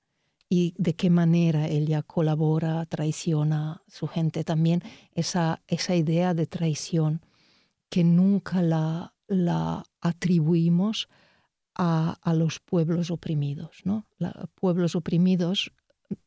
Y 0.56 0.72
de 0.78 0.94
qué 0.94 1.10
manera 1.10 1.66
ella 1.66 2.02
colabora, 2.02 2.86
traiciona 2.86 3.72
a 3.72 3.82
su 3.88 4.06
gente. 4.06 4.44
También 4.44 4.82
esa, 5.12 5.62
esa 5.66 5.96
idea 5.96 6.32
de 6.32 6.46
traición 6.46 7.22
que 7.88 8.04
nunca 8.04 8.62
la, 8.62 9.14
la 9.26 9.82
atribuimos 10.00 11.08
a, 11.74 12.18
a, 12.22 12.34
los 12.34 12.60
pueblos 12.60 13.10
oprimidos. 13.10 13.80
¿no? 13.82 14.06
pueblos 14.54 14.94
oprimidos 14.94 15.72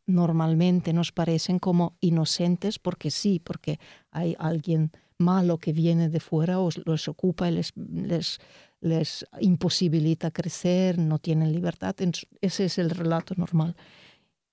normalmente 0.06 0.92
nos 0.92 1.14
parecen 1.14 1.58
como 1.58 1.96
inocentes 2.02 2.80
porque 2.80 3.12
sí, 3.12 3.40
porque 3.40 3.80
hay 4.12 4.36
alguien 4.40 4.92
malo 5.18 5.58
que 5.58 5.72
viene 5.72 6.10
de 6.10 6.20
fuera 6.20 6.60
o 6.60 6.70
los 6.84 7.08
ocupa 7.08 7.48
y 7.48 7.54
les, 7.54 7.72
les 7.78 8.40
les 8.80 9.26
imposibilita 9.40 10.32
crecer, 10.32 10.98
no 10.98 11.20
tienen 11.20 11.52
libertad. 11.52 11.96
Ese 12.42 12.66
es 12.66 12.78
el 12.78 12.90
relato 12.90 13.34
normal. 13.36 13.76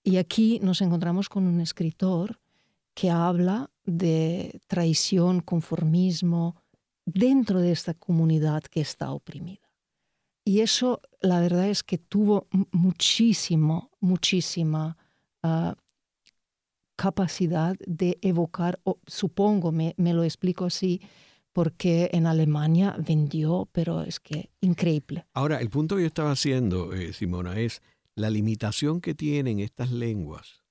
Y 0.05 0.18
aquí 0.18 0.61
nos 0.62 0.82
encontramos 0.82 1.30
con 1.30 1.46
un 1.46 1.61
escritor 1.61 2.38
que 2.92 3.11
habla 3.11 3.70
de 3.84 4.61
traición, 4.66 5.40
conformismo 5.40 6.62
dentro 7.07 7.61
de 7.61 7.72
esta 7.72 7.94
comunidad 7.94 8.62
que 8.62 8.82
está 8.82 9.11
oprimida. 9.11 9.70
Y 10.44 10.61
eso, 10.61 11.00
la 11.20 11.40
verdad 11.40 11.68
es 11.68 11.82
que 11.82 11.96
tuvo 11.96 12.46
muchísimo, 12.70 13.90
muchísima 14.00 14.98
ah, 15.42 15.74
capacidad 16.96 17.74
de 17.86 18.18
evocar, 18.20 18.78
o 18.84 18.98
supongo, 19.07 19.72
me, 19.72 19.94
me 19.96 20.12
lo 20.12 20.22
explico 20.22 20.66
así, 20.66 21.00
porque 21.55 22.11
en 22.12 22.26
Alemania 22.26 22.94
vendió, 22.98 23.68
pero 23.72 24.02
es 24.02 24.20
que 24.20 24.50
increíble. 24.61 25.24
Ahora, 25.32 25.61
el 25.61 25.70
punto 25.70 25.96
que 25.96 26.02
yo 26.02 26.09
estaba 26.09 26.32
haciendo, 26.32 26.92
eh, 26.92 27.12
Simona, 27.12 27.59
es 27.59 27.80
la 28.14 28.30
limitación 28.30 29.00
que 29.00 29.14
tienen 29.14 29.60
estas 29.60 29.90
lenguas, 29.90 30.64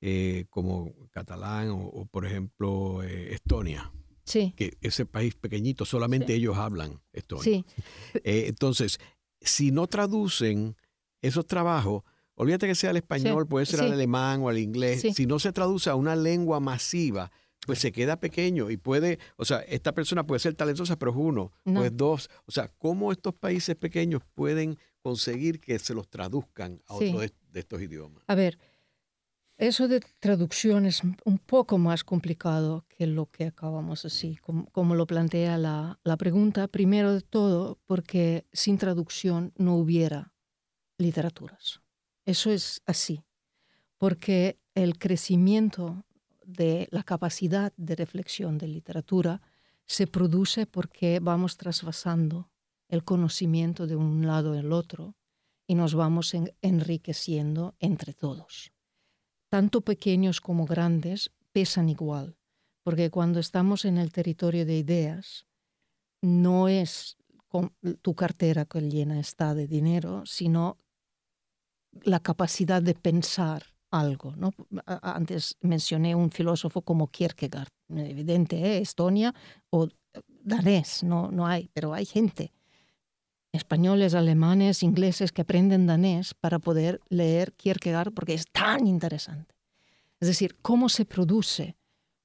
eh, 0.00 0.46
como 0.50 0.94
catalán 1.10 1.68
o, 1.70 2.06
por 2.06 2.26
ejemplo, 2.26 3.02
eh, 3.02 3.34
Estonia. 3.34 3.92
Sí. 4.24 4.54
Que 4.56 4.76
ese 4.80 5.06
país 5.06 5.34
pequeñito, 5.34 5.84
solamente 5.84 6.34
ellos 6.34 6.56
hablan 6.56 7.00
Estonia. 7.12 7.44
Sí. 7.44 7.64
entonces, 8.24 8.98
si 9.40 9.70
no 9.70 9.86
traducen 9.86 10.76
esos 11.22 11.46
trabajos, 11.46 12.02
olvídate 12.34 12.66
que 12.66 12.74
sea 12.74 12.90
el 12.90 12.96
español, 12.96 13.46
puede 13.46 13.66
ser 13.66 13.80
el 13.80 13.92
alemán 13.92 14.40
o 14.42 14.50
el 14.50 14.58
inglés, 14.58 15.04
si 15.14 15.26
no 15.26 15.38
se 15.38 15.52
traduce 15.52 15.90
a 15.90 15.94
una 15.94 16.16
lengua 16.16 16.60
masiva, 16.60 17.30
pues 17.66 17.78
se 17.78 17.92
queda 17.92 18.18
pequeño 18.18 18.70
y 18.70 18.76
puede, 18.76 19.18
o 19.36 19.44
sea, 19.44 19.58
esta 19.60 19.92
persona 19.92 20.26
puede 20.26 20.40
ser 20.40 20.54
talentosa, 20.54 20.98
pero 20.98 21.10
es 21.10 21.16
uno, 21.18 21.52
pues 21.64 21.94
dos. 21.94 22.30
O 22.46 22.52
sea, 22.52 22.68
¿cómo 22.78 23.12
estos 23.12 23.34
países 23.34 23.76
pequeños 23.76 24.22
pueden 24.34 24.78
conseguir 25.02 25.60
que 25.60 25.78
se 25.78 25.94
los 25.94 26.08
traduzcan 26.08 26.82
a 26.86 26.94
otro 26.94 27.20
de, 27.20 27.32
estos 27.54 27.80
idiomas? 27.80 28.22
A 28.26 28.34
ver, 28.34 28.58
eso 29.56 29.88
de 29.88 30.00
traducción 30.20 30.86
es 30.86 31.02
un 31.02 31.38
poco 31.38 31.78
más 31.78 32.04
complicado 32.04 32.84
que 32.88 33.06
lo 33.06 33.26
que 33.26 33.46
acabamos 33.46 34.04
así, 34.04 34.38
como, 34.72 34.94
lo 34.94 35.06
plantea 35.06 35.58
la, 35.58 35.98
la 36.02 36.16
pregunta. 36.16 36.68
Primero 36.68 37.12
de 37.12 37.20
todo, 37.20 37.78
porque 37.86 38.46
sin 38.52 38.78
traducción 38.78 39.52
no 39.56 39.76
hubiera 39.76 40.32
literaturas. 40.96 41.80
Eso 42.24 42.50
es 42.50 42.82
así, 42.86 43.22
porque 43.98 44.58
el 44.74 44.98
crecimiento 44.98 46.04
de 46.44 46.88
la 46.90 47.02
capacidad 47.02 47.72
de 47.76 47.96
reflexión 47.96 48.58
de 48.58 48.68
literatura 48.68 49.40
se 49.86 50.06
produce 50.06 50.66
porque 50.66 51.18
vamos 51.20 51.56
trasvasando 51.56 52.49
el 52.90 53.04
conocimiento 53.04 53.86
de 53.86 53.96
un 53.96 54.26
lado 54.26 54.52
al 54.52 54.72
otro 54.72 55.14
y 55.66 55.76
nos 55.76 55.94
vamos 55.94 56.34
enriqueciendo 56.60 57.76
entre 57.78 58.12
todos. 58.12 58.72
Tanto 59.48 59.80
pequeños 59.80 60.40
como 60.40 60.66
grandes 60.66 61.30
pesan 61.52 61.88
igual, 61.88 62.36
porque 62.82 63.10
cuando 63.10 63.38
estamos 63.38 63.84
en 63.84 63.96
el 63.96 64.12
territorio 64.12 64.66
de 64.66 64.78
ideas, 64.78 65.46
no 66.20 66.68
es 66.68 67.16
tu 68.02 68.14
cartera 68.14 68.64
que 68.64 68.80
llena 68.80 69.20
está 69.20 69.54
de 69.54 69.66
dinero, 69.66 70.26
sino 70.26 70.76
la 72.02 72.20
capacidad 72.20 72.82
de 72.82 72.94
pensar 72.94 73.64
algo. 73.90 74.34
¿no? 74.36 74.52
Antes 74.86 75.56
mencioné 75.60 76.14
un 76.14 76.30
filósofo 76.30 76.82
como 76.82 77.08
Kierkegaard, 77.08 77.70
evidente, 77.88 78.56
¿eh? 78.56 78.78
Estonia 78.78 79.34
o 79.70 79.88
danés, 80.42 81.02
no, 81.02 81.30
no 81.30 81.46
hay, 81.46 81.70
pero 81.72 81.92
hay 81.92 82.04
gente, 82.04 82.52
españoles, 83.52 84.14
alemanes, 84.14 84.82
ingleses 84.82 85.32
que 85.32 85.42
aprenden 85.42 85.86
danés 85.86 86.34
para 86.34 86.58
poder 86.58 87.00
leer 87.08 87.52
Kierkegaard 87.54 88.12
porque 88.12 88.34
es 88.34 88.46
tan 88.50 88.86
interesante. 88.86 89.54
Es 90.20 90.28
decir, 90.28 90.56
cómo 90.62 90.88
se 90.88 91.04
produce 91.04 91.76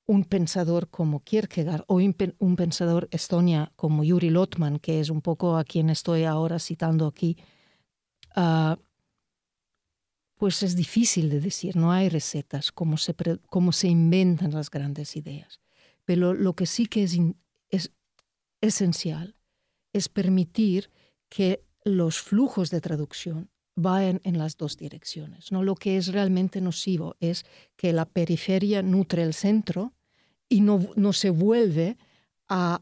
un 0.07 0.23
pensador 0.23 0.89
como 0.89 1.23
Kierkegaard 1.23 1.83
o 1.87 1.95
un, 1.95 2.55
pensador 2.55 3.07
estonia 3.11 3.71
como 3.75 4.03
Yuri 4.03 4.29
Lotman, 4.29 4.79
que 4.79 4.99
es 4.99 5.09
un 5.09 5.21
poco 5.21 5.57
a 5.57 5.63
quien 5.63 5.89
estoy 5.89 6.25
ahora 6.25 6.59
citando 6.59 7.07
aquí, 7.07 7.37
ah, 8.35 8.77
pues 10.35 10.61
es 10.63 10.75
difícil 10.75 11.29
de 11.29 11.39
decir, 11.39 11.75
no 11.75 11.91
hay 11.91 12.09
recetas, 12.09 12.71
cómo 12.71 12.97
se, 12.97 13.15
cómo 13.47 13.71
se 13.71 13.87
inventan 13.87 14.51
las 14.51 14.69
grandes 14.69 15.15
ideas. 15.15 15.59
Pero 16.03 16.33
lo 16.33 16.53
que 16.53 16.65
sí 16.65 16.85
que 16.85 17.03
es, 17.03 17.17
es 17.69 17.91
esencial 18.61 19.35
es 19.93 20.09
permitir 20.09 20.91
que 21.35 21.65
los 21.83 22.21
flujos 22.21 22.69
de 22.69 22.79
traducción 22.79 23.49
vayan 23.75 24.21
en 24.23 24.37
las 24.37 24.55
dos 24.55 24.77
direcciones. 24.77 25.51
¿no? 25.51 25.63
Lo 25.63 25.75
que 25.75 25.97
es 25.97 26.13
realmente 26.13 26.61
nocivo 26.61 27.17
es 27.19 27.43
que 27.75 27.91
la 27.91 28.05
periferia 28.05 28.81
nutre 28.81 29.21
el 29.21 29.33
centro 29.33 29.91
y 30.47 30.61
no, 30.61 30.79
no 30.95 31.11
se 31.11 31.31
vuelve 31.31 31.97
a, 32.47 32.81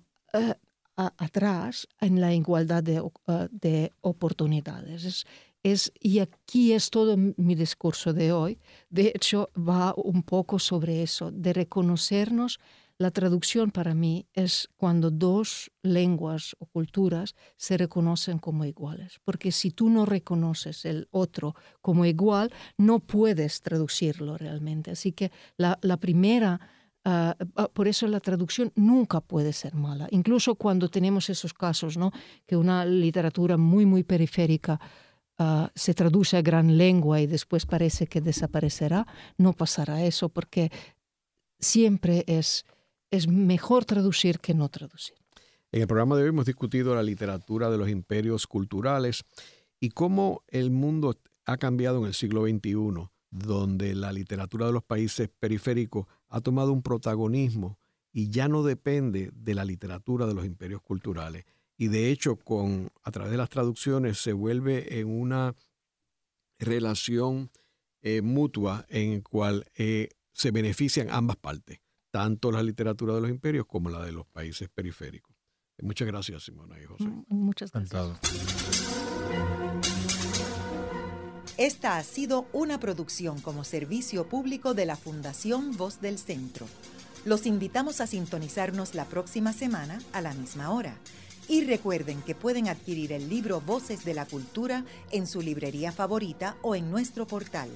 atrás 0.93 1.87
en 1.99 2.21
la 2.21 2.31
igualdad 2.35 2.83
de, 2.83 3.01
de 3.49 3.91
oportunidades. 4.01 5.03
Es, 5.03 5.25
es, 5.63 5.91
y 5.99 6.19
aquí 6.19 6.73
es 6.73 6.91
todo 6.91 7.17
mi 7.17 7.55
discurso 7.55 8.13
de 8.13 8.33
hoy. 8.33 8.59
De 8.91 9.11
hecho, 9.15 9.49
va 9.57 9.95
un 9.97 10.21
poco 10.21 10.59
sobre 10.59 11.01
eso, 11.01 11.31
de 11.31 11.53
reconocernos 11.53 12.59
la 12.99 13.11
traducción 13.11 13.71
para 13.71 13.93
mí 13.93 14.27
es 14.33 14.69
cuando 14.77 15.09
dos 15.09 15.71
lenguas 15.81 16.55
o 16.59 16.67
culturas 16.67 17.35
se 17.57 17.77
reconocen 17.77 18.37
como 18.37 18.65
iguales, 18.65 19.19
porque 19.23 19.51
si 19.51 19.71
tú 19.71 19.89
no 19.89 20.05
reconoces 20.05 20.85
el 20.85 21.07
otro 21.11 21.55
como 21.81 22.05
igual, 22.05 22.51
no 22.77 22.99
puedes 22.99 23.61
traducirlo 23.61 24.37
realmente. 24.37 24.91
Así 24.91 25.11
que 25.11 25.31
la, 25.57 25.97
primera, 25.97 26.59
ah, 27.03 27.35
ah, 27.55 27.67
por 27.73 27.87
eso 27.87 28.07
la 28.07 28.19
traducción 28.19 28.71
nunca 28.75 29.21
puede 29.21 29.53
ser 29.53 29.73
mala, 29.73 30.07
incluso 30.11 30.55
cuando 30.55 30.87
tenemos 30.87 31.29
esos 31.29 31.53
casos, 31.53 31.97
¿no? 31.97 32.11
que 32.45 32.55
una 32.55 32.85
literatura 32.85 33.57
muy, 33.57 33.87
muy 33.87 34.03
periférica 34.03 34.79
ah, 35.39 35.71
se 35.73 35.95
traduce 35.95 36.37
a 36.37 36.43
gran 36.43 36.77
lengua 36.77 37.19
y 37.19 37.27
después 37.27 37.65
parece 37.65 38.05
que 38.05 38.21
desaparecerá, 38.21 39.07
no 39.37 39.53
pasará 39.53 40.03
eso 40.05 40.29
porque 40.29 40.71
siempre 41.59 42.23
es 42.27 42.65
es 43.13 43.27
mejor 43.27 43.85
traducir 43.85 44.39
que 44.39 44.55
no 44.55 44.69
traducir. 44.69 45.15
En 45.71 45.81
el 45.81 45.87
programa 45.87 46.15
de 46.15 46.23
hoy 46.23 46.29
hemos 46.29 46.47
discutido 46.47 46.95
la 46.95 47.03
literatura 47.03 47.69
de 47.69 47.77
los 47.77 47.87
imperios 47.87 48.47
culturales 48.47 49.23
y 49.79 49.89
cómo 49.89 50.43
el 50.47 50.71
mundo 50.71 51.15
ha 51.45 51.57
cambiado 51.57 51.99
en 51.99 52.05
el 52.05 52.15
siglo 52.15 52.47
XXI, 52.47 53.07
donde 53.29 53.93
la 53.93 54.11
literatura 54.11 54.65
de 54.65 54.73
los 54.73 54.83
países 54.83 55.29
periféricos 55.39 56.07
ha 56.27 56.41
tomado 56.41 56.73
un 56.73 56.81
protagonismo 56.81 57.77
y 58.11 58.31
ya 58.31 58.47
no 58.47 58.63
depende 58.63 59.29
de 59.31 59.53
la 59.53 59.63
literatura 59.63 60.25
de 60.25 60.33
los 60.33 60.45
imperios 60.45 60.81
culturales. 60.81 61.45
Y 61.77 61.89
de 61.89 62.09
hecho, 62.09 62.37
con, 62.37 62.89
a 63.03 63.11
través 63.11 63.31
de 63.31 63.37
las 63.37 63.49
traducciones 63.49 64.17
se 64.17 64.33
vuelve 64.33 64.99
en 64.99 65.07
una 65.07 65.53
relación 66.57 67.51
eh, 68.01 68.23
mutua 68.23 68.87
en 68.89 69.17
la 69.17 69.21
cual 69.21 69.65
eh, 69.75 70.09
se 70.31 70.49
benefician 70.49 71.09
ambas 71.11 71.37
partes 71.37 71.82
tanto 72.13 72.51
la 72.51 72.61
literatura 72.61 73.15
de 73.15 73.21
los 73.21 73.29
imperios 73.31 73.65
como 73.65 73.89
la 73.89 74.05
de 74.05 74.11
los 74.11 74.27
países 74.27 74.69
periféricos. 74.69 75.35
Muchas 75.81 76.07
gracias, 76.07 76.43
Simona 76.43 76.79
y 76.79 76.85
José. 76.85 77.05
Mm, 77.05 77.23
muchas 77.29 77.71
gracias. 77.71 78.19
Esta 81.57 81.97
ha 81.97 82.03
sido 82.03 82.45
una 82.53 82.79
producción 82.79 83.41
como 83.41 83.63
servicio 83.63 84.27
público 84.27 84.75
de 84.75 84.85
la 84.85 84.95
Fundación 84.95 85.75
Voz 85.75 86.01
del 86.01 86.19
Centro. 86.19 86.67
Los 87.25 87.47
invitamos 87.47 87.99
a 87.99 88.05
sintonizarnos 88.05 88.93
la 88.93 89.05
próxima 89.05 89.51
semana 89.51 89.99
a 90.13 90.21
la 90.21 90.35
misma 90.35 90.69
hora. 90.69 90.95
Y 91.47 91.63
recuerden 91.63 92.21
que 92.21 92.35
pueden 92.35 92.67
adquirir 92.67 93.11
el 93.11 93.27
libro 93.27 93.59
Voces 93.59 94.05
de 94.05 94.13
la 94.13 94.27
Cultura 94.27 94.85
en 95.11 95.25
su 95.25 95.41
librería 95.41 95.91
favorita 95.91 96.57
o 96.61 96.75
en 96.75 96.91
nuestro 96.91 97.25
portal. 97.25 97.69